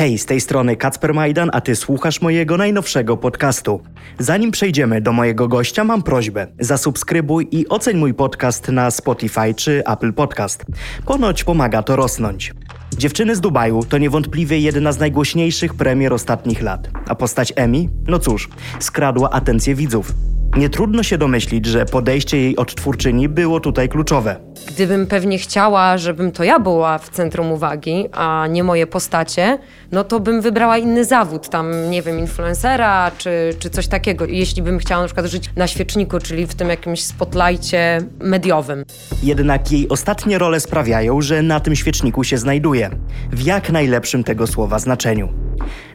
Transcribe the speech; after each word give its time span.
Hej, 0.00 0.18
z 0.18 0.26
tej 0.26 0.40
strony 0.40 0.76
Kacper 0.76 1.14
Majdan, 1.14 1.50
a 1.52 1.60
ty 1.60 1.76
słuchasz 1.76 2.20
mojego 2.20 2.56
najnowszego 2.56 3.16
podcastu. 3.16 3.80
Zanim 4.18 4.50
przejdziemy 4.50 5.00
do 5.00 5.12
mojego 5.12 5.48
gościa, 5.48 5.84
mam 5.84 6.02
prośbę. 6.02 6.46
Zasubskrybuj 6.60 7.48
i 7.50 7.68
oceń 7.68 7.96
mój 7.96 8.14
podcast 8.14 8.68
na 8.68 8.90
Spotify 8.90 9.54
czy 9.54 9.82
Apple 9.86 10.12
Podcast. 10.12 10.64
Ponoć 11.06 11.44
pomaga 11.44 11.82
to 11.82 11.96
rosnąć. 11.96 12.54
Dziewczyny 12.96 13.36
z 13.36 13.40
Dubaju 13.40 13.84
to 13.88 13.98
niewątpliwie 13.98 14.58
jedna 14.58 14.92
z 14.92 14.98
najgłośniejszych 14.98 15.74
premier 15.74 16.12
ostatnich 16.12 16.62
lat. 16.62 16.90
A 17.08 17.14
postać 17.14 17.52
Emi? 17.56 17.88
No 18.08 18.18
cóż, 18.18 18.48
skradła 18.78 19.30
atencję 19.30 19.74
widzów. 19.74 20.12
Nie 20.56 20.68
trudno 20.68 21.02
się 21.02 21.18
domyślić, 21.18 21.66
że 21.66 21.86
podejście 21.86 22.36
jej 22.36 22.56
odtwórczyni 22.56 23.28
było 23.28 23.60
tutaj 23.60 23.88
kluczowe. 23.88 24.49
Gdybym 24.66 25.06
pewnie 25.06 25.38
chciała, 25.38 25.98
żebym 25.98 26.32
to 26.32 26.44
ja 26.44 26.58
była 26.58 26.98
w 26.98 27.08
centrum 27.08 27.52
uwagi, 27.52 28.08
a 28.12 28.46
nie 28.50 28.64
moje 28.64 28.86
postacie, 28.86 29.58
no 29.92 30.04
to 30.04 30.20
bym 30.20 30.40
wybrała 30.40 30.78
inny 30.78 31.04
zawód, 31.04 31.48
tam 31.48 31.90
nie 31.90 32.02
wiem, 32.02 32.18
influencera 32.18 33.10
czy, 33.18 33.54
czy 33.58 33.70
coś 33.70 33.88
takiego. 33.88 34.26
Jeśli 34.26 34.62
bym 34.62 34.78
chciała 34.78 35.00
na 35.00 35.06
przykład 35.06 35.26
żyć 35.26 35.50
na 35.56 35.66
świeczniku, 35.66 36.18
czyli 36.18 36.46
w 36.46 36.54
tym 36.54 36.68
jakimś 36.68 37.02
spotlightie 37.02 37.98
mediowym. 38.20 38.84
Jednak 39.22 39.72
jej 39.72 39.88
ostatnie 39.88 40.38
role 40.38 40.60
sprawiają, 40.60 41.22
że 41.22 41.42
na 41.42 41.60
tym 41.60 41.76
świeczniku 41.76 42.24
się 42.24 42.38
znajduje. 42.38 42.90
W 43.32 43.42
jak 43.42 43.70
najlepszym 43.70 44.24
tego 44.24 44.46
słowa 44.46 44.78
znaczeniu. 44.78 45.28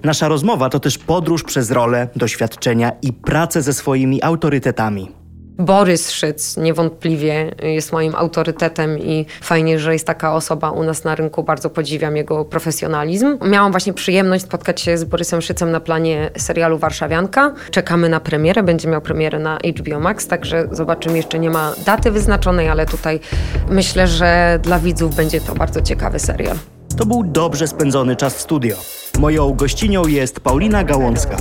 Nasza 0.03 0.27
rozmowa 0.27 0.69
to 0.69 0.79
też 0.79 0.97
podróż 0.97 1.43
przez 1.43 1.71
role, 1.71 2.07
doświadczenia 2.15 2.91
i 3.01 3.13
pracę 3.13 3.61
ze 3.61 3.73
swoimi 3.73 4.23
autorytetami. 4.23 5.24
Borys 5.59 6.11
Szyc 6.11 6.57
niewątpliwie 6.57 7.51
jest 7.63 7.91
moim 7.91 8.15
autorytetem 8.15 8.99
i 8.99 9.25
fajnie, 9.41 9.79
że 9.79 9.93
jest 9.93 10.07
taka 10.07 10.33
osoba 10.33 10.71
u 10.71 10.83
nas 10.83 11.03
na 11.03 11.15
rynku. 11.15 11.43
Bardzo 11.43 11.69
podziwiam 11.69 12.17
jego 12.17 12.45
profesjonalizm. 12.45 13.37
Miałam 13.49 13.71
właśnie 13.71 13.93
przyjemność 13.93 14.43
spotkać 14.43 14.81
się 14.81 14.97
z 14.97 15.03
Borysem 15.03 15.41
Szycem 15.41 15.71
na 15.71 15.79
planie 15.79 16.31
serialu 16.37 16.77
Warszawianka. 16.77 17.53
Czekamy 17.71 18.09
na 18.09 18.19
premierę, 18.19 18.63
będzie 18.63 18.87
miał 18.89 19.01
premierę 19.01 19.39
na 19.39 19.57
HBO 19.79 19.99
Max, 19.99 20.27
także 20.27 20.67
zobaczymy. 20.71 21.17
Jeszcze 21.17 21.39
nie 21.39 21.49
ma 21.49 21.73
daty 21.85 22.11
wyznaczonej, 22.11 22.69
ale 22.69 22.85
tutaj 22.85 23.19
myślę, 23.69 24.07
że 24.07 24.59
dla 24.63 24.79
widzów 24.79 25.15
będzie 25.15 25.41
to 25.41 25.55
bardzo 25.55 25.81
ciekawy 25.81 26.19
serial. 26.19 26.57
To 26.97 27.05
był 27.05 27.23
dobrze 27.23 27.67
spędzony 27.67 28.15
czas 28.15 28.35
w 28.35 28.41
studio. 28.41 28.75
Moją 29.19 29.53
gościnią 29.53 30.07
jest 30.07 30.39
Paulina 30.39 30.83
Gałązka. 30.83 31.37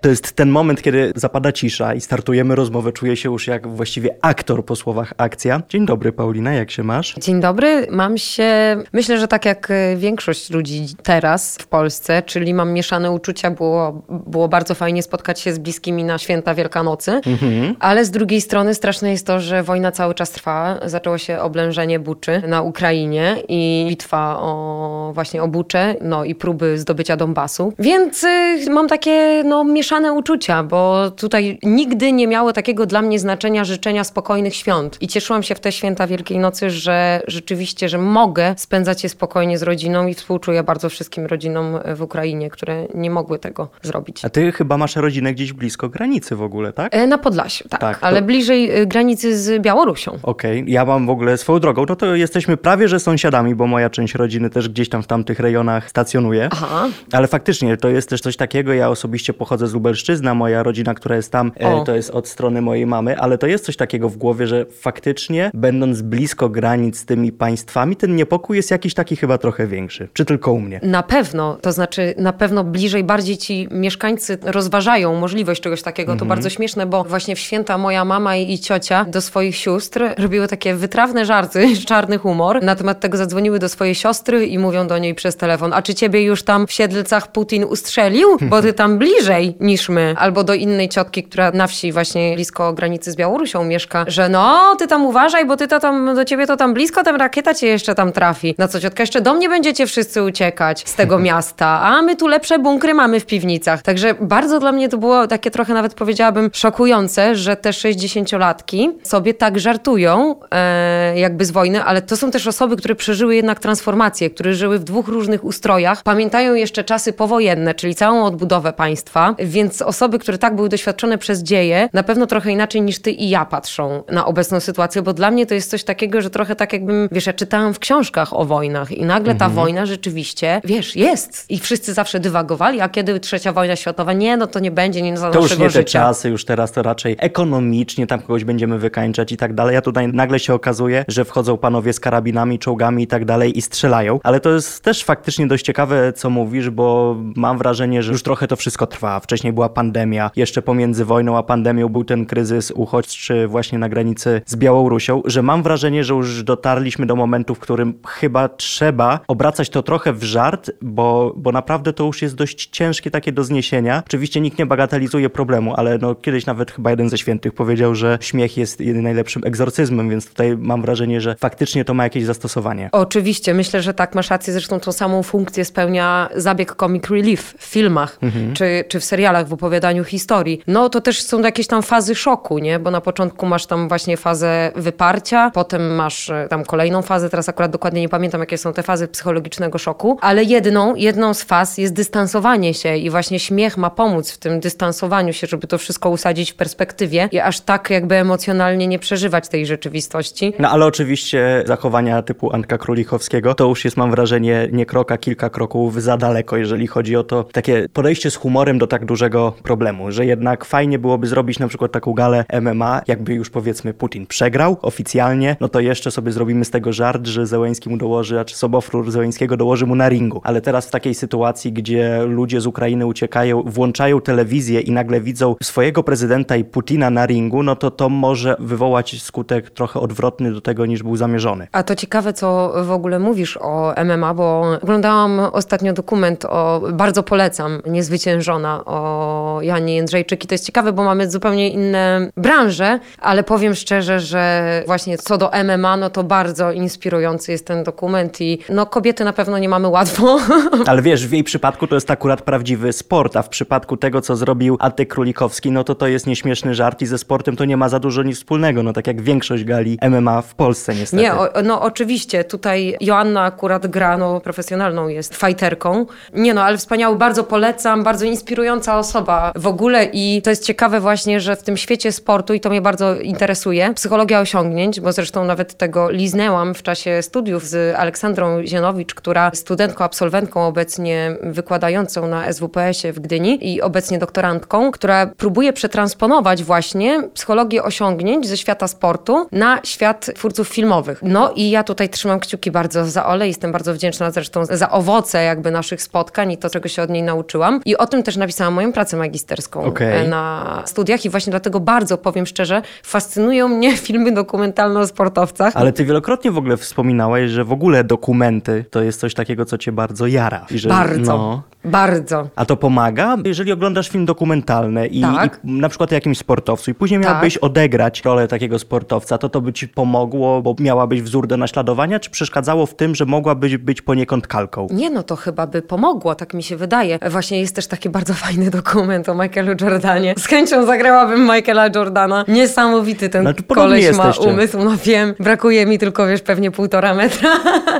To 0.00 0.08
jest 0.08 0.32
ten 0.32 0.50
moment, 0.50 0.82
kiedy 0.82 1.12
zapada 1.16 1.52
cisza 1.52 1.94
i 1.94 2.00
startujemy 2.00 2.54
rozmowę. 2.54 2.92
Czuję 2.92 3.16
się 3.16 3.30
już 3.32 3.46
jak 3.46 3.68
właściwie 3.68 4.16
aktor 4.22 4.64
po 4.64 4.76
słowach 4.76 5.14
akcja. 5.16 5.62
Dzień 5.68 5.86
dobry, 5.86 6.12
Paulina, 6.12 6.52
jak 6.52 6.70
się 6.70 6.82
masz? 6.82 7.14
Dzień 7.14 7.40
dobry, 7.40 7.86
mam 7.90 8.18
się. 8.18 8.76
Myślę, 8.92 9.18
że 9.18 9.28
tak 9.28 9.44
jak 9.44 9.70
e, 9.70 9.96
większość 9.96 10.50
ludzi 10.50 10.86
teraz 11.02 11.58
w 11.58 11.66
Polsce, 11.66 12.22
czyli 12.22 12.54
mam 12.54 12.72
mieszane 12.72 13.10
uczucia. 13.10 13.50
Było, 13.50 14.02
było 14.08 14.48
bardzo 14.48 14.74
fajnie 14.74 15.02
spotkać 15.02 15.40
się 15.40 15.52
z 15.52 15.58
bliskimi 15.58 16.04
na 16.04 16.18
święta 16.18 16.54
Wielkanocy, 16.54 17.10
mhm. 17.26 17.76
ale 17.80 18.04
z 18.04 18.10
drugiej 18.10 18.40
strony 18.40 18.74
straszne 18.74 19.10
jest 19.10 19.26
to, 19.26 19.40
że 19.40 19.62
wojna 19.62 19.92
cały 19.92 20.14
czas 20.14 20.30
trwa. 20.30 20.78
Zaczęło 20.84 21.18
się 21.18 21.40
oblężenie 21.40 21.98
Buczy 22.00 22.42
na 22.48 22.62
Ukrainie 22.62 23.36
i 23.48 23.86
bitwa 23.88 24.38
o 24.40 25.10
właśnie 25.14 25.42
o 25.42 25.48
Buczę, 25.48 25.94
no 26.00 26.24
i 26.24 26.34
próby 26.34 26.78
zdobycia 26.78 27.16
Donbasu. 27.16 27.72
Więc 27.78 28.24
y, 28.24 28.70
mam 28.70 28.88
takie 28.88 29.42
no 29.44 29.64
mieszane 29.64 29.87
mieszane 29.88 30.12
uczucia, 30.12 30.62
bo 30.62 31.10
tutaj 31.10 31.58
nigdy 31.62 32.12
nie 32.12 32.26
miało 32.26 32.52
takiego 32.52 32.86
dla 32.86 33.02
mnie 33.02 33.18
znaczenia 33.18 33.64
życzenia 33.64 34.04
spokojnych 34.04 34.54
świąt. 34.54 34.98
I 35.00 35.08
cieszyłam 35.08 35.42
się 35.42 35.54
w 35.54 35.60
te 35.60 35.72
święta 35.72 36.06
Wielkiej 36.06 36.38
Nocy, 36.38 36.70
że 36.70 37.22
rzeczywiście, 37.26 37.88
że 37.88 37.98
mogę 37.98 38.54
spędzać 38.56 39.02
je 39.02 39.08
spokojnie 39.08 39.58
z 39.58 39.62
rodziną 39.62 40.06
i 40.06 40.14
współczuję 40.14 40.62
bardzo 40.62 40.88
wszystkim 40.88 41.26
rodzinom 41.26 41.78
w 41.96 42.02
Ukrainie, 42.02 42.50
które 42.50 42.86
nie 42.94 43.10
mogły 43.10 43.38
tego 43.38 43.68
zrobić. 43.82 44.24
A 44.24 44.28
ty 44.28 44.52
chyba 44.52 44.78
masz 44.78 44.96
rodzinę 44.96 45.34
gdzieś 45.34 45.52
blisko 45.52 45.88
granicy 45.88 46.36
w 46.36 46.42
ogóle, 46.42 46.72
tak? 46.72 46.94
E, 46.94 47.06
na 47.06 47.18
Podlasiu, 47.18 47.68
tak, 47.68 47.80
tak 47.80 47.98
ale 48.00 48.20
to... 48.20 48.26
bliżej 48.26 48.70
e, 48.70 48.86
granicy 48.86 49.38
z 49.38 49.62
Białorusią. 49.62 50.18
Okej, 50.22 50.60
okay. 50.60 50.70
ja 50.70 50.84
mam 50.84 51.06
w 51.06 51.10
ogóle 51.10 51.36
swoją 51.38 51.60
drogą, 51.60 51.84
no 51.88 51.96
to 51.96 52.14
jesteśmy 52.14 52.56
prawie, 52.56 52.88
że 52.88 53.00
sąsiadami, 53.00 53.54
bo 53.54 53.66
moja 53.66 53.90
część 53.90 54.14
rodziny 54.14 54.50
też 54.50 54.68
gdzieś 54.68 54.88
tam 54.88 55.02
w 55.02 55.06
tamtych 55.06 55.40
rejonach 55.40 55.90
stacjonuje. 55.90 56.48
Aha. 56.52 56.88
Ale 57.12 57.26
faktycznie 57.26 57.76
to 57.76 57.88
jest 57.88 58.08
też 58.08 58.20
coś 58.20 58.36
takiego, 58.36 58.72
ja 58.72 58.88
osobiście 58.88 59.32
pochodzę 59.32 59.66
z 59.66 59.77
Lubelszczyzna, 59.78 60.34
moja 60.34 60.62
rodzina, 60.62 60.94
która 60.94 61.16
jest 61.16 61.32
tam, 61.32 61.52
e, 61.56 61.84
to 61.84 61.94
jest 61.94 62.10
od 62.10 62.28
strony 62.28 62.62
mojej 62.62 62.86
mamy, 62.86 63.18
ale 63.18 63.38
to 63.38 63.46
jest 63.46 63.64
coś 63.64 63.76
takiego 63.76 64.08
w 64.08 64.16
głowie, 64.16 64.46
że 64.46 64.66
faktycznie 64.70 65.50
będąc 65.54 66.02
blisko 66.02 66.48
granic 66.48 66.98
z 66.98 67.04
tymi 67.04 67.32
państwami, 67.32 67.96
ten 67.96 68.16
niepokój 68.16 68.56
jest 68.56 68.70
jakiś 68.70 68.94
taki 68.94 69.16
chyba 69.16 69.38
trochę 69.38 69.66
większy. 69.66 70.08
Czy 70.12 70.24
tylko 70.24 70.52
u 70.52 70.60
mnie? 70.60 70.80
Na 70.82 71.02
pewno, 71.02 71.58
to 71.62 71.72
znaczy 71.72 72.14
na 72.18 72.32
pewno 72.32 72.64
bliżej, 72.64 73.04
bardziej 73.04 73.36
ci 73.36 73.68
mieszkańcy 73.70 74.38
rozważają 74.42 75.14
możliwość 75.14 75.60
czegoś 75.60 75.82
takiego. 75.82 76.12
To 76.12 76.24
mhm. 76.24 76.28
bardzo 76.28 76.50
śmieszne, 76.50 76.86
bo 76.86 77.04
właśnie 77.04 77.36
w 77.36 77.38
święta 77.38 77.78
moja 77.78 78.04
mama 78.04 78.36
i 78.36 78.58
ciocia 78.58 79.04
do 79.04 79.20
swoich 79.20 79.56
sióstr 79.56 80.02
robiły 80.18 80.48
takie 80.48 80.74
wytrawne 80.74 81.24
żarty, 81.24 81.76
czarny 81.86 82.18
humor. 82.18 82.62
Na 82.62 82.76
temat 82.76 83.00
tego 83.00 83.16
zadzwoniły 83.16 83.58
do 83.58 83.68
swojej 83.68 83.94
siostry 83.94 84.46
i 84.46 84.58
mówią 84.58 84.86
do 84.86 84.98
niej 84.98 85.14
przez 85.14 85.36
telefon, 85.36 85.72
a 85.72 85.82
czy 85.82 85.94
ciebie 85.94 86.22
już 86.22 86.42
tam 86.42 86.66
w 86.66 86.72
Siedlcach 86.72 87.32
Putin 87.32 87.64
ustrzelił? 87.64 88.38
Bo 88.40 88.62
ty 88.62 88.72
tam 88.72 88.98
bliżej 88.98 89.56
niż 89.68 89.88
my. 89.88 90.14
Albo 90.18 90.44
do 90.44 90.54
innej 90.54 90.88
ciotki, 90.88 91.22
która 91.22 91.50
na 91.50 91.66
wsi 91.66 91.92
właśnie 91.92 92.34
blisko 92.34 92.72
granicy 92.72 93.12
z 93.12 93.16
Białorusią 93.16 93.64
mieszka, 93.64 94.04
że 94.06 94.28
no, 94.28 94.76
ty 94.78 94.86
tam 94.86 95.06
uważaj, 95.06 95.46
bo 95.46 95.56
ty 95.56 95.68
to 95.68 95.80
tam, 95.80 96.14
do 96.14 96.24
ciebie 96.24 96.46
to 96.46 96.56
tam 96.56 96.74
blisko, 96.74 97.02
tam 97.04 97.16
rakieta 97.16 97.54
cię 97.54 97.66
jeszcze 97.66 97.94
tam 97.94 98.12
trafi. 98.12 98.54
Na 98.58 98.68
co 98.68 98.80
ciotka 98.80 99.02
jeszcze 99.02 99.20
do 99.20 99.34
mnie 99.34 99.48
będziecie 99.48 99.86
wszyscy 99.86 100.22
uciekać 100.22 100.82
z 100.88 100.94
tego 100.94 101.18
miasta, 101.28 101.80
a 101.82 102.02
my 102.02 102.16
tu 102.16 102.26
lepsze 102.26 102.58
bunkry 102.58 102.94
mamy 102.94 103.20
w 103.20 103.26
piwnicach. 103.26 103.82
Także 103.82 104.14
bardzo 104.20 104.60
dla 104.60 104.72
mnie 104.72 104.88
to 104.88 104.98
było 104.98 105.26
takie 105.26 105.50
trochę 105.50 105.74
nawet 105.74 105.94
powiedziałabym 105.94 106.50
szokujące, 106.52 107.36
że 107.36 107.56
te 107.56 107.70
60-latki 107.70 108.88
sobie 109.02 109.34
tak 109.34 109.58
żartują 109.58 110.36
e, 110.50 111.18
jakby 111.18 111.44
z 111.44 111.50
wojny, 111.50 111.84
ale 111.84 112.02
to 112.02 112.16
są 112.16 112.30
też 112.30 112.46
osoby, 112.46 112.76
które 112.76 112.94
przeżyły 112.94 113.36
jednak 113.36 113.60
transformację, 113.60 114.30
które 114.30 114.54
żyły 114.54 114.78
w 114.78 114.84
dwóch 114.84 115.08
różnych 115.08 115.44
ustrojach, 115.44 116.02
pamiętają 116.02 116.54
jeszcze 116.54 116.84
czasy 116.84 117.12
powojenne, 117.12 117.74
czyli 117.74 117.94
całą 117.94 118.24
odbudowę 118.24 118.72
państwa, 118.72 119.34
więc 119.58 119.82
osoby, 119.82 120.18
które 120.18 120.38
tak 120.38 120.56
były 120.56 120.68
doświadczone 120.68 121.18
przez 121.18 121.42
dzieje, 121.42 121.88
na 121.92 122.02
pewno 122.02 122.26
trochę 122.26 122.52
inaczej 122.52 122.82
niż 122.82 122.98
ty 122.98 123.10
i 123.10 123.28
ja 123.28 123.44
patrzą 123.44 124.02
na 124.10 124.26
obecną 124.26 124.60
sytuację, 124.60 125.02
bo 125.02 125.12
dla 125.12 125.30
mnie 125.30 125.46
to 125.46 125.54
jest 125.54 125.70
coś 125.70 125.84
takiego, 125.84 126.22
że 126.22 126.30
trochę 126.30 126.56
tak 126.56 126.72
jakbym, 126.72 127.08
wiesz, 127.12 127.26
ja 127.26 127.32
czytałam 127.32 127.74
w 127.74 127.78
książkach 127.78 128.36
o 128.36 128.44
wojnach 128.44 128.92
i 128.92 129.04
nagle 129.04 129.34
ta 129.34 129.44
mhm. 129.44 129.52
wojna 129.52 129.86
rzeczywiście, 129.86 130.60
wiesz, 130.64 130.96
jest. 130.96 131.50
I 131.50 131.58
wszyscy 131.58 131.94
zawsze 131.94 132.20
dywagowali, 132.20 132.80
a 132.80 132.88
kiedy 132.88 133.20
trzecia 133.20 133.52
wojna 133.52 133.76
światowa? 133.76 134.12
Nie, 134.12 134.36
no 134.36 134.46
to 134.46 134.58
nie 134.58 134.70
będzie, 134.70 135.02
nie 135.02 135.16
za 135.16 135.30
To 135.30 135.40
już 135.40 135.58
nie 135.58 135.70
życia. 135.70 135.78
te 135.78 135.84
czasy, 135.84 136.28
już 136.28 136.44
teraz 136.44 136.72
to 136.72 136.82
raczej 136.82 137.16
ekonomicznie 137.18 138.06
tam 138.06 138.20
kogoś 138.20 138.44
będziemy 138.44 138.78
wykańczać 138.78 139.32
i 139.32 139.36
tak 139.36 139.54
dalej. 139.54 139.76
A 139.76 139.82
tutaj 139.82 140.08
nagle 140.08 140.38
się 140.38 140.54
okazuje, 140.54 141.04
że 141.08 141.24
wchodzą 141.24 141.56
panowie 141.56 141.92
z 141.92 142.00
karabinami, 142.00 142.58
czołgami 142.58 143.02
i 143.02 143.06
tak 143.06 143.24
dalej 143.24 143.58
i 143.58 143.62
strzelają. 143.62 144.20
Ale 144.22 144.40
to 144.40 144.50
jest 144.50 144.82
też 144.82 145.04
faktycznie 145.04 145.46
dość 145.46 145.64
ciekawe, 145.64 146.12
co 146.12 146.30
mówisz, 146.30 146.70
bo 146.70 147.16
mam 147.36 147.58
wrażenie, 147.58 148.02
że 148.02 148.12
już 148.12 148.22
trochę 148.22 148.48
to 148.48 148.56
wszystko 148.56 148.86
trwa. 148.86 149.20
Wcześniej 149.20 149.47
była 149.52 149.68
pandemia, 149.68 150.30
jeszcze 150.36 150.62
pomiędzy 150.62 151.04
wojną 151.04 151.38
a 151.38 151.42
pandemią 151.42 151.88
był 151.88 152.04
ten 152.04 152.26
kryzys 152.26 152.70
uchodźczy 152.70 153.48
właśnie 153.48 153.78
na 153.78 153.88
granicy 153.88 154.42
z 154.46 154.56
Białorusią, 154.56 155.22
że 155.24 155.42
mam 155.42 155.62
wrażenie, 155.62 156.04
że 156.04 156.14
już 156.14 156.42
dotarliśmy 156.42 157.06
do 157.06 157.16
momentu, 157.16 157.54
w 157.54 157.58
którym 157.58 157.94
chyba 158.06 158.48
trzeba 158.48 159.20
obracać 159.28 159.70
to 159.70 159.82
trochę 159.82 160.12
w 160.12 160.22
żart, 160.22 160.70
bo, 160.82 161.34
bo 161.36 161.52
naprawdę 161.52 161.92
to 161.92 162.04
już 162.04 162.22
jest 162.22 162.34
dość 162.34 162.66
ciężkie 162.66 163.10
takie 163.10 163.32
do 163.32 163.44
zniesienia. 163.44 164.02
Oczywiście 164.06 164.40
nikt 164.40 164.58
nie 164.58 164.66
bagatelizuje 164.66 165.30
problemu, 165.30 165.74
ale 165.76 165.98
no 165.98 166.14
kiedyś 166.14 166.46
nawet 166.46 166.70
chyba 166.70 166.90
jeden 166.90 167.08
ze 167.08 167.18
świętych 167.18 167.52
powiedział, 167.52 167.94
że 167.94 168.18
śmiech 168.20 168.56
jest 168.56 168.80
najlepszym 168.80 169.42
egzorcyzmem, 169.44 170.10
więc 170.10 170.28
tutaj 170.28 170.56
mam 170.56 170.82
wrażenie, 170.82 171.20
że 171.20 171.36
faktycznie 171.38 171.84
to 171.84 171.94
ma 171.94 172.04
jakieś 172.04 172.24
zastosowanie. 172.24 172.88
Oczywiście, 172.92 173.54
myślę, 173.54 173.82
że 173.82 173.94
tak, 173.94 174.14
masz 174.14 174.30
rację, 174.30 174.52
zresztą 174.52 174.80
tą 174.80 174.92
samą 174.92 175.22
funkcję 175.22 175.64
spełnia 175.64 176.28
zabieg 176.36 176.74
comic 176.74 177.10
relief 177.10 177.54
w 177.58 177.64
filmach, 177.64 178.18
mhm. 178.22 178.54
czy, 178.54 178.84
czy 178.88 179.00
w 179.00 179.04
serialach, 179.04 179.37
w 179.46 179.52
opowiadaniu 179.52 180.04
historii, 180.04 180.62
no 180.66 180.88
to 180.88 181.00
też 181.00 181.22
są 181.22 181.40
jakieś 181.40 181.66
tam 181.66 181.82
fazy 181.82 182.14
szoku, 182.14 182.58
nie? 182.58 182.78
Bo 182.78 182.90
na 182.90 183.00
początku 183.00 183.46
masz 183.46 183.66
tam 183.66 183.88
właśnie 183.88 184.16
fazę 184.16 184.72
wyparcia, 184.76 185.50
potem 185.54 185.94
masz 185.94 186.30
e, 186.30 186.46
tam 186.50 186.64
kolejną 186.64 187.02
fazę, 187.02 187.30
teraz 187.30 187.48
akurat 187.48 187.70
dokładnie 187.70 188.00
nie 188.00 188.08
pamiętam, 188.08 188.40
jakie 188.40 188.58
są 188.58 188.72
te 188.72 188.82
fazy 188.82 189.08
psychologicznego 189.08 189.78
szoku, 189.78 190.18
ale 190.20 190.44
jedną, 190.44 190.94
jedną 190.94 191.34
z 191.34 191.42
faz 191.42 191.78
jest 191.78 191.94
dystansowanie 191.94 192.74
się 192.74 192.96
i 192.96 193.10
właśnie 193.10 193.40
śmiech 193.40 193.76
ma 193.76 193.90
pomóc 193.90 194.30
w 194.30 194.38
tym 194.38 194.60
dystansowaniu 194.60 195.32
się, 195.32 195.46
żeby 195.46 195.66
to 195.66 195.78
wszystko 195.78 196.10
usadzić 196.10 196.52
w 196.52 196.54
perspektywie 196.54 197.28
i 197.32 197.40
aż 197.40 197.60
tak 197.60 197.90
jakby 197.90 198.14
emocjonalnie 198.14 198.86
nie 198.86 198.98
przeżywać 198.98 199.48
tej 199.48 199.66
rzeczywistości. 199.66 200.52
No 200.58 200.70
ale 200.70 200.86
oczywiście 200.86 201.62
zachowania 201.66 202.22
typu 202.22 202.52
Anka 202.52 202.78
Królichowskiego 202.78 203.54
to 203.54 203.68
już 203.68 203.84
jest, 203.84 203.96
mam 203.96 204.10
wrażenie, 204.10 204.68
nie 204.72 204.86
kroka, 204.86 205.18
kilka 205.18 205.50
kroków 205.50 206.02
za 206.02 206.16
daleko, 206.16 206.56
jeżeli 206.56 206.86
chodzi 206.86 207.16
o 207.16 207.24
to 207.24 207.44
takie 207.44 207.88
podejście 207.92 208.30
z 208.30 208.36
humorem 208.36 208.78
do 208.78 208.86
tak 208.86 209.04
dużego 209.04 209.27
dużego 209.28 209.52
problemu, 209.62 210.12
że 210.12 210.26
jednak 210.26 210.64
fajnie 210.64 210.98
byłoby 210.98 211.26
zrobić 211.26 211.58
na 211.58 211.68
przykład 211.68 211.92
taką 211.92 212.12
galę 212.12 212.44
MMA, 212.62 213.02
jakby 213.06 213.34
już 213.34 213.50
powiedzmy 213.50 213.94
Putin 213.94 214.26
przegrał 214.26 214.76
oficjalnie, 214.82 215.56
no 215.60 215.68
to 215.68 215.80
jeszcze 215.80 216.10
sobie 216.10 216.32
zrobimy 216.32 216.64
z 216.64 216.70
tego 216.70 216.92
żart, 216.92 217.26
że 217.26 217.46
Zełenski 217.46 217.90
mu 217.90 217.96
dołoży, 217.96 218.40
a 218.40 218.44
czy 218.44 218.56
Sobofrur 218.56 219.10
Zełenskiego 219.10 219.56
dołoży 219.56 219.86
mu 219.86 219.94
na 219.94 220.08
ringu. 220.08 220.40
Ale 220.44 220.60
teraz 220.60 220.86
w 220.86 220.90
takiej 220.90 221.14
sytuacji, 221.14 221.72
gdzie 221.72 222.22
ludzie 222.26 222.60
z 222.60 222.66
Ukrainy 222.66 223.06
uciekają, 223.06 223.62
włączają 223.62 224.20
telewizję 224.20 224.80
i 224.80 224.92
nagle 224.92 225.20
widzą 225.20 225.54
swojego 225.62 226.02
prezydenta 226.02 226.56
i 226.56 226.64
Putina 226.64 227.10
na 227.10 227.26
ringu, 227.26 227.62
no 227.62 227.76
to 227.76 227.90
to 227.90 228.08
może 228.08 228.56
wywołać 228.58 229.22
skutek 229.22 229.70
trochę 229.70 230.00
odwrotny 230.00 230.52
do 230.52 230.60
tego, 230.60 230.86
niż 230.86 231.02
był 231.02 231.16
zamierzony. 231.16 231.66
A 231.72 231.82
to 231.82 231.94
ciekawe, 231.94 232.32
co 232.32 232.72
w 232.84 232.90
ogóle 232.90 233.18
mówisz 233.18 233.58
o 233.60 233.94
MMA, 234.04 234.34
bo 234.34 234.64
oglądałam 234.82 235.40
ostatnio 235.52 235.92
dokument 235.92 236.44
o, 236.44 236.80
bardzo 236.92 237.22
polecam, 237.22 237.82
Niezwyciężona 237.86 238.84
o 238.84 239.17
Janie 239.62 239.94
Jędrzejczyk 239.94 240.44
i 240.44 240.46
to 240.46 240.54
jest 240.54 240.66
ciekawe, 240.66 240.92
bo 240.92 241.04
mamy 241.04 241.30
zupełnie 241.30 241.70
inne 241.70 242.30
branże, 242.36 243.00
ale 243.18 243.44
powiem 243.44 243.74
szczerze, 243.74 244.20
że 244.20 244.82
właśnie 244.86 245.18
co 245.18 245.38
do 245.38 245.50
MMA, 245.64 245.96
no 245.96 246.10
to 246.10 246.24
bardzo 246.24 246.72
inspirujący 246.72 247.52
jest 247.52 247.66
ten 247.66 247.84
dokument 247.84 248.40
i 248.40 248.58
no 248.68 248.86
kobiety 248.86 249.24
na 249.24 249.32
pewno 249.32 249.58
nie 249.58 249.68
mamy 249.68 249.88
łatwo. 249.88 250.38
Ale 250.86 251.02
wiesz, 251.02 251.26
w 251.26 251.32
jej 251.32 251.44
przypadku 251.44 251.86
to 251.86 251.94
jest 251.94 252.10
akurat 252.10 252.42
prawdziwy 252.42 252.92
sport, 252.92 253.36
a 253.36 253.42
w 253.42 253.48
przypadku 253.48 253.96
tego, 253.96 254.20
co 254.20 254.36
zrobił 254.36 254.76
Aty 254.80 255.06
Królikowski, 255.06 255.70
no 255.70 255.84
to 255.84 255.94
to 255.94 256.06
jest 256.06 256.26
nieśmieszny 256.26 256.74
żart 256.74 257.02
i 257.02 257.06
ze 257.06 257.18
sportem 257.18 257.56
to 257.56 257.64
nie 257.64 257.76
ma 257.76 257.88
za 257.88 258.00
dużo 258.00 258.22
nic 258.22 258.36
wspólnego, 258.36 258.82
no 258.82 258.92
tak 258.92 259.06
jak 259.06 259.22
większość 259.22 259.64
gali 259.64 259.98
MMA 260.10 260.42
w 260.42 260.54
Polsce 260.54 260.94
niestety. 260.94 261.22
Nie, 261.22 261.34
o, 261.34 261.48
no 261.64 261.82
oczywiście, 261.82 262.44
tutaj 262.44 262.96
Joanna 263.00 263.42
akurat 263.42 263.86
gra, 263.86 264.18
no 264.18 264.40
profesjonalną 264.40 265.08
jest 265.08 265.34
fighterką. 265.34 266.06
Nie 266.32 266.54
no, 266.54 266.62
ale 266.62 266.78
wspaniały, 266.78 267.16
bardzo 267.16 267.44
polecam, 267.44 268.04
bardzo 268.04 268.24
inspirująca 268.24 268.97
osoba 268.98 269.52
w 269.56 269.66
ogóle 269.66 270.04
i 270.04 270.42
to 270.42 270.50
jest 270.50 270.64
ciekawe 270.64 271.00
właśnie, 271.00 271.40
że 271.40 271.56
w 271.56 271.62
tym 271.62 271.76
świecie 271.76 272.12
sportu 272.12 272.54
i 272.54 272.60
to 272.60 272.70
mnie 272.70 272.80
bardzo 272.80 273.14
interesuje, 273.20 273.94
psychologia 273.94 274.40
osiągnięć, 274.40 275.00
bo 275.00 275.12
zresztą 275.12 275.44
nawet 275.44 275.74
tego 275.74 276.10
liznęłam 276.10 276.74
w 276.74 276.82
czasie 276.82 277.22
studiów 277.22 277.66
z 277.66 277.96
Aleksandrą 277.96 278.66
Zienowicz, 278.66 279.14
która 279.14 279.50
studentką, 279.54 280.04
absolwentką 280.04 280.66
obecnie 280.66 281.36
wykładającą 281.42 282.28
na 282.28 282.52
SWPS-ie 282.52 283.12
w 283.12 283.20
Gdyni 283.20 283.74
i 283.74 283.82
obecnie 283.82 284.18
doktorantką, 284.18 284.90
która 284.90 285.26
próbuje 285.26 285.72
przetransponować 285.72 286.64
właśnie 286.64 287.22
psychologię 287.34 287.82
osiągnięć 287.82 288.48
ze 288.48 288.56
świata 288.56 288.88
sportu 288.88 289.46
na 289.52 289.80
świat 289.84 290.30
twórców 290.34 290.68
filmowych. 290.68 291.20
No 291.22 291.52
i 291.56 291.70
ja 291.70 291.84
tutaj 291.84 292.08
trzymam 292.08 292.40
kciuki 292.40 292.70
bardzo 292.70 293.06
za 293.06 293.26
Ole, 293.26 293.48
jestem 293.48 293.72
bardzo 293.72 293.94
wdzięczna 293.94 294.30
zresztą 294.30 294.64
za 294.64 294.90
owoce 294.90 295.44
jakby 295.44 295.70
naszych 295.70 296.02
spotkań 296.02 296.52
i 296.52 296.58
to, 296.58 296.70
czego 296.70 296.88
się 296.88 297.02
od 297.02 297.10
niej 297.10 297.22
nauczyłam. 297.22 297.80
I 297.84 297.96
o 297.96 298.06
tym 298.06 298.22
też 298.22 298.36
napisałam 298.36 298.74
moją 298.74 298.87
pracę 298.92 299.16
magisterską 299.16 299.84
okay. 299.84 300.28
na 300.28 300.82
studiach 300.86 301.24
i 301.24 301.30
właśnie 301.30 301.50
dlatego 301.50 301.80
bardzo, 301.80 302.18
powiem 302.18 302.46
szczerze, 302.46 302.82
fascynują 303.02 303.68
mnie 303.68 303.96
filmy 304.06 304.32
dokumentalne 304.32 305.00
o 305.00 305.06
sportowcach. 305.06 305.76
Ale 305.76 305.92
ty 305.92 306.04
wielokrotnie 306.04 306.50
w 306.50 306.58
ogóle 306.58 306.76
wspominałaś, 306.76 307.50
że 307.50 307.64
w 307.64 307.72
ogóle 307.72 308.04
dokumenty 308.04 308.84
to 308.90 309.02
jest 309.02 309.20
coś 309.20 309.34
takiego, 309.34 309.64
co 309.64 309.78
cię 309.78 309.92
bardzo 309.92 310.26
jara. 310.26 310.66
Że, 310.70 310.88
bardzo, 310.88 311.38
no... 311.38 311.62
bardzo. 311.84 312.48
A 312.56 312.64
to 312.64 312.76
pomaga, 312.76 313.36
jeżeli 313.44 313.72
oglądasz 313.72 314.08
film 314.08 314.26
dokumentalny 314.26 315.06
i, 315.06 315.20
tak. 315.20 315.60
i 315.64 315.70
na 315.72 315.88
przykład 315.88 316.12
jakimś 316.12 316.38
sportowcu 316.38 316.90
i 316.90 316.94
później 316.94 317.20
miałabyś 317.20 317.54
tak. 317.54 317.64
odegrać 317.64 318.24
rolę 318.24 318.48
takiego 318.48 318.78
sportowca, 318.78 319.38
to 319.38 319.48
to 319.48 319.60
by 319.60 319.72
ci 319.72 319.88
pomogło, 319.88 320.62
bo 320.62 320.74
miałabyś 320.78 321.22
wzór 321.22 321.46
do 321.46 321.56
naśladowania, 321.56 322.20
czy 322.20 322.30
przeszkadzało 322.30 322.86
w 322.86 322.94
tym, 322.94 323.14
że 323.14 323.24
mogłabyś 323.24 323.76
być 323.76 324.02
poniekąd 324.02 324.46
kalką? 324.46 324.86
Nie, 324.90 325.10
no 325.10 325.22
to 325.22 325.36
chyba 325.36 325.66
by 325.66 325.82
pomogło, 325.82 326.34
tak 326.34 326.54
mi 326.54 326.62
się 326.62 326.76
wydaje. 326.76 327.18
Właśnie 327.30 327.60
jest 327.60 327.74
też 327.74 327.86
taki 327.86 328.08
bardzo 328.08 328.34
fajny 328.44 328.70
dokument 328.70 329.28
o 329.28 329.34
Michaelu 329.34 329.72
Jordanie. 329.80 330.34
Z 330.38 330.46
chęcią 330.46 330.86
zagrałabym 330.86 331.42
Michaela 331.42 331.88
Jordana. 331.94 332.44
Niesamowity 332.48 333.28
ten 333.28 333.42
znaczy, 333.42 333.62
koleś 333.62 334.16
ma 334.16 334.32
umysł, 334.40 334.78
no 334.78 334.90
wiem. 335.04 335.34
Brakuje 335.40 335.86
mi 335.86 335.98
tylko, 335.98 336.26
wiesz, 336.26 336.42
pewnie 336.42 336.70
półtora 336.70 337.14
metra. 337.14 337.50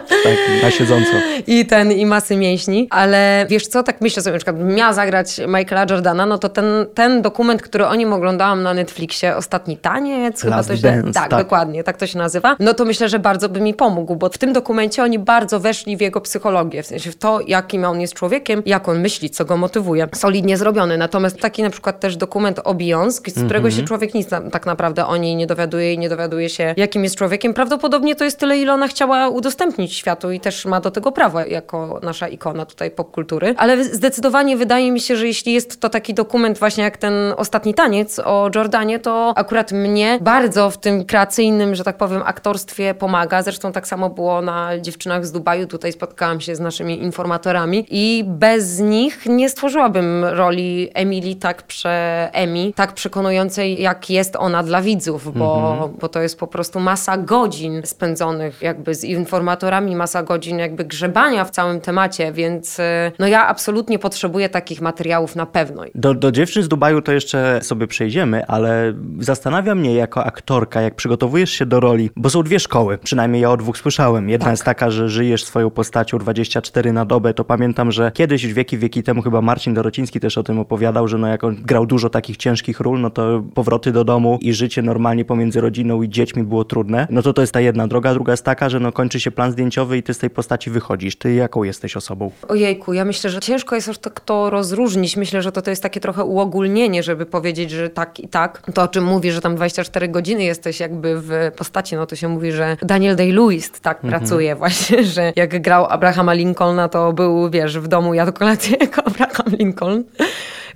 Tak, 0.09 0.63
na 0.63 0.71
siedząco. 0.71 1.11
I 1.47 1.67
ten, 1.67 1.93
i 1.93 2.07
masy 2.07 2.37
mięśni. 2.37 2.87
Ale 2.91 3.47
wiesz 3.51 3.68
co, 3.69 3.83
tak 3.83 4.01
myślę 4.01 4.23
sobie, 4.23 4.33
na 4.33 4.39
przykład 4.39 4.57
miała 4.61 4.93
zagrać 4.93 5.41
Michaela 5.49 5.87
Jordana, 5.91 6.27
no 6.27 6.39
to 6.39 6.49
ten, 6.49 6.65
ten 6.95 7.23
dokument, 7.23 7.63
który 7.63 7.87
o 7.87 7.95
nim 7.95 8.13
oglądałam 8.13 8.63
na 8.63 8.75
Netflixie, 8.75 9.37
Ostatni 9.37 9.77
Taniec, 9.77 10.43
chyba 10.43 10.65
to 10.65 10.77
się... 10.77 10.83
Dance, 10.83 11.13
tak, 11.13 11.31
tak, 11.31 11.41
dokładnie, 11.43 11.85
tak 11.85 11.97
to 11.97 12.07
się 12.07 12.19
nazywa. 12.19 12.57
No 12.61 12.75
to 12.75 12.85
myślę, 12.85 13.09
że 13.09 13.19
bardzo 13.19 13.49
by 13.49 13.61
mi 13.61 13.75
pomógł, 13.75 14.17
bo 14.17 14.29
w 14.29 14.39
tym 14.39 14.53
dokumencie 14.53 15.03
oni 15.03 15.19
bardzo 15.19 15.61
weszli 15.61 15.97
w 15.97 16.01
jego 16.01 16.21
psychologię, 16.21 16.83
w 16.83 16.87
sensie 16.87 17.11
w 17.11 17.17
to, 17.17 17.41
jakim 17.47 17.85
on 17.85 18.01
jest 18.01 18.15
człowiekiem, 18.15 18.63
jak 18.67 18.89
on 18.89 19.01
myśli, 19.01 19.31
co 19.31 19.45
go 19.45 19.57
motywuje. 19.57 20.09
Solidnie 20.15 20.57
zrobiony. 20.57 20.99
Natomiast 20.99 21.41
taki 21.41 21.63
na 21.63 21.71
przykład 21.71 22.01
też 22.01 22.17
dokument 22.17 22.61
o 22.65 22.75
Beyoncé, 22.75 23.31
z 23.31 23.45
którego 23.45 23.59
mm 23.59 23.71
-hmm. 23.71 23.77
się 23.77 23.83
człowiek 23.83 24.15
nic 24.15 24.31
na, 24.31 24.41
tak 24.41 24.67
naprawdę 24.67 25.07
o 25.07 25.17
niej 25.17 25.37
nie 25.37 25.47
dowiaduje 25.47 25.95
i 25.95 25.99
nie 25.99 26.09
dowiaduje 26.09 26.49
się, 26.49 26.75
jakim 26.77 27.05
jest 27.05 27.17
człowiekiem. 27.17 27.55
Prawdopodobnie 27.55 28.17
to 28.17 28.25
jest 28.25 28.39
tyle, 28.39 28.59
ile 28.59 28.73
ona 28.73 28.89
chciała 28.89 29.29
udostępnić 29.29 29.95
światu 29.95 30.31
i 30.31 30.41
też 30.41 30.67
ma 30.67 30.81
do 30.81 30.91
tego 30.91 31.13
prawo 31.13 31.41
jako 31.41 32.01
nasza 32.03 32.29
ikona 32.29 32.67
tutaj 32.67 32.91
popkultury. 32.91 33.55
Ale 33.59 33.85
zdecydowanie 33.85 34.57
wydaje 34.57 34.93
mi 34.93 35.01
się, 35.01 35.17
że 35.17 35.27
jeśli 35.27 35.53
jest 35.53 35.81
to 35.81 35.89
taki 35.89 36.15
dokument 36.15 36.59
właśnie 36.59 36.85
jak 36.85 36.97
ten 36.97 37.15
ostatni 37.37 37.75
taniec 37.75 38.19
o 38.19 38.51
Jordanie, 38.55 38.99
to 38.99 39.33
akurat 39.37 39.73
mnie 39.73 40.19
bardzo 40.23 40.71
w 40.71 40.79
tym 40.79 41.05
kreacyjnym, 41.05 41.75
że 41.75 41.85
tak 41.85 41.97
powiem, 41.97 42.23
aktorstwie 42.25 42.95
pomaga. 42.95 43.43
Zresztą 43.43 43.73
tak 43.73 43.87
samo 43.87 44.11
było 44.11 44.43
na 44.43 44.79
Dziewczynach 44.79 45.27
z 45.27 45.33
Dubaju. 45.33 45.67
Tutaj 45.67 45.93
spotkałam 45.93 46.41
się 46.41 46.57
z 46.57 46.61
naszymi 46.61 47.03
informatorami 47.03 47.87
i 47.91 48.25
bez 48.27 48.79
nich 48.79 49.27
nie 49.27 49.49
stworzyłabym 49.49 50.25
roli 50.25 50.91
Emily 50.95 51.35
tak 51.35 51.63
prze 51.63 52.29
Emi, 52.33 52.75
tak 52.77 52.93
przekonującej, 52.93 53.83
jak 53.83 54.11
jest 54.11 54.37
ona 54.37 54.63
dla 54.63 54.83
widzów, 54.83 55.39
bo, 55.39 55.73
mhm. 55.73 55.97
bo 56.01 56.09
to 56.09 56.23
jest 56.23 56.39
po 56.39 56.47
prostu 56.47 56.81
masa 56.81 57.17
godzin 57.17 57.83
spędzonych 57.85 58.63
jakby 58.63 58.95
z 58.95 59.05
informatorami, 59.05 59.97
masa 59.97 60.23
godzin 60.23 60.59
jakby 60.59 60.85
grzebania 60.85 61.45
w 61.45 61.51
całym 61.51 61.81
temacie, 61.81 62.33
więc 62.33 62.79
y, 62.79 62.83
no 63.19 63.27
ja 63.27 63.48
absolutnie 63.49 63.99
potrzebuję 63.99 64.49
takich 64.49 64.81
materiałów 64.81 65.37
na 65.37 65.47
pewno. 65.47 65.83
Do, 65.95 66.15
do 66.15 66.33
Dziewczyn 66.33 66.63
z 66.63 66.69
Dubaju 66.69 67.03
to 67.03 67.13
jeszcze 67.13 67.61
sobie 67.63 67.87
przejdziemy, 67.87 68.47
ale 68.47 68.95
zastanawia 69.21 69.75
mnie 69.75 69.95
jako 69.95 70.25
aktorka, 70.25 70.81
jak 70.81 70.95
przygotowujesz 70.95 71.51
się 71.51 71.67
do 71.67 71.81
roli, 71.81 72.11
bo 72.17 72.31
są 72.31 72.43
dwie 72.43 72.61
szkoły, 72.61 72.99
przynajmniej 72.99 73.43
ja 73.43 73.51
o 73.51 73.57
dwóch 73.57 73.79
słyszałem. 73.79 74.29
Jedna 74.29 74.45
tak. 74.45 74.53
jest 74.53 74.65
taka, 74.65 74.91
że 74.91 75.09
żyjesz 75.09 75.45
swoją 75.45 75.71
postacią 75.71 76.19
24 76.19 76.93
na 76.93 77.05
dobę, 77.05 77.35
to 77.35 77.45
pamiętam, 77.45 77.93
że 77.93 78.13
kiedyś 78.15 78.47
wieki, 78.47 78.79
wieki 78.79 79.03
temu 79.03 79.23
chyba 79.23 79.41
Marcin 79.41 79.75
Dorociński 79.75 80.21
też 80.21 80.39
o 80.39 80.43
tym 80.43 80.59
opowiadał, 80.59 81.09
że 81.09 81.19
no 81.19 81.29
jak 81.29 81.45
on 81.45 81.57
grał 81.63 81.87
dużo 81.87 82.11
takich 82.11 82.37
ciężkich 82.37 82.81
ról, 82.81 83.01
no 83.01 83.11
to 83.11 83.43
powroty 83.55 83.93
do 83.93 84.05
domu 84.05 84.39
i 84.43 84.53
życie 84.53 84.83
normalnie 84.83 85.25
pomiędzy 85.25 85.61
rodziną 85.61 86.03
i 86.03 86.09
dziećmi 86.09 86.43
było 86.43 86.65
trudne. 86.65 87.07
No 87.11 87.23
to 87.23 87.33
to 87.33 87.41
jest 87.41 87.53
ta 87.53 87.61
jedna 87.61 87.89
droga, 87.89 88.15
druga 88.15 88.33
jest 88.33 88.45
taka, 88.45 88.69
że 88.69 88.81
no 88.81 88.93
kończy 88.93 89.21
się 89.21 89.31
plan 89.31 89.53
zdjęciowy 89.53 89.97
i 89.97 90.03
ty 90.03 90.15
z 90.15 90.19
tej 90.19 90.31
postaci 90.31 90.71
wychodzisz. 90.71 91.17
Ty 91.17 91.35
jaką 91.35 91.63
jesteś 91.63 91.97
osobą? 91.97 92.31
Ojejku, 92.49 92.93
ja 92.93 93.05
myślę, 93.05 93.31
że 93.31 93.38
ciężko 93.41 93.75
jest 93.75 93.89
już 93.89 93.99
to, 93.99 94.11
to 94.25 94.51
rozróżnić. 94.51 95.17
Myślę, 95.17 95.43
że 95.43 95.53
to, 95.53 95.63
to 95.63 95.71
jest 95.71 95.83
takie 95.83 96.01
trochę 96.01 96.25
uogólnienie, 96.25 97.03
żeby 97.03 97.27
powiedzieć, 97.27 97.71
że 97.71 97.91
tak 97.91 98.21
i 98.21 98.29
tak. 98.29 98.63
To, 98.75 98.83
o 98.83 98.89
czym 98.89 99.05
mówi, 99.05 99.33
że 99.33 99.41
tam 99.41 99.57
24 99.57 100.09
godziny 100.09 100.45
jesteś 100.45 100.81
jakby 100.81 101.21
w 101.21 101.53
postaci, 101.57 101.97
no 101.97 102.07
to 102.07 102.17
się 102.17 102.29
mówi, 102.29 102.53
że 102.53 102.77
Daniel 102.83 103.17
Day-Lewis 103.17 103.81
tak 103.81 104.05
mhm. 104.05 104.21
pracuje 104.21 104.57
właśnie, 104.57 105.05
że 105.15 105.33
jak 105.37 105.63
grał 105.63 105.87
Abrahama 105.87 106.33
Lincolna, 106.33 106.89
to 106.89 107.13
był, 107.13 107.51
wiesz, 107.51 107.79
w 107.79 107.89
domu 107.89 108.15
jadł 108.15 108.33
kolację 108.33 108.77
jako 108.81 109.07
Abraham 109.07 109.57
Lincoln. 109.59 110.05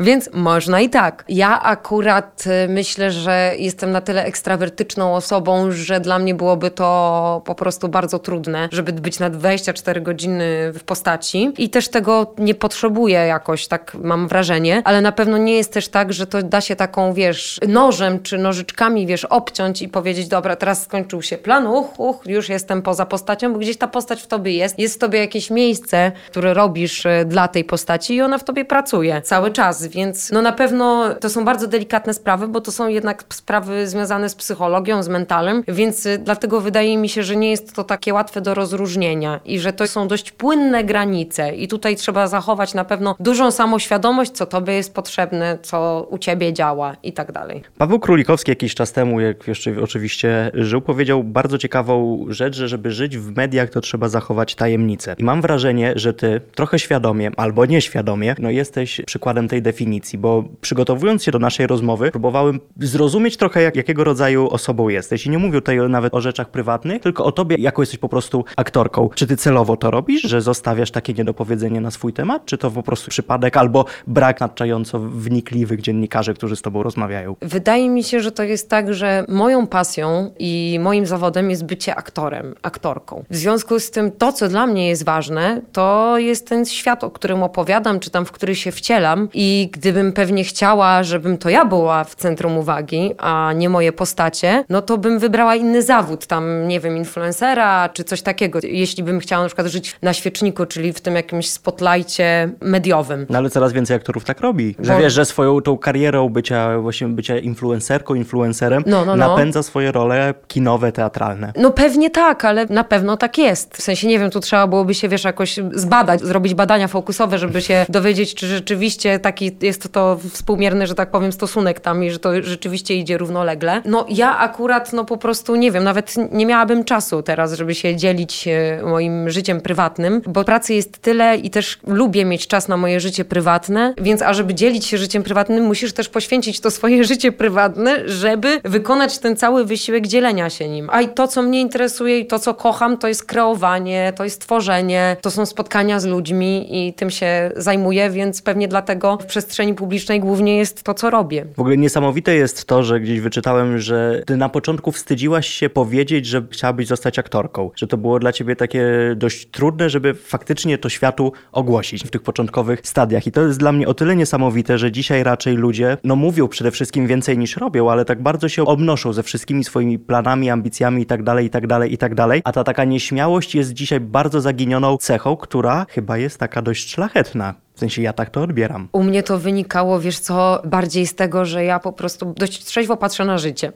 Więc 0.01 0.31
można 0.33 0.81
i 0.81 0.91
tak. 0.91 1.25
Ja 1.29 1.63
akurat 1.63 2.45
y, 2.47 2.69
myślę, 2.69 3.11
że 3.11 3.53
jestem 3.59 3.93
na 3.93 4.01
tyle 4.01 4.25
ekstrawertyczną 4.25 5.15
osobą, 5.15 5.71
że 5.71 6.01
dla 6.01 6.19
mnie 6.19 6.35
byłoby 6.35 6.71
to 6.71 7.43
po 7.45 7.55
prostu 7.55 7.89
bardzo 7.89 8.19
trudne, 8.19 8.69
żeby 8.73 8.93
być 8.93 9.19
na 9.19 9.31
24 9.31 10.01
godziny 10.01 10.73
w 10.73 10.85
postaci. 10.85 11.53
I 11.59 11.71
też 11.71 11.89
tego 11.89 12.35
nie 12.39 12.55
potrzebuję 12.55 13.19
jakoś, 13.19 13.69
tak 13.69 13.95
mam 13.95 14.29
wrażenie, 14.29 14.83
ale 14.85 15.01
na 15.01 15.13
pewno 15.13 15.39
nie 15.39 15.57
jest 15.57 15.73
też 15.73 15.89
tak, 15.89 16.13
że 16.13 16.27
to 16.27 16.43
da 16.43 16.61
się 16.61 16.77
taką, 16.77 17.15
wiesz, 17.15 17.61
nożem 17.69 18.23
czy 18.23 18.39
nożyczkami, 18.39 19.07
wiesz, 19.07 19.25
obciąć 19.25 19.83
i 19.83 19.89
powiedzieć, 19.89 20.29
dobra, 20.29 20.57
teraz 20.57 20.83
skończył 20.83 21.23
się 21.23 21.39
plan, 21.39 21.67
uch, 21.67 22.01
uch, 22.01 22.17
już 22.27 22.49
jestem 22.49 22.83
poza 22.83 23.07
postacią, 23.07 23.53
bo 23.53 23.59
gdzieś 23.59 23.77
ta 23.77 23.89
postać 23.89 24.23
w 24.23 24.27
tobie 24.27 24.53
jest. 24.53 24.79
Jest 24.79 24.95
w 24.95 24.99
tobie 24.99 25.19
jakieś 25.19 25.51
miejsce, 25.51 26.13
które 26.31 26.55
robisz 26.55 27.07
y, 27.07 27.25
dla 27.27 27.49
tej 27.49 27.65
postaci 27.65 28.15
i 28.15 28.23
ona 28.23 28.39
w 28.39 28.45
tobie 28.45 28.65
pracuje 28.65 29.23
cały 29.23 29.51
czas, 29.51 29.82
więc 29.89 30.33
no 30.33 30.43
na 30.43 30.53
pewno 30.53 31.15
to 31.21 31.31
są 31.31 31.45
bardzo 31.45 31.67
delikatne 31.67 32.15
sprawy, 32.15 32.49
bo 32.49 32.61
to 32.61 32.73
są 32.73 32.89
jednak 32.89 33.25
sprawy 33.29 33.89
związane 33.89 34.29
z 34.29 34.35
psychologią, 34.35 35.03
z 35.03 35.09
mentalem, 35.09 35.65
więc 35.69 36.07
y, 36.07 36.19
dlatego 36.19 36.61
wydaje 36.61 36.99
mi 36.99 37.09
się, 37.09 37.23
że 37.23 37.37
nie 37.37 37.51
jest 37.51 37.75
to 37.75 37.85
takie 37.85 38.15
łatwe 38.15 38.41
do 38.41 38.55
rozróżnienia 38.55 39.41
i 39.45 39.59
że 39.59 39.73
to 39.73 39.87
są 39.87 40.09
dość 40.09 40.33
płynne 40.33 40.85
granice 40.85 41.55
i 41.55 41.69
tutaj 41.69 41.97
trzeba 41.97 42.27
zachować 42.27 42.75
na 42.75 42.85
pewno 42.85 43.17
dużą 43.21 43.51
samoświadomość, 43.51 44.31
co 44.31 44.47
tobie 44.47 44.73
jest 44.73 44.95
potrzebne, 44.95 45.59
co 45.63 46.07
u 46.11 46.19
ciebie 46.19 46.53
działa 46.53 46.97
i 47.03 47.13
tak 47.13 47.33
dalej. 47.33 47.63
Paweł 47.79 47.99
Królikowski 47.99 48.51
jakiś 48.51 48.75
czas 48.75 48.93
temu, 48.93 49.21
jak 49.21 49.49
jeszcze 49.49 49.83
oczywiście 49.83 50.51
żył, 50.55 50.81
powiedział 50.81 51.25
bardzo 51.25 51.59
ciekawą 51.59 52.27
rzecz, 52.29 52.57
że 52.57 52.69
żeby 52.69 52.91
żyć 52.91 53.19
w 53.19 53.37
mediach, 53.37 53.71
to 53.71 53.81
trzeba 53.81 54.09
zachować 54.09 54.55
tajemnicę. 54.55 55.15
I 55.19 55.25
mam 55.25 55.43
wrażenie, 55.43 55.93
że 55.97 56.15
ty 56.15 56.41
trochę 56.55 56.79
świadomie 56.79 57.31
albo 57.37 57.67
nieświadomie, 57.67 58.35
no 58.39 58.51
jesteś 58.51 59.01
przykładem 59.07 59.49
tej 59.49 59.63
definicji 59.63 59.72
definicji, 59.73 60.19
bo 60.19 60.45
przygotowując 60.61 61.25
się 61.25 61.33
do 61.33 61.39
naszej 61.39 61.67
rozmowy, 61.67 62.11
próbowałem 62.11 62.61
zrozumieć 62.81 63.37
trochę, 63.37 63.63
jak, 63.63 63.77
jakiego 63.77 64.05
rodzaju 64.05 64.49
osobą 64.51 64.89
jesteś. 64.89 65.27
I 65.27 65.31
nie 65.31 65.39
mówię 65.39 65.61
tutaj 65.61 65.79
nawet 65.89 66.15
o 66.15 66.21
rzeczach 66.21 66.51
prywatnych, 66.51 67.03
tylko 67.03 67.25
o 67.25 67.33
tobie, 67.33 67.57
jako 67.59 67.83
jesteś 67.83 67.99
po 67.99 68.09
prostu 68.09 68.45
aktorką. 68.57 69.11
Czy 69.15 69.27
ty 69.27 69.37
celowo 69.37 69.77
to 69.77 69.91
robisz, 69.91 70.23
że 70.23 70.41
zostawiasz 70.41 70.91
takie 70.91 71.13
niedopowiedzenie 71.13 71.81
na 71.81 71.91
swój 71.91 72.13
temat, 72.13 72.47
czy 72.47 72.59
to 72.59 72.71
po 72.71 72.83
prostu 72.83 73.11
przypadek 73.11 73.57
albo 73.57 73.85
brak 74.07 74.41
nadczająco 74.41 74.99
wnikliwych 74.99 75.81
dziennikarzy, 75.81 76.35
którzy 76.35 76.57
z 76.57 76.63
tobą 76.63 76.83
rozmawiają? 76.83 77.37
Wydaje 77.43 77.91
mi 77.91 78.05
się, 78.05 78.21
że 78.21 78.33
to 78.33 78.43
jest 78.43 78.71
tak, 78.71 78.95
że 78.95 79.25
moją 79.29 79.67
pasją 79.67 80.31
i 80.39 80.79
moim 80.83 81.07
zawodem 81.07 81.51
jest 81.51 81.65
bycie 81.65 81.95
aktorem, 81.95 82.55
aktorką. 82.63 83.25
W 83.31 83.37
związku 83.37 83.81
z 83.81 83.91
tym 83.91 84.11
to, 84.11 84.33
co 84.33 84.49
dla 84.49 84.67
mnie 84.67 84.89
jest 84.89 85.05
ważne, 85.05 85.61
to 85.73 86.19
jest 86.19 86.49
ten 86.49 86.65
świat, 86.67 87.05
o 87.05 87.11
którym 87.11 87.43
opowiadam, 87.43 88.01
czy 88.01 88.11
tam 88.11 88.25
w 88.25 88.33
który 88.33 88.55
się 88.55 88.73
wcielam 88.73 89.29
i 89.35 89.62
gdybym 89.71 90.13
pewnie 90.13 90.45
chciała, 90.45 91.03
żebym 91.03 91.39
to 91.39 91.49
ja 91.51 91.65
była 91.65 92.05
w 92.05 92.15
centrum 92.15 92.59
uwagi, 92.59 93.11
a 93.19 93.53
nie 93.57 93.69
moje 93.69 93.93
postacie, 93.93 94.65
no 94.69 94.83
to 94.83 94.99
bym 94.99 95.19
wybrała 95.19 95.55
inny 95.57 95.83
zawód, 95.83 96.27
tam 96.27 96.69
nie 96.69 96.81
wiem, 96.81 96.97
influencera 96.97 97.89
czy 97.89 98.05
coś 98.05 98.23
takiego. 98.23 98.59
Jeśli 98.63 99.03
bym 99.03 99.21
chciała 99.21 99.43
na 99.43 99.49
przykład 99.49 99.67
żyć 99.67 99.97
na 100.03 100.13
świeczniku, 100.13 100.67
czyli 100.67 100.93
w 100.93 101.01
tym 101.01 101.15
jakimś 101.17 101.51
spotlightie 101.51 102.49
mediowym. 102.61 103.27
No 103.31 103.39
ale 103.39 103.51
coraz 103.51 103.73
więcej 103.73 103.97
aktorów 103.97 104.25
tak 104.25 104.41
robi, 104.41 104.75
że 104.79 104.93
Bo- 104.93 104.99
wiesz, 104.99 105.13
że 105.13 105.25
swoją 105.25 105.61
tą 105.61 105.79
karierą 105.79 106.29
bycia 106.29 106.79
właśnie 106.79 107.07
bycia 107.09 107.39
influencerką, 107.39 108.15
influencerem 108.15 108.83
No, 108.87 109.05
no, 109.05 109.17
no. 109.17 109.29
napędza 109.29 109.63
swoje 109.63 109.93
role 109.93 110.35
kinowe, 110.49 110.93
teatralne. 110.93 111.53
No 111.57 111.71
pewnie 111.71 112.11
tak, 112.11 112.45
ale 112.45 112.67
na 112.67 112.85
pewno 112.85 113.17
tak 113.17 113.39
jest. 113.39 113.77
W 113.77 113.83
sensie 113.83 114.09
nie 114.09 114.19
wiem, 114.19 114.31
tu 114.31 114.41
trzeba 114.41 114.67
byłoby 114.67 114.95
się, 114.95 115.09
wiesz, 115.09 115.25
jakoś 115.25 115.59
zbadać, 115.75 116.21
zrobić 116.21 116.55
badania 116.55 116.89
fokusowe, 116.89 117.39
żeby 117.39 117.63
się 117.63 117.87
dowiedzieć, 117.89 118.35
czy 118.35 118.47
rzeczywiście 118.47 119.19
taki 119.19 119.52
jest 119.61 119.93
to 119.93 120.19
współmierny, 120.31 120.87
że 120.87 120.95
tak 120.95 121.11
powiem, 121.11 121.33
stosunek 121.33 121.81
tam 121.81 122.05
i 122.05 122.11
że 122.11 122.19
to 122.19 122.43
rzeczywiście 122.43 122.95
idzie 122.95 123.19
równolegle. 123.19 123.83
No 123.85 124.07
ja 124.09 124.39
akurat, 124.39 124.93
no 124.93 125.05
po 125.05 125.17
prostu 125.17 125.57
nie 125.57 125.71
wiem, 125.71 125.85
nawet 125.85 126.15
nie 126.33 126.47
miałabym 126.47 126.85
czasu 126.85 127.23
teraz, 127.23 127.53
żeby 127.53 127.75
się 127.75 127.97
dzielić 127.97 128.49
e, 128.49 128.83
moim 128.83 129.31
życiem 129.31 129.61
prywatnym, 129.61 130.23
bo 130.27 130.45
pracy 130.45 130.75
jest 130.75 130.99
tyle 130.99 131.37
i 131.37 131.51
też 131.51 131.79
lubię 131.87 132.25
mieć 132.25 132.47
czas 132.47 132.69
na 132.69 132.77
moje 132.77 133.01
życie 133.01 133.25
prywatne, 133.25 133.95
więc 133.99 134.23
a 134.23 134.35
żeby 134.35 134.55
dzielić 134.55 134.87
się 134.87 134.99
życiem 134.99 135.23
prywatnym, 135.23 135.65
musisz 135.65 135.93
też 135.93 136.09
poświęcić 136.09 136.61
to 136.61 136.71
swoje 136.71 137.05
życie 137.13 137.33
prywatne, 137.33 138.09
żeby 138.09 138.61
wykonać 138.65 139.19
ten 139.19 139.37
cały 139.37 139.65
wysiłek 139.65 140.07
dzielenia 140.07 140.51
się 140.51 140.69
nim. 140.69 140.89
A 140.93 141.01
i 141.01 141.09
to, 141.09 141.29
co 141.29 141.43
mnie 141.43 141.61
interesuje 141.61 142.19
i 142.19 142.27
to, 142.27 142.39
co 142.39 142.55
kocham, 142.55 142.99
to 142.99 143.09
jest 143.09 143.25
kreowanie, 143.25 144.13
to 144.17 144.25
jest 144.25 144.41
tworzenie, 144.41 145.17
to 145.21 145.31
są 145.31 145.47
spotkania 145.47 146.01
z 146.01 146.05
ludźmi 146.05 146.87
i 146.87 146.93
tym 146.93 147.11
się 147.11 147.51
zajmuję, 147.57 148.11
więc 148.11 148.43
pewnie 148.43 148.69
dlatego 148.69 149.17
w 149.17 149.27
przestrzeni 149.47 149.75
publicznej 149.75 150.21
głównie 150.21 150.57
jest 150.57 150.83
to, 150.83 150.95
co 150.95 151.11
robię. 151.11 151.47
W 151.57 151.61
ogóle 151.61 151.77
niesamowite 151.77 152.35
jest 152.35 152.65
to, 152.65 152.83
że 152.83 153.01
gdzieś 153.01 153.21
wyczytałem, 153.21 153.79
że 153.79 154.23
ty 154.27 154.37
na 154.37 154.49
początku 154.49 154.93
wstydziłaś 154.93 155.49
się 155.49 155.71
powiedzieć, 155.71 156.27
że 156.27 156.43
chciałabyś 156.51 156.87
zostać 156.87 157.19
aktorką. 157.19 157.71
Że 157.77 157.87
to 157.87 157.97
było 157.97 158.19
dla 158.19 158.33
ciebie 158.33 158.57
takie 158.57 158.85
dość 159.17 159.47
trudne, 159.47 159.91
żeby 159.91 160.15
faktycznie 160.15 160.79
to 160.79 160.89
światu 160.89 161.33
ogłosić 161.53 162.05
w 162.05 162.11
tych 162.11 162.23
początkowych 162.23 162.81
stadiach. 162.85 163.27
I 163.27 163.33
to 163.33 163.47
jest 163.47 163.59
dla 163.59 163.73
mnie 163.73 163.89
o 163.89 163.95
tyle 163.95 164.17
niesamowite, 164.17 164.79
że 164.79 164.93
dzisiaj 164.93 165.23
raczej 165.23 165.57
ludzie, 165.57 165.97
no 166.05 166.17
mówią 166.17 166.49
przede 166.49 166.71
wszystkim 166.71 167.07
więcej 167.07 167.39
niż 167.39 167.57
robią, 167.57 167.91
ale 167.91 168.05
tak 168.05 168.23
bardzo 168.23 168.49
się 168.49 168.65
obnoszą 168.65 169.13
ze 169.13 169.23
wszystkimi 169.23 169.65
swoimi 169.65 169.99
planami, 169.99 170.51
ambicjami 170.51 171.03
i 171.03 171.07
tak 171.07 171.23
dalej, 171.23 171.47
i 171.47 171.51
tak 171.51 171.67
dalej, 171.67 171.93
i 171.93 171.99
tak 171.99 172.15
dalej. 172.15 172.43
A 172.45 172.53
ta 172.53 172.65
taka 172.65 172.85
nieśmiałość 172.85 173.55
jest 173.55 173.73
dzisiaj 173.73 174.01
bardzo 174.01 174.41
zaginioną 174.41 174.97
cechą, 174.97 175.37
która 175.37 175.87
chyba 175.89 176.19
jest 176.19 176.39
taka 176.39 176.63
dość 176.63 176.91
szlachetna. 176.91 177.55
Sensie 177.83 178.03
ja 178.03 178.13
tak 178.13 178.31
to 178.31 178.43
odbieram. 178.43 178.89
U 178.93 179.03
mnie 179.03 179.23
to 179.23 179.39
wynikało, 179.39 180.01
wiesz 180.01 180.19
co, 180.19 180.63
bardziej 180.65 181.07
z 181.07 181.15
tego, 181.15 181.45
że 181.45 181.65
ja 181.65 181.79
po 181.79 181.93
prostu 181.93 182.35
dość 182.37 182.65
trzeźwo 182.65 182.97
patrzę 182.97 183.25
na 183.25 183.39
życie. 183.39 183.73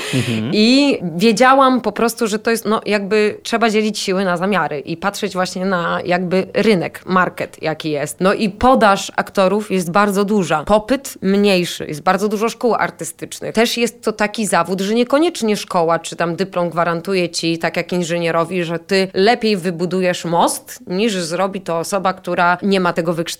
I 0.52 0.98
wiedziałam 1.16 1.80
po 1.80 1.92
prostu, 1.92 2.26
że 2.26 2.38
to 2.38 2.50
jest, 2.50 2.64
no 2.64 2.80
jakby 2.86 3.38
trzeba 3.42 3.70
dzielić 3.70 3.98
siły 3.98 4.24
na 4.24 4.36
zamiary 4.36 4.80
i 4.80 4.96
patrzeć 4.96 5.32
właśnie 5.32 5.66
na 5.66 6.00
jakby 6.04 6.46
rynek, 6.54 7.02
market 7.06 7.62
jaki 7.62 7.90
jest. 7.90 8.20
No 8.20 8.32
i 8.34 8.48
podaż 8.50 9.12
aktorów 9.16 9.70
jest 9.70 9.90
bardzo 9.90 10.24
duża. 10.24 10.64
Popyt 10.64 11.18
mniejszy, 11.22 11.86
jest 11.86 12.02
bardzo 12.02 12.28
dużo 12.28 12.48
szkół 12.48 12.74
artystycznych. 12.74 13.54
Też 13.54 13.76
jest 13.76 14.02
to 14.02 14.12
taki 14.12 14.46
zawód, 14.46 14.80
że 14.80 14.94
niekoniecznie 14.94 15.56
szkoła 15.56 15.98
czy 15.98 16.16
tam 16.16 16.36
dyplom 16.36 16.70
gwarantuje 16.70 17.28
ci, 17.28 17.58
tak 17.58 17.76
jak 17.76 17.92
inżynierowi, 17.92 18.64
że 18.64 18.78
ty 18.78 19.08
lepiej 19.14 19.56
wybudujesz 19.56 20.24
most, 20.24 20.82
niż 20.86 21.14
zrobi 21.14 21.60
to 21.60 21.78
osoba, 21.78 22.12
która 22.12 22.58
nie 22.62 22.80
ma 22.80 22.92
tego 22.92 23.12
wykształcenia 23.12 23.39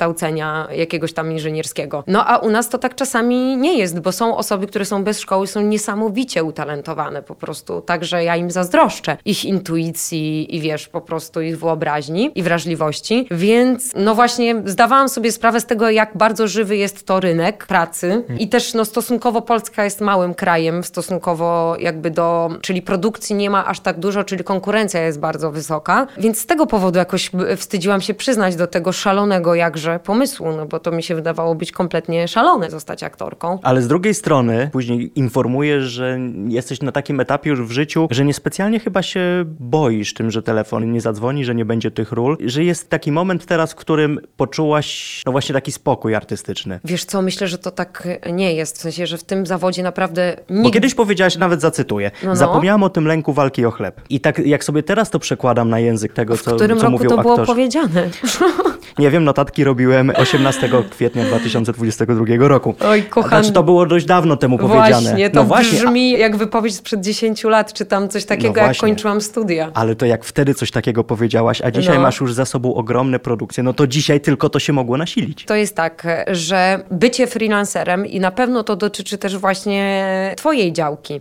jakiegoś 0.71 1.13
tam 1.13 1.33
inżynierskiego. 1.33 2.05
No 2.07 2.27
a 2.27 2.37
u 2.37 2.51
nas 2.51 2.69
to 2.69 2.79
tak 2.79 2.95
czasami 2.95 3.57
nie 3.57 3.79
jest, 3.79 4.01
bo 4.01 4.13
są 4.13 4.37
osoby, 4.37 4.67
które 4.67 4.85
są 4.85 5.05
bez 5.05 5.21
szkoły, 5.21 5.47
są 5.47 5.61
niesamowicie 5.61 6.45
utalentowane 6.45 7.23
po 7.23 7.35
prostu. 7.35 7.81
Także 7.81 8.25
ja 8.25 8.37
im 8.37 8.51
zazdroszczę 8.51 9.17
ich 9.25 9.45
intuicji 9.45 10.57
i 10.57 10.61
wiesz, 10.61 10.89
po 10.89 11.01
prostu 11.01 11.41
ich 11.41 11.59
wyobraźni 11.59 12.31
i 12.35 12.43
wrażliwości. 12.43 13.27
Więc 13.31 13.93
no 13.97 14.15
właśnie 14.15 14.63
zdawałam 14.65 15.09
sobie 15.09 15.33
sprawę 15.33 15.61
z 15.61 15.67
tego, 15.67 15.91
jak 15.91 16.17
bardzo 16.17 16.49
żywy 16.49 16.77
jest 16.77 17.07
to 17.07 17.21
rynek 17.21 17.67
pracy 17.67 18.25
i 18.39 18.49
też 18.49 18.75
no 18.75 18.85
stosunkowo 18.85 19.43
Polska 19.43 19.85
jest 19.85 20.01
małym 20.01 20.35
krajem, 20.35 20.85
stosunkowo 20.85 21.77
jakby 21.79 22.11
do, 22.11 22.51
czyli 22.61 22.83
produkcji 22.83 23.37
nie 23.37 23.51
ma 23.51 23.67
aż 23.67 23.81
tak 23.81 23.99
dużo, 23.99 24.25
czyli 24.25 24.45
konkurencja 24.45 25.01
jest 25.01 25.21
bardzo 25.21 25.51
wysoka. 25.51 26.07
Więc 26.19 26.39
z 26.39 26.47
tego 26.47 26.67
powodu 26.67 26.99
jakoś 26.99 27.31
wstydziłam 27.57 28.01
się 28.01 28.15
przyznać 28.15 28.57
do 28.57 28.67
tego 28.67 28.93
szalonego 28.93 29.55
jakże 29.55 29.90
pomysłu, 29.99 30.47
no 30.57 30.67
bo 30.67 30.81
to 30.81 30.91
mi 30.93 31.03
się 31.03 31.15
wydawało 31.15 31.55
być 31.55 31.73
kompletnie 31.73 32.29
szalone 32.29 32.71
zostać 32.71 33.03
aktorką. 33.03 33.59
Ale 33.63 33.83
z 33.83 33.89
drugiej 33.89 34.15
strony 34.15 34.71
później 34.73 35.13
informujesz, 35.15 35.85
że 35.85 36.19
jesteś 36.49 36.83
na 36.83 36.93
takim 36.93 37.21
etapie 37.21 37.51
już 37.51 37.63
w 37.63 37.71
życiu, 37.71 38.09
że 38.11 38.25
niespecjalnie 38.25 38.81
chyba 38.81 39.03
się 39.03 39.21
boisz 39.61 40.15
tym, 40.15 40.31
że 40.31 40.43
telefon 40.43 40.93
nie 40.93 41.01
zadzwoni, 41.01 41.45
że 41.45 41.55
nie 41.55 41.65
będzie 41.65 41.91
tych 41.91 42.13
ról, 42.13 42.37
że 42.45 42.65
jest 42.65 42.91
taki 42.91 43.13
moment 43.13 43.47
teraz, 43.47 43.73
w 43.73 43.75
którym 43.75 44.21
poczułaś 44.37 45.23
no 45.27 45.33
właśnie 45.33 45.53
taki 45.53 45.73
spokój 45.73 46.15
artystyczny. 46.15 46.81
Wiesz 46.85 47.05
co, 47.05 47.23
myślę, 47.23 47.49
że 47.49 47.59
to 47.59 47.71
tak 47.71 48.09
nie 48.33 48.55
jest. 48.55 48.79
W 48.79 48.81
sensie, 48.81 49.07
że 49.07 49.19
w 49.19 49.25
tym 49.25 49.47
zawodzie 49.47 49.83
naprawdę 49.83 50.37
Bo 50.49 50.55
nikt... 50.55 50.75
kiedyś 50.75 50.95
powiedziałaś, 50.95 51.37
nawet 51.37 51.61
zacytuję, 51.61 52.11
No, 52.23 52.29
no. 52.29 52.37
zapomniałam 52.37 52.83
o 52.83 52.89
tym 52.91 53.07
lęku 53.07 53.33
walki 53.33 53.65
o 53.65 53.71
chleb. 53.71 54.01
I 54.11 54.21
tak 54.21 54.39
jak 54.39 54.65
sobie 54.65 54.83
teraz 54.83 55.11
to 55.11 55.19
przekładam 55.19 55.71
na 55.71 55.79
język 55.79 56.13
tego, 56.13 56.37
co, 56.39 56.51
W 56.51 56.55
którym 56.55 56.77
co 56.79 56.83
roku 56.85 56.93
mówią 56.93 57.09
to 57.11 57.19
było 57.23 57.35
aktorzy. 57.35 57.47
powiedziane? 57.53 58.09
Nie 58.99 59.11
wiem, 59.11 59.25
notatki 59.25 59.65
robiłem 59.65 60.13
18 60.17 60.71
kwietnia 60.91 61.25
2022 61.25 62.49
roku. 62.49 62.75
Oj, 62.81 63.03
kochany. 63.03 63.29
Znaczy 63.29 63.53
to 63.53 63.63
było 63.63 63.87
dość 63.87 64.07
dawno 64.07 64.37
temu 64.37 64.59
powiedziane. 64.59 65.01
Właśnie, 65.01 65.31
to 65.31 65.37
no 65.41 65.45
właśnie, 65.45 65.79
brzmi 65.79 66.11
jak 66.11 66.37
wypowiedź 66.37 66.75
sprzed 66.75 67.01
10 67.01 67.45
lat, 67.45 67.73
czy 67.73 67.87
tam 67.87 68.09
coś 68.09 68.25
takiego, 68.25 68.61
No 68.61 68.67
jak 68.67 68.77
kończyłam 68.77 69.21
studia. 69.21 69.71
Ale 69.75 69.95
to 69.97 70.07
jak 70.07 70.25
wtedy 70.25 70.55
coś 70.55 70.71
takiego 70.71 71.05
powiedziałaś, 71.05 71.63
a 71.63 71.71
dzisiaj 71.71 71.95
No. 71.97 72.03
masz 72.03 72.21
już 72.21 72.35
za 72.35 72.45
sobą 72.45 72.75
ogromne 72.75 73.19
produkcje, 73.19 73.63
no 73.63 73.73
to 73.73 73.87
dzisiaj 73.87 74.21
tylko 74.21 74.49
to 74.49 74.59
się 74.59 74.73
mogło 74.73 74.97
nasilić. 74.97 75.45
To 75.45 75.55
jest 75.55 75.77
tak, 75.77 76.07
że 76.31 76.85
bycie 76.91 77.27
freelancerem 77.27 78.07
i 78.07 78.21
na 78.21 78.31
pewno 78.31 78.63
to 78.65 78.77
dotyczy 78.77 79.19
też 79.19 79.37
właśnie 79.37 80.35
twojej 80.37 80.73
działki. 80.73 81.21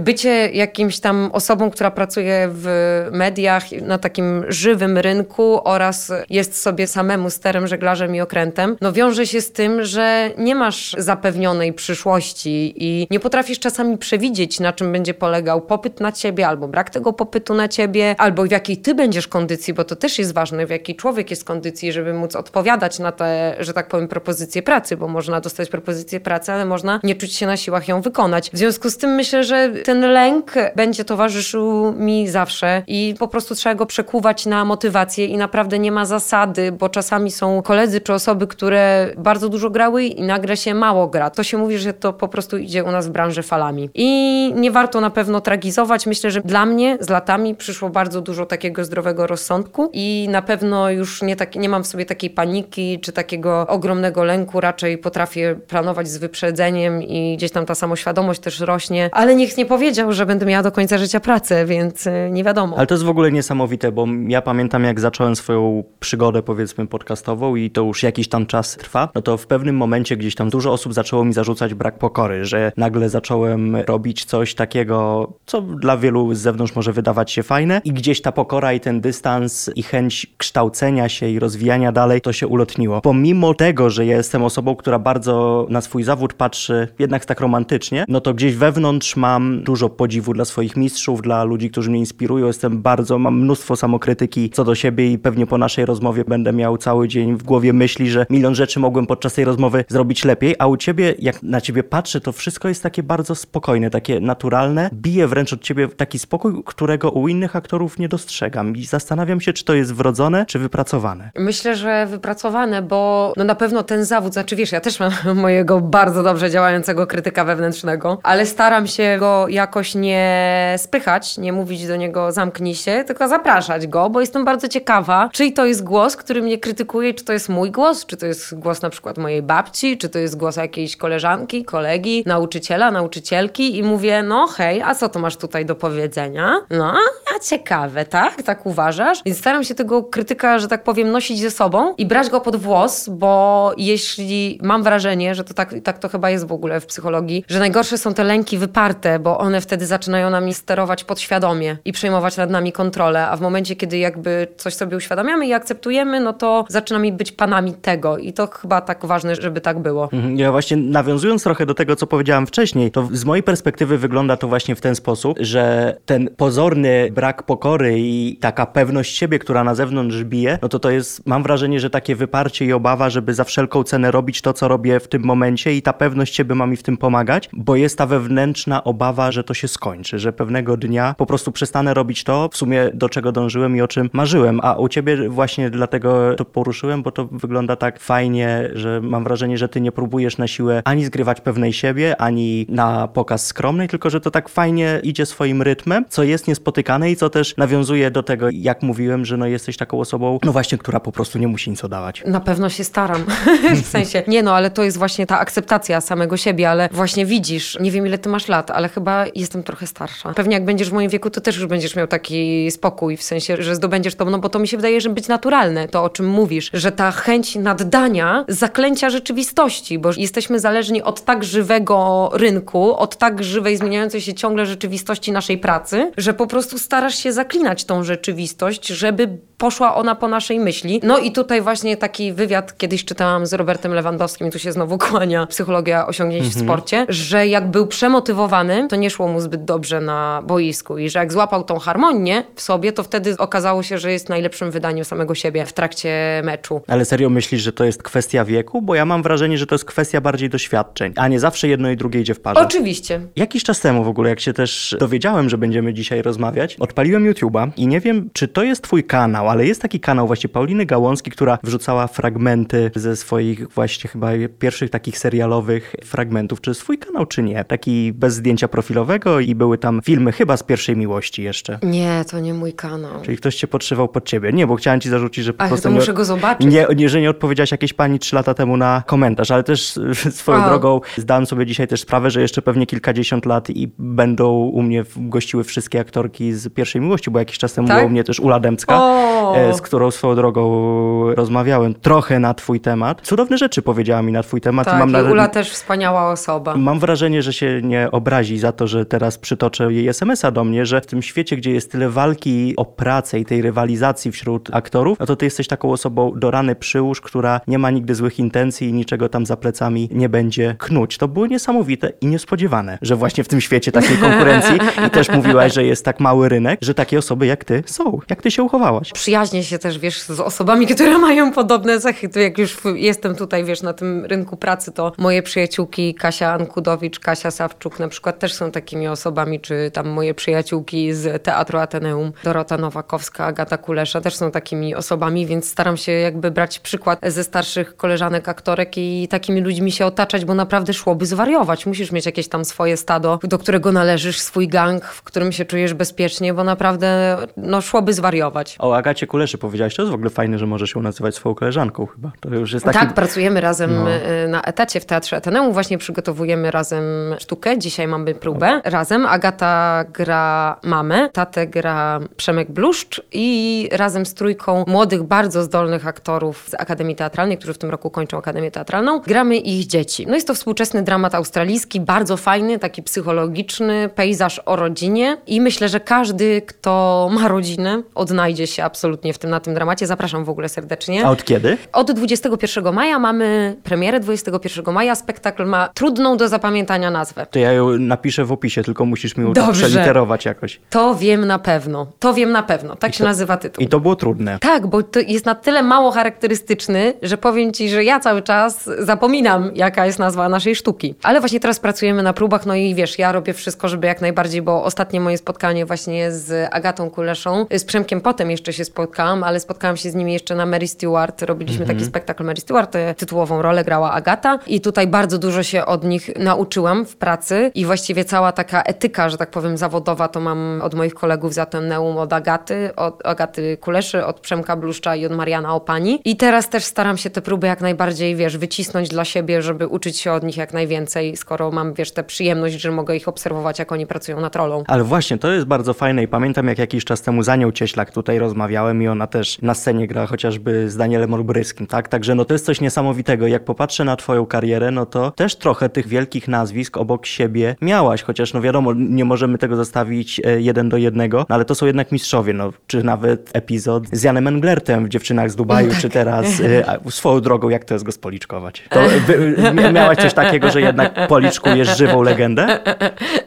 Bycie 0.00 0.50
jakimś 0.52 1.00
tam 1.00 1.30
osobą, 1.32 1.70
która 1.70 1.90
pracuje 1.90 2.48
w 2.52 2.68
mediach 3.12 3.64
na 3.82 3.98
takim 3.98 4.44
żywym 4.48 4.98
rynku 4.98 5.60
oraz 5.68 6.12
jest 6.30 6.62
sobie 6.62 6.86
samemu 7.02 7.30
sterem, 7.30 7.66
żeglarzem 7.66 8.14
i 8.14 8.20
okrętem, 8.20 8.76
no 8.80 8.92
wiąże 8.92 9.26
się 9.26 9.40
z 9.40 9.52
tym, 9.52 9.84
że 9.84 10.30
nie 10.38 10.54
masz 10.54 10.96
zapewnionej 10.98 11.72
przyszłości 11.72 12.74
i 12.76 13.06
nie 13.10 13.20
potrafisz 13.20 13.58
czasami 13.58 13.98
przewidzieć, 13.98 14.60
na 14.60 14.72
czym 14.72 14.92
będzie 14.92 15.14
polegał 15.14 15.60
popyt 15.60 16.00
na 16.00 16.12
ciebie, 16.12 16.48
albo 16.48 16.68
brak 16.68 16.90
tego 16.90 17.12
popytu 17.12 17.54
na 17.54 17.68
ciebie, 17.68 18.14
albo 18.18 18.42
w 18.42 18.50
jakiej 18.50 18.76
ty 18.76 18.94
będziesz 18.94 19.28
kondycji, 19.28 19.74
bo 19.74 19.84
to 19.84 19.96
też 19.96 20.18
jest 20.18 20.34
ważne, 20.34 20.66
w 20.66 20.70
jakiej 20.70 20.96
człowiek 20.96 21.30
jest 21.30 21.44
kondycji, 21.44 21.92
żeby 21.92 22.14
móc 22.14 22.36
odpowiadać 22.36 22.98
na 22.98 23.12
te, 23.12 23.56
że 23.60 23.72
tak 23.72 23.88
powiem, 23.88 24.08
propozycje 24.08 24.62
pracy, 24.62 24.96
bo 24.96 25.08
można 25.08 25.40
dostać 25.40 25.68
propozycję 25.68 26.20
pracy, 26.20 26.52
ale 26.52 26.64
można 26.64 27.00
nie 27.02 27.14
czuć 27.14 27.34
się 27.34 27.46
na 27.46 27.56
siłach 27.56 27.88
ją 27.88 28.00
wykonać. 28.00 28.50
W 28.50 28.58
związku 28.58 28.90
z 28.90 28.96
tym 28.96 29.10
myślę, 29.10 29.44
że 29.44 29.70
ten 29.84 30.00
lęk 30.00 30.52
będzie 30.76 31.04
towarzyszył 31.04 31.92
mi 31.92 32.28
zawsze 32.28 32.82
i 32.86 33.14
po 33.18 33.28
prostu 33.28 33.54
trzeba 33.54 33.74
go 33.74 33.86
przekuwać 33.86 34.46
na 34.46 34.64
motywację 34.64 35.26
i 35.26 35.36
naprawdę 35.36 35.78
nie 35.78 35.92
ma 35.92 36.04
zasady, 36.04 36.72
bo 36.72 36.88
czasami 36.92 37.30
są 37.30 37.62
koledzy 37.62 38.00
czy 38.00 38.12
osoby, 38.12 38.46
które 38.46 39.12
bardzo 39.18 39.48
dużo 39.48 39.70
grały 39.70 40.04
i 40.04 40.22
nagle 40.22 40.56
się 40.56 40.74
mało 40.74 41.08
gra. 41.08 41.30
To 41.30 41.42
się 41.42 41.58
mówi, 41.58 41.78
że 41.78 41.94
to 41.94 42.12
po 42.12 42.28
prostu 42.28 42.58
idzie 42.58 42.84
u 42.84 42.90
nas 42.90 43.08
w 43.08 43.10
branży 43.10 43.42
falami. 43.42 43.90
I 43.94 44.52
nie 44.56 44.70
warto 44.70 45.00
na 45.00 45.10
pewno 45.10 45.40
tragizować. 45.40 46.06
Myślę, 46.06 46.30
że 46.30 46.40
dla 46.40 46.66
mnie 46.66 46.98
z 47.00 47.08
latami 47.08 47.54
przyszło 47.54 47.88
bardzo 47.90 48.20
dużo 48.20 48.46
takiego 48.46 48.84
zdrowego 48.84 49.26
rozsądku 49.26 49.90
i 49.92 50.28
na 50.30 50.42
pewno 50.42 50.90
już 50.90 51.22
nie, 51.22 51.36
tak, 51.36 51.56
nie 51.56 51.68
mam 51.68 51.84
w 51.84 51.86
sobie 51.86 52.04
takiej 52.04 52.30
paniki 52.30 53.00
czy 53.00 53.12
takiego 53.12 53.66
ogromnego 53.66 54.24
lęku. 54.24 54.60
Raczej 54.60 54.98
potrafię 54.98 55.56
planować 55.68 56.08
z 56.08 56.18
wyprzedzeniem 56.18 57.02
i 57.02 57.36
gdzieś 57.36 57.50
tam 57.50 57.66
ta 57.66 57.74
samoświadomość 57.74 58.40
też 58.40 58.60
rośnie. 58.60 59.10
Ale 59.12 59.34
nikt 59.34 59.56
nie 59.56 59.66
powiedział, 59.66 60.12
że 60.12 60.26
będę 60.26 60.46
miała 60.46 60.62
do 60.62 60.72
końca 60.72 60.98
życia 60.98 61.20
pracę, 61.20 61.66
więc 61.66 62.06
y, 62.06 62.28
nie 62.30 62.44
wiadomo. 62.44 62.76
Ale 62.76 62.86
to 62.86 62.94
jest 62.94 63.04
w 63.04 63.08
ogóle 63.08 63.32
niesamowite, 63.32 63.92
bo 63.92 64.06
ja 64.28 64.42
pamiętam 64.42 64.84
jak 64.84 65.00
zacząłem 65.00 65.36
swoją 65.36 65.84
przygodę 66.00 66.42
powiedzmy 66.42 66.81
powiedzmy 66.82 67.02
podcastową 67.02 67.56
i 67.56 67.70
to 67.70 67.82
już 67.82 68.02
jakiś 68.02 68.28
tam 68.28 68.46
czas 68.46 68.76
trwa, 68.76 69.08
no 69.14 69.22
to 69.22 69.36
w 69.36 69.46
pewnym 69.46 69.76
momencie 69.76 70.16
gdzieś 70.16 70.34
tam 70.34 70.50
dużo 70.50 70.72
osób 70.72 70.94
zaczęło 70.94 71.24
mi 71.24 71.32
zarzucać 71.32 71.74
brak 71.74 71.98
pokory, 71.98 72.44
że 72.44 72.72
nagle 72.76 73.08
zacząłem 73.08 73.76
robić 73.76 74.24
coś 74.24 74.54
takiego, 74.54 75.28
co 75.46 75.60
dla 75.62 75.96
wielu 75.96 76.34
z 76.34 76.38
zewnątrz 76.38 76.74
może 76.76 76.92
wydawać 76.92 77.32
się 77.32 77.42
fajne 77.42 77.80
i 77.84 77.92
gdzieś 77.92 78.22
ta 78.22 78.32
pokora 78.32 78.72
i 78.72 78.80
ten 78.80 79.00
dystans 79.00 79.70
i 79.76 79.82
chęć 79.82 80.26
kształcenia 80.38 81.08
się 81.08 81.28
i 81.28 81.38
rozwijania 81.38 81.92
dalej, 81.92 82.20
to 82.20 82.32
się 82.32 82.46
ulotniło. 82.46 83.00
Pomimo 83.00 83.54
tego, 83.54 83.90
że 83.90 84.06
ja 84.06 84.16
jestem 84.16 84.42
osobą, 84.44 84.76
która 84.76 84.98
bardzo 84.98 85.66
na 85.70 85.80
swój 85.80 86.02
zawód 86.02 86.34
patrzy 86.34 86.88
jednak 86.98 87.24
tak 87.24 87.40
romantycznie, 87.40 88.04
no 88.08 88.20
to 88.20 88.34
gdzieś 88.34 88.54
wewnątrz 88.54 89.16
mam 89.16 89.62
dużo 89.62 89.88
podziwu 89.88 90.34
dla 90.34 90.44
swoich 90.44 90.76
mistrzów, 90.76 91.22
dla 91.22 91.44
ludzi, 91.44 91.70
którzy 91.70 91.90
mnie 91.90 91.98
inspirują. 91.98 92.46
Jestem 92.46 92.82
bardzo, 92.82 93.18
mam 93.18 93.40
mnóstwo 93.40 93.76
samokrytyki 93.76 94.50
co 94.50 94.64
do 94.64 94.74
siebie 94.74 95.12
i 95.12 95.18
pewnie 95.18 95.46
po 95.46 95.58
naszej 95.58 95.86
rozmowie 95.86 96.24
będę 96.24 96.52
miał 96.52 96.71
cały 96.78 97.08
dzień 97.08 97.36
w 97.36 97.42
głowie 97.42 97.72
myśli, 97.72 98.10
że 98.10 98.26
milion 98.30 98.54
rzeczy 98.54 98.80
mogłem 98.80 99.06
podczas 99.06 99.34
tej 99.34 99.44
rozmowy 99.44 99.84
zrobić 99.88 100.24
lepiej, 100.24 100.54
a 100.58 100.66
u 100.66 100.76
ciebie, 100.76 101.14
jak 101.18 101.42
na 101.42 101.60
ciebie 101.60 101.82
patrzę, 101.82 102.20
to 102.20 102.32
wszystko 102.32 102.68
jest 102.68 102.82
takie 102.82 103.02
bardzo 103.02 103.34
spokojne, 103.34 103.90
takie 103.90 104.20
naturalne. 104.20 104.90
Bije 104.92 105.26
wręcz 105.26 105.52
od 105.52 105.60
ciebie 105.60 105.88
taki 105.88 106.18
spokój, 106.18 106.62
którego 106.64 107.10
u 107.10 107.28
innych 107.28 107.56
aktorów 107.56 107.98
nie 107.98 108.08
dostrzegam 108.08 108.76
i 108.76 108.84
zastanawiam 108.84 109.40
się, 109.40 109.52
czy 109.52 109.64
to 109.64 109.74
jest 109.74 109.94
wrodzone, 109.94 110.46
czy 110.46 110.58
wypracowane. 110.58 111.30
Myślę, 111.36 111.76
że 111.76 112.06
wypracowane, 112.06 112.82
bo 112.82 113.32
no 113.36 113.44
na 113.44 113.54
pewno 113.54 113.82
ten 113.82 114.04
zawód, 114.04 114.32
znaczy 114.32 114.56
wiesz, 114.56 114.72
ja 114.72 114.80
też 114.80 115.00
mam 115.00 115.12
mojego 115.34 115.80
bardzo 115.80 116.22
dobrze 116.22 116.50
działającego 116.50 117.06
krytyka 117.06 117.44
wewnętrznego, 117.44 118.18
ale 118.22 118.46
staram 118.46 118.86
się 118.86 119.16
go 119.20 119.48
jakoś 119.48 119.94
nie 119.94 120.74
spychać, 120.78 121.38
nie 121.38 121.52
mówić 121.52 121.86
do 121.86 121.96
niego 121.96 122.32
zamknij 122.32 122.74
się, 122.74 123.04
tylko 123.06 123.28
zapraszać 123.28 123.86
go, 123.86 124.10
bo 124.10 124.20
jestem 124.20 124.44
bardzo 124.44 124.68
ciekawa, 124.68 125.28
czy 125.32 125.52
to 125.52 125.66
jest 125.66 125.84
głos, 125.84 126.16
który 126.16 126.42
mnie 126.42 126.58
krytykuje, 126.62 127.14
czy 127.14 127.24
to 127.24 127.32
jest 127.32 127.48
mój 127.48 127.70
głos, 127.70 128.06
czy 128.06 128.16
to 128.16 128.26
jest 128.26 128.58
głos 128.58 128.82
na 128.82 128.90
przykład 128.90 129.18
mojej 129.18 129.42
babci, 129.42 129.98
czy 129.98 130.08
to 130.08 130.18
jest 130.18 130.36
głos 130.36 130.56
jakiejś 130.56 130.96
koleżanki, 130.96 131.64
kolegi, 131.64 132.22
nauczyciela, 132.26 132.90
nauczycielki 132.90 133.78
i 133.78 133.82
mówię, 133.82 134.22
no 134.22 134.46
hej, 134.46 134.82
a 134.82 134.94
co 134.94 135.08
to 135.08 135.18
masz 135.18 135.36
tutaj 135.36 135.66
do 135.66 135.74
powiedzenia? 135.74 136.60
No, 136.70 136.94
a 137.36 137.38
ciekawe, 137.38 138.04
tak? 138.04 138.42
Tak 138.42 138.66
uważasz? 138.66 139.18
Więc 139.26 139.38
staram 139.38 139.64
się 139.64 139.74
tego 139.74 140.02
krytyka, 140.02 140.58
że 140.58 140.68
tak 140.68 140.84
powiem, 140.84 141.10
nosić 141.10 141.40
ze 141.40 141.50
sobą 141.50 141.94
i 141.98 142.06
brać 142.06 142.30
go 142.30 142.40
pod 142.40 142.56
włos, 142.56 143.08
bo 143.08 143.72
jeśli 143.76 144.58
mam 144.62 144.82
wrażenie, 144.82 145.34
że 145.34 145.44
to 145.44 145.54
tak, 145.54 145.74
tak 145.84 145.98
to 145.98 146.08
chyba 146.08 146.30
jest 146.30 146.46
w 146.46 146.52
ogóle 146.52 146.80
w 146.80 146.86
psychologii, 146.86 147.44
że 147.48 147.58
najgorsze 147.58 147.98
są 147.98 148.14
te 148.14 148.24
lęki 148.24 148.58
wyparte, 148.58 149.18
bo 149.18 149.38
one 149.38 149.60
wtedy 149.60 149.86
zaczynają 149.86 150.30
nami 150.30 150.54
sterować 150.54 151.04
podświadomie 151.04 151.76
i 151.84 151.92
przejmować 151.92 152.36
nad 152.36 152.50
nami 152.50 152.72
kontrolę, 152.72 153.28
a 153.28 153.36
w 153.36 153.40
momencie, 153.40 153.76
kiedy 153.76 153.98
jakby 153.98 154.46
coś 154.56 154.74
sobie 154.74 154.96
uświadamiamy 154.96 155.46
i 155.46 155.52
akceptujemy, 155.52 156.20
no 156.20 156.32
to 156.32 156.51
zaczynamy 156.68 157.12
być 157.12 157.32
panami 157.32 157.72
tego 157.74 158.18
i 158.18 158.32
to 158.32 158.46
chyba 158.46 158.80
tak 158.80 159.06
ważne, 159.06 159.36
żeby 159.36 159.60
tak 159.60 159.78
było. 159.78 160.08
Mhm. 160.12 160.36
Ja 160.36 160.52
właśnie 160.52 160.76
nawiązując 160.76 161.42
trochę 161.42 161.66
do 161.66 161.74
tego, 161.74 161.96
co 161.96 162.06
powiedziałam 162.06 162.46
wcześniej, 162.46 162.90
to 162.90 163.08
z 163.12 163.24
mojej 163.24 163.42
perspektywy 163.42 163.98
wygląda 163.98 164.36
to 164.36 164.48
właśnie 164.48 164.74
w 164.74 164.80
ten 164.80 164.94
sposób, 164.94 165.38
że 165.40 165.96
ten 166.06 166.30
pozorny 166.36 167.08
brak 167.12 167.42
pokory 167.42 167.94
i 167.98 168.36
taka 168.40 168.66
pewność 168.66 169.16
siebie, 169.16 169.38
która 169.38 169.64
na 169.64 169.74
zewnątrz 169.74 170.24
bije, 170.24 170.58
no 170.62 170.68
to 170.68 170.78
to 170.78 170.90
jest, 170.90 171.26
mam 171.26 171.42
wrażenie, 171.42 171.80
że 171.80 171.90
takie 171.90 172.16
wyparcie 172.16 172.64
i 172.64 172.72
obawa, 172.72 173.10
żeby 173.10 173.34
za 173.34 173.44
wszelką 173.44 173.84
cenę 173.84 174.10
robić 174.10 174.42
to, 174.42 174.52
co 174.52 174.68
robię 174.68 175.00
w 175.00 175.08
tym 175.08 175.22
momencie 175.24 175.74
i 175.74 175.82
ta 175.82 175.92
pewność 175.92 176.34
siebie 176.34 176.54
ma 176.54 176.66
mi 176.66 176.76
w 176.76 176.82
tym 176.82 176.96
pomagać, 176.96 177.48
bo 177.52 177.76
jest 177.76 177.98
ta 177.98 178.06
wewnętrzna 178.06 178.84
obawa, 178.84 179.32
że 179.32 179.44
to 179.44 179.54
się 179.54 179.68
skończy, 179.68 180.18
że 180.18 180.32
pewnego 180.32 180.76
dnia 180.76 181.14
po 181.18 181.26
prostu 181.26 181.52
przestanę 181.52 181.94
robić 181.94 182.24
to, 182.24 182.48
w 182.52 182.56
sumie 182.56 182.90
do 182.94 183.08
czego 183.08 183.32
dążyłem 183.32 183.76
i 183.76 183.80
o 183.80 183.88
czym 183.88 184.10
marzyłem, 184.12 184.60
a 184.62 184.74
u 184.74 184.88
ciebie 184.88 185.28
właśnie 185.28 185.70
dlatego 185.70 186.34
to 186.44 186.50
poruszyłem, 186.50 187.02
bo 187.02 187.10
to 187.10 187.24
wygląda 187.26 187.76
tak 187.76 188.00
fajnie, 188.00 188.70
że 188.72 189.00
mam 189.00 189.24
wrażenie, 189.24 189.58
że 189.58 189.68
ty 189.68 189.80
nie 189.80 189.92
próbujesz 189.92 190.38
na 190.38 190.48
siłę 190.48 190.82
ani 190.84 191.04
zgrywać 191.04 191.40
pewnej 191.40 191.72
siebie, 191.72 192.20
ani 192.20 192.66
na 192.68 193.08
pokaz 193.08 193.46
skromnej, 193.46 193.88
tylko 193.88 194.10
że 194.10 194.20
to 194.20 194.30
tak 194.30 194.48
fajnie 194.48 195.00
idzie 195.02 195.26
swoim 195.26 195.62
rytmem, 195.62 196.04
co 196.08 196.22
jest 196.22 196.48
niespotykane 196.48 197.10
i 197.10 197.16
co 197.16 197.30
też 197.30 197.56
nawiązuje 197.56 198.10
do 198.10 198.22
tego, 198.22 198.46
jak 198.52 198.82
mówiłem, 198.82 199.24
że 199.24 199.36
no 199.36 199.46
jesteś 199.46 199.76
taką 199.76 200.00
osobą, 200.00 200.38
no 200.44 200.52
właśnie, 200.52 200.78
która 200.78 201.00
po 201.00 201.12
prostu 201.12 201.38
nie 201.38 201.48
musi 201.48 201.70
nic 201.70 201.84
oddawać. 201.84 202.22
Na 202.26 202.40
pewno 202.40 202.68
się 202.68 202.84
staram. 202.84 203.24
w 203.84 203.86
sensie, 203.86 204.22
nie 204.28 204.42
no, 204.42 204.54
ale 204.54 204.70
to 204.70 204.82
jest 204.82 204.98
właśnie 204.98 205.26
ta 205.26 205.38
akceptacja 205.38 206.00
samego 206.00 206.36
siebie, 206.36 206.70
ale 206.70 206.88
właśnie 206.92 207.26
widzisz, 207.26 207.78
nie 207.80 207.90
wiem 207.90 208.06
ile 208.06 208.18
ty 208.18 208.28
masz 208.28 208.48
lat, 208.48 208.70
ale 208.70 208.88
chyba 208.88 209.24
jestem 209.34 209.62
trochę 209.62 209.86
starsza. 209.86 210.34
Pewnie 210.34 210.54
jak 210.54 210.64
będziesz 210.64 210.90
w 210.90 210.92
moim 210.92 211.10
wieku, 211.10 211.30
to 211.30 211.40
też 211.40 211.56
już 211.56 211.66
będziesz 211.66 211.96
miał 211.96 212.06
taki 212.06 212.70
spokój, 212.70 213.16
w 213.16 213.22
sensie, 213.22 213.62
że 213.62 213.74
zdobędziesz 213.74 214.14
to, 214.14 214.24
no 214.24 214.38
bo 214.38 214.48
to 214.48 214.58
mi 214.58 214.68
się 214.68 214.76
wydaje, 214.76 215.00
że 215.00 215.10
być 215.10 215.28
naturalne, 215.28 215.88
to 215.88 216.04
o 216.04 216.10
czym 216.10 216.21
mówisz, 216.22 216.70
że 216.72 216.92
ta 216.92 217.10
chęć 217.10 217.56
naddania 217.56 218.44
zaklęcia 218.48 219.10
rzeczywistości, 219.10 219.98
bo 219.98 220.10
jesteśmy 220.16 220.60
zależni 220.60 221.02
od 221.02 221.24
tak 221.24 221.44
żywego 221.44 222.30
rynku, 222.32 222.96
od 222.96 223.16
tak 223.16 223.44
żywej, 223.44 223.76
zmieniającej 223.76 224.20
się 224.20 224.34
ciągle 224.34 224.66
rzeczywistości 224.66 225.32
naszej 225.32 225.58
pracy, 225.58 226.12
że 226.16 226.34
po 226.34 226.46
prostu 226.46 226.78
starasz 226.78 227.18
się 227.18 227.32
zaklinać 227.32 227.84
tą 227.84 228.04
rzeczywistość, 228.04 228.86
żeby 228.86 229.38
poszła 229.58 229.94
ona 229.94 230.14
po 230.14 230.28
naszej 230.28 230.60
myśli. 230.60 231.00
No 231.02 231.18
i 231.18 231.32
tutaj 231.32 231.60
właśnie 231.60 231.96
taki 231.96 232.32
wywiad 232.32 232.78
kiedyś 232.78 233.04
czytałam 233.04 233.46
z 233.46 233.52
Robertem 233.52 233.94
Lewandowskim, 233.94 234.50
tu 234.50 234.58
się 234.58 234.72
znowu 234.72 234.98
kłania 234.98 235.46
psychologia 235.46 236.06
osiągnięć 236.06 236.44
mhm. 236.44 236.60
w 236.60 236.66
sporcie, 236.66 237.06
że 237.08 237.46
jak 237.46 237.70
był 237.70 237.86
przemotywowany, 237.86 238.88
to 238.88 238.96
nie 238.96 239.10
szło 239.10 239.28
mu 239.28 239.40
zbyt 239.40 239.64
dobrze 239.64 240.00
na 240.00 240.42
boisku 240.46 240.98
i 240.98 241.10
że 241.10 241.18
jak 241.18 241.32
złapał 241.32 241.64
tą 241.64 241.78
harmonię 241.78 242.44
w 242.54 242.62
sobie, 242.62 242.92
to 242.92 243.02
wtedy 243.02 243.36
okazało 243.38 243.82
się, 243.82 243.98
że 243.98 244.12
jest 244.12 244.28
najlepszym 244.28 244.70
wydaniem 244.70 245.04
samego 245.04 245.34
siebie 245.34 245.66
w 245.66 245.72
trakcie 245.72 246.08
meczu. 246.44 246.80
Ale 246.88 247.04
serio 247.04 247.30
myślisz, 247.30 247.62
że 247.62 247.72
to 247.72 247.84
jest 247.84 248.02
kwestia 248.02 248.44
wieku? 248.44 248.82
Bo 248.82 248.94
ja 248.94 249.04
mam 249.04 249.22
wrażenie, 249.22 249.58
że 249.58 249.66
to 249.66 249.74
jest 249.74 249.84
kwestia 249.84 250.20
bardziej 250.20 250.50
doświadczeń, 250.50 251.12
a 251.16 251.28
nie 251.28 251.40
zawsze 251.40 251.68
jedno 251.68 251.90
i 251.90 251.96
drugie 251.96 252.20
idzie 252.20 252.34
w 252.34 252.40
parze. 252.40 252.60
Oczywiście. 252.60 253.20
Jakiś 253.36 253.64
czas 253.64 253.80
temu 253.80 254.04
w 254.04 254.08
ogóle, 254.08 254.30
jak 254.30 254.40
się 254.40 254.52
też 254.52 254.96
dowiedziałem, 255.00 255.48
że 255.48 255.58
będziemy 255.58 255.94
dzisiaj 255.94 256.22
rozmawiać, 256.22 256.76
odpaliłem 256.76 257.32
YouTube'a 257.32 257.70
i 257.76 257.86
nie 257.86 258.00
wiem, 258.00 258.30
czy 258.32 258.48
to 258.48 258.62
jest 258.62 258.82
twój 258.82 259.04
kanał, 259.04 259.48
ale 259.48 259.66
jest 259.66 259.82
taki 259.82 260.00
kanał 260.00 260.26
właśnie 260.26 260.48
Pauliny 260.48 260.86
Gałązki, 260.86 261.30
która 261.30 261.58
wrzucała 261.62 262.06
fragmenty 262.06 262.90
ze 262.94 263.16
swoich 263.16 263.68
właśnie 263.68 264.10
chyba 264.10 264.28
pierwszych 264.58 264.90
takich 264.90 265.18
serialowych 265.18 265.94
fragmentów. 266.04 266.60
Czy 266.60 266.74
swój 266.74 266.98
kanał, 266.98 267.26
czy 267.26 267.42
nie? 267.42 267.64
Taki 267.64 268.12
bez 268.12 268.34
zdjęcia 268.34 268.68
profilowego 268.68 269.40
i 269.40 269.54
były 269.54 269.78
tam 269.78 270.00
filmy 270.04 270.32
chyba 270.32 270.56
z 270.56 270.62
pierwszej 270.62 270.96
miłości 270.96 271.42
jeszcze. 271.42 271.78
Nie, 271.82 272.24
to 272.30 272.40
nie 272.40 272.54
mój 272.54 272.72
kanał. 272.72 273.22
Czyli 273.22 273.36
ktoś 273.36 273.56
cię 273.56 273.66
podszywał 273.66 274.08
pod 274.08 274.24
ciebie. 274.24 274.52
Nie, 274.52 274.66
bo 274.66 274.76
chciałem 274.76 275.00
ci 275.00 275.08
zarzucić, 275.08 275.44
że 275.44 275.52
po 275.52 275.62
Ach, 275.62 275.68
prostu... 275.68 275.88
muszę 276.02 276.12
go 276.12 276.24
zobaczyć. 276.24 276.66
Nie, 276.66 276.86
nie, 276.96 277.08
że 277.08 277.20
nie 277.20 277.30
odpowiedziałaś 277.30 277.70
jakiejś 277.70 277.92
pani 277.92 278.18
trzy 278.18 278.36
lata 278.36 278.54
temu 278.54 278.76
na 278.76 279.02
komentarz, 279.06 279.50
ale 279.50 279.62
też 279.62 279.98
swoją 280.40 280.64
drogą 280.64 281.00
zdałem 281.16 281.46
sobie 281.46 281.66
dzisiaj 281.66 281.88
też 281.88 282.00
sprawę, 282.00 282.30
że 282.30 282.40
jeszcze 282.40 282.62
pewnie 282.62 282.86
kilkadziesiąt 282.86 283.46
lat 283.46 283.70
i 283.70 283.92
będą 283.98 284.52
u 284.52 284.82
mnie 284.82 285.04
gościły 285.16 285.64
wszystkie 285.64 286.00
aktorki 286.00 286.52
z 286.52 286.74
pierwszej 286.74 287.02
miłości, 287.02 287.30
bo 287.30 287.38
jakiś 287.38 287.58
czas 287.58 287.72
temu 287.72 287.88
tak? 287.88 287.96
była 287.96 288.06
u 288.06 288.10
mnie 288.10 288.24
też 288.24 288.40
Ula 288.40 288.60
Dębska. 288.60 289.02
O! 289.02 289.32
z 289.72 289.80
którą 289.80 290.10
swoją 290.10 290.34
drogą 290.34 291.34
rozmawiałem 291.34 291.94
trochę 291.94 292.38
na 292.38 292.54
twój 292.54 292.80
temat. 292.80 293.20
Cudowne 293.22 293.58
rzeczy 293.58 293.82
powiedziała 293.82 294.22
mi 294.22 294.32
na 294.32 294.42
twój 294.42 294.60
temat. 294.60 294.84
Tak, 294.84 295.08
i 295.08 295.12
mam 295.12 295.30
Ula 295.30 295.48
też 295.48 295.70
wspaniała 295.70 296.32
osoba. 296.32 296.76
Mam 296.76 296.98
wrażenie, 296.98 297.42
że 297.42 297.52
się 297.52 297.80
nie 297.82 298.10
obrazi 298.10 298.58
za 298.58 298.72
to, 298.72 298.86
że 298.86 299.06
teraz 299.06 299.38
przytoczę 299.38 299.92
jej 299.92 300.08
SMS-a 300.08 300.50
do 300.50 300.64
mnie, 300.64 300.86
że 300.86 301.00
w 301.00 301.06
tym 301.06 301.22
świecie, 301.22 301.56
gdzie 301.56 301.70
jest 301.70 301.92
tyle 301.92 302.10
walki 302.10 302.74
o 302.76 302.84
pracę 302.84 303.38
i 303.38 303.44
tej 303.44 303.62
rywalizacji 303.62 304.32
wśród 304.32 304.74
aktorów, 304.74 305.18
no 305.18 305.26
to 305.26 305.36
ty 305.36 305.44
jesteś 305.44 305.68
osobą 305.92 306.32
do 306.36 306.50
rany 306.50 306.74
przyłóż, 306.74 307.20
która 307.20 307.60
nie 307.66 307.78
ma 307.78 307.90
nigdy 307.90 308.14
złych 308.14 308.38
intencji 308.38 308.88
i 308.88 308.92
niczego 308.92 309.28
tam 309.28 309.46
za 309.46 309.56
plecami 309.56 310.08
nie 310.12 310.28
będzie 310.28 310.76
knuć. 310.78 311.18
To 311.18 311.28
było 311.28 311.46
niesamowite 311.46 312.12
i 312.20 312.26
niespodziewane, 312.26 312.98
że 313.02 313.16
właśnie 313.16 313.44
w 313.44 313.48
tym 313.48 313.60
świecie 313.60 313.92
takiej 313.92 314.16
konkurencji 314.16 314.78
i 315.06 315.10
też 315.10 315.28
mówiłaś, 315.28 315.72
że 315.72 315.84
jest 315.84 316.04
tak 316.04 316.20
mały 316.20 316.48
rynek, 316.48 316.78
że 316.82 316.94
takie 316.94 317.18
osoby 317.18 317.46
jak 317.46 317.64
ty 317.64 317.82
są. 317.86 318.20
Jak 318.30 318.42
ty 318.42 318.50
się 318.50 318.62
uchowałaś? 318.62 319.12
Przyjaźń 319.12 319.52
przyjaźnię 319.52 319.64
się 319.64 319.78
też, 319.78 319.98
wiesz, 319.98 320.22
z 320.22 320.40
osobami, 320.40 320.86
które 320.86 321.18
mają 321.18 321.52
podobne 321.52 322.00
cechy. 322.00 322.28
To 322.28 322.40
jak 322.40 322.58
już 322.58 322.78
jestem 322.94 323.34
tutaj, 323.34 323.64
wiesz, 323.64 323.82
na 323.82 323.92
tym 323.92 324.24
rynku 324.24 324.56
pracy, 324.56 324.92
to 324.92 325.12
moje 325.18 325.42
przyjaciółki 325.42 326.14
Kasia 326.14 326.52
Ankudowicz, 326.52 327.18
Kasia 327.18 327.50
Sawczuk 327.50 327.98
na 327.98 328.08
przykład 328.08 328.38
też 328.38 328.54
są 328.54 328.70
takimi 328.70 329.08
osobami, 329.08 329.60
czy 329.60 329.90
tam 329.92 330.08
moje 330.08 330.34
przyjaciółki 330.34 331.14
z 331.14 331.42
Teatru 331.42 331.78
Ateneum, 331.78 332.32
Dorota 332.44 332.76
Nowakowska, 332.76 333.44
Agata 333.44 333.78
Kulesza 333.78 334.20
też 334.20 334.34
są 334.34 334.50
takimi 334.50 334.94
osobami, 334.94 335.46
więc 335.46 335.74
staram 335.82 335.96
się 335.96 336.12
jakby 336.12 336.50
brać 336.50 336.78
przykład 336.78 337.18
ze 337.26 337.44
starszych 337.44 337.96
koleżanek 337.96 338.48
aktorek 338.48 338.98
i 338.98 339.28
takimi 339.28 339.60
ludźmi 339.60 339.92
się 339.92 340.06
otaczać, 340.06 340.44
bo 340.44 340.54
naprawdę 340.54 340.92
szłoby 340.92 341.26
zwariować. 341.26 341.86
Musisz 341.86 342.12
mieć 342.12 342.26
jakieś 342.26 342.48
tam 342.48 342.64
swoje 342.64 342.96
stado, 342.96 343.38
do 343.42 343.58
którego 343.58 343.92
należysz, 343.92 344.40
swój 344.40 344.68
gang, 344.68 345.04
w 345.04 345.22
którym 345.22 345.52
się 345.52 345.64
czujesz 345.64 345.94
bezpiecznie, 345.94 346.54
bo 346.54 346.64
naprawdę 346.64 347.36
no 347.56 347.80
szłoby 347.80 348.12
zwariować. 348.12 348.76
O, 348.78 348.96
Aga 348.96 348.98
Agacie 348.98 349.26
Kuleszy 349.26 349.58
powiedziałaś, 349.58 349.96
to 349.96 350.02
jest 350.02 350.10
w 350.10 350.14
ogóle 350.14 350.30
fajne, 350.30 350.58
że 350.58 350.66
możesz 350.66 350.94
ją 350.94 351.02
nazywać 351.02 351.34
swoją 351.34 351.54
koleżanką 351.54 352.06
chyba. 352.06 352.32
To 352.40 352.48
już 352.48 352.72
jest 352.72 352.84
taki... 352.84 352.98
Tak, 352.98 353.14
pracujemy 353.14 353.60
razem 353.60 353.94
no. 353.94 354.10
Y, 354.10 354.48
na 354.48 354.62
etacie 354.62 355.00
w 355.00 355.04
Teatrze 355.04 355.36
Ateneum. 355.36 355.72
Właśnie 355.72 355.98
przygotowujemy 355.98 356.70
razem 356.70 357.04
sztukę. 357.38 357.78
Dzisiaj 357.78 358.08
mamy 358.08 358.34
próbę. 358.34 358.80
Razem 358.84 359.26
Agata 359.26 360.04
gra 360.12 360.76
mamę, 360.82 361.28
tatę 361.32 361.66
gra 361.66 362.20
Przemek 362.36 362.70
Bluszcz 362.70 363.22
i 363.32 363.88
razem 363.92 364.26
z 364.26 364.34
trójką 364.34 364.84
młodych, 364.86 365.22
bardzo 365.22 365.62
zdolnych 365.72 366.06
aktorów 366.06 366.68
z 366.68 366.74
Akademii 366.74 367.16
Teatralnej, 367.16 367.58
którzy 367.58 367.74
w 367.74 367.78
tym 367.78 367.90
roku 367.90 368.10
kończą 368.10 368.38
Akademię 368.38 368.70
Teatralną, 368.70 369.20
gramy 369.20 369.56
ich 369.56 369.86
dzieci. 369.86 370.26
No 370.26 370.34
jest 370.34 370.46
to 370.46 370.54
współczesny 370.54 371.02
dramat 371.02 371.34
australijski, 371.34 372.00
bardzo 372.00 372.36
fajny, 372.36 372.78
taki 372.78 373.02
psychologiczny, 373.02 374.10
pejzaż 374.14 374.60
o 374.66 374.76
rodzinie 374.76 375.36
i 375.46 375.60
myślę, 375.60 375.88
że 375.88 376.00
każdy, 376.00 376.62
kto 376.62 377.28
ma 377.32 377.48
rodzinę, 377.48 378.02
odnajdzie 378.14 378.66
się 378.66 378.84
absolutnie 378.84 379.32
w 379.32 379.38
tym, 379.38 379.50
na 379.50 379.60
tym 379.60 379.74
dramacie. 379.74 380.06
Zapraszam 380.06 380.44
w 380.44 380.48
ogóle 380.48 380.68
serdecznie. 380.68 381.26
A 381.26 381.30
od 381.30 381.44
kiedy? 381.44 381.76
Od 381.92 382.12
21 382.12 382.94
maja 382.94 383.18
mamy 383.18 383.76
premierę 383.82 384.20
21 384.20 384.94
maja. 384.94 385.14
Spektakl 385.14 385.64
ma 385.64 385.88
trudną 385.94 386.36
do 386.36 386.48
zapamiętania 386.48 387.10
nazwę. 387.10 387.46
To 387.50 387.58
ja 387.58 387.72
ją 387.72 387.98
napiszę 387.98 388.44
w 388.44 388.52
opisie, 388.52 388.82
tylko 388.82 389.04
musisz 389.04 389.36
mi 389.36 389.44
ją 389.44 389.52
tak 389.52 389.72
przeliterować 389.72 390.44
jakoś. 390.44 390.80
To 390.90 391.14
wiem 391.14 391.46
na 391.46 391.58
pewno. 391.58 392.06
To 392.18 392.34
wiem 392.34 392.52
na 392.52 392.62
pewno. 392.62 392.96
Tak 392.96 393.10
I 393.10 393.14
się 393.14 393.18
to, 393.18 393.24
nazywa 393.24 393.56
tytuł. 393.56 393.84
I 393.84 393.88
to 393.88 394.00
było 394.00 394.16
trudne. 394.16 394.58
Tak, 394.58 394.86
bo 394.86 395.02
to 395.02 395.20
jest 395.20 395.46
na 395.46 395.54
tyle 395.62 395.82
mało 395.82 396.10
charakterystyczny, 396.10 397.14
że 397.22 397.38
powiem 397.38 397.72
ci, 397.72 397.88
że 397.88 398.04
ja 398.04 398.20
cały 398.20 398.42
czas 398.42 398.90
zapominam, 398.98 399.70
jaka 399.74 400.06
jest 400.06 400.18
nazwa 400.18 400.48
naszej 400.48 400.76
sztuki. 400.76 401.14
Ale 401.22 401.40
właśnie 401.40 401.60
teraz 401.60 401.80
pracujemy 401.80 402.22
na 402.22 402.32
próbach, 402.32 402.66
no 402.66 402.74
i 402.74 402.94
wiesz, 402.94 403.18
ja 403.18 403.32
robię 403.32 403.52
wszystko, 403.52 403.88
żeby 403.88 404.06
jak 404.06 404.20
najbardziej, 404.20 404.62
bo 404.62 404.84
ostatnie 404.84 405.20
moje 405.20 405.38
spotkanie 405.38 405.86
właśnie 405.86 406.32
z 406.32 406.68
Agatą 406.74 407.10
Kuleszą, 407.10 407.66
z 407.70 407.84
Przemkiem 407.84 408.20
Potem 408.20 408.50
jeszcze 408.50 408.72
się 408.72 408.84
spotkałam, 408.84 409.44
ale 409.44 409.60
spotkałam 409.60 409.96
się 409.96 410.10
z 410.10 410.14
nimi 410.14 410.32
jeszcze 410.32 410.54
na 410.54 410.66
Mary 410.66 410.88
Stewart. 410.88 411.42
Robiliśmy 411.42 411.86
taki 411.86 411.92
mhm. 411.92 412.10
spektakl 412.10 412.44
Mary 412.44 412.60
Stewart, 412.60 412.96
tytułową 413.16 413.62
rolę 413.62 413.84
grała 413.84 414.12
Agata 414.12 414.58
i 414.66 414.80
tutaj 414.80 415.06
bardzo 415.06 415.38
dużo 415.38 415.62
się 415.62 415.86
od 415.86 416.04
nich 416.04 416.30
nauczyłam 416.38 417.06
w 417.06 417.16
pracy 417.16 417.70
i 417.74 417.86
właściwie 417.86 418.24
cała 418.24 418.52
taka 418.52 418.82
etyka, 418.82 419.28
że 419.28 419.38
tak 419.38 419.50
powiem, 419.50 419.76
zawodowa 419.76 420.28
to 420.28 420.40
mam 420.40 420.80
od 420.82 420.94
moich 420.94 421.14
kolegów 421.14 421.54
z 421.54 421.58
Ateneum, 421.58 422.18
od 422.18 422.32
Agaty, 422.32 422.90
od 422.96 423.26
Agaty 423.26 423.76
Kuleszy, 423.76 424.26
od 424.26 424.40
Przemka 424.40 424.76
Bluszcza 424.76 425.16
i 425.16 425.26
od 425.26 425.32
Mariana 425.52 425.74
Opani. 425.74 426.20
I 426.24 426.36
teraz 426.36 426.68
też 426.68 426.84
staram 426.84 427.16
się 427.16 427.30
te 427.30 427.42
próby 427.42 427.66
jak 427.66 427.80
najbardziej, 427.80 428.36
wiesz, 428.36 428.56
wycisnąć 428.56 429.08
dla 429.08 429.24
siebie, 429.24 429.62
żeby 429.62 429.86
uczyć 429.86 430.18
się 430.18 430.32
od 430.32 430.42
nich 430.42 430.56
jak 430.56 430.72
najwięcej, 430.72 431.36
skoro 431.36 431.70
mam, 431.70 431.94
wiesz, 431.94 432.12
tę 432.12 432.24
przyjemność, 432.24 432.80
że 432.80 432.90
mogę 432.90 433.16
ich 433.16 433.28
obserwować, 433.28 433.78
jak 433.78 433.92
oni 433.92 434.06
pracują 434.06 434.40
nad 434.40 434.56
rolą. 434.56 434.84
Ale 434.86 435.04
właśnie, 435.04 435.38
to 435.38 435.52
jest 435.52 435.66
bardzo 435.66 435.94
fajne 435.94 436.22
i 436.22 436.28
pamiętam, 436.28 436.66
jak 436.66 436.78
jakiś 436.78 437.04
czas 437.04 437.22
temu 437.22 437.42
z 437.42 437.48
Anią 437.48 437.72
Cieślak 437.72 438.10
tutaj 438.10 438.38
rozmawiałem 438.38 439.02
i 439.02 439.08
ona 439.08 439.26
też 439.26 439.58
na 439.62 439.74
scenie 439.74 440.06
gra 440.06 440.26
chociażby 440.26 440.90
z 440.90 440.96
Danielem 440.96 441.34
Olbryskim, 441.34 441.86
tak? 441.86 442.08
Także 442.08 442.34
no 442.34 442.44
to 442.44 442.54
jest 442.54 442.66
coś 442.66 442.80
niesamowitego. 442.80 443.46
Jak 443.46 443.64
popatrzę 443.64 444.04
na 444.04 444.16
twoją 444.16 444.46
karierę, 444.46 444.90
no 444.90 445.06
to 445.06 445.30
też 445.30 445.56
trochę 445.56 445.88
tych 445.88 446.08
wielkich 446.08 446.48
nazwisk 446.48 446.96
obok 446.96 447.26
siebie 447.26 447.76
miałaś, 447.80 448.22
chociaż 448.22 448.52
no 448.52 448.60
wiadomo, 448.60 448.92
nie 448.94 449.24
możemy 449.24 449.58
tego 449.58 449.76
zostawić 449.76 450.40
e, 450.44 450.60
jeden 450.60 450.88
do 450.88 450.96
jednego, 450.96 451.38
no 451.48 451.54
ale 451.54 451.64
to 451.64 451.74
są 451.74 451.86
jednak 451.86 452.12
mistrzowie, 452.12 452.52
no 452.52 452.72
czy 452.86 453.02
nawet 453.02 453.50
epizod 453.52 454.08
z 454.12 454.22
Janem 454.22 454.46
Englertem 454.46 455.06
w 455.06 455.08
Dziewczynach 455.32 455.50
z 455.50 455.56
Dubaju, 455.56 455.90
tak. 455.90 456.00
czy 456.00 456.08
teraz 456.08 456.60
y, 456.60 456.84
swoją 457.10 457.40
drogą, 457.40 457.68
jak 457.68 457.84
to 457.84 457.94
jest 457.94 458.04
go 458.04 458.12
spoliczkować? 458.12 458.84
To 458.90 459.00
wy, 459.26 459.54
miałaś 459.92 460.18
coś 460.18 460.34
takiego, 460.34 460.70
że 460.70 460.80
jednak 460.80 461.28
policzkujesz 461.28 461.98
żywą 461.98 462.22
legendę? 462.22 462.78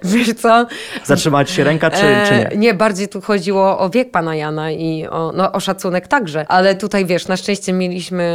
Wiesz 0.03 0.33
co? 0.33 0.65
Zatrzymać 1.03 1.49
się 1.49 1.63
ręka, 1.63 1.91
czy, 1.91 2.01
czy 2.27 2.33
nie? 2.37 2.57
Nie, 2.57 2.73
bardziej 2.73 3.07
tu 3.07 3.21
chodziło 3.21 3.79
o 3.79 3.89
wiek 3.89 4.11
pana 4.11 4.35
Jana 4.35 4.71
i 4.71 5.07
o, 5.07 5.31
no, 5.35 5.51
o 5.51 5.59
szacunek 5.59 6.07
także, 6.07 6.45
ale 6.47 6.75
tutaj 6.75 7.05
wiesz, 7.05 7.27
na 7.27 7.37
szczęście 7.37 7.73
mieliśmy 7.73 8.25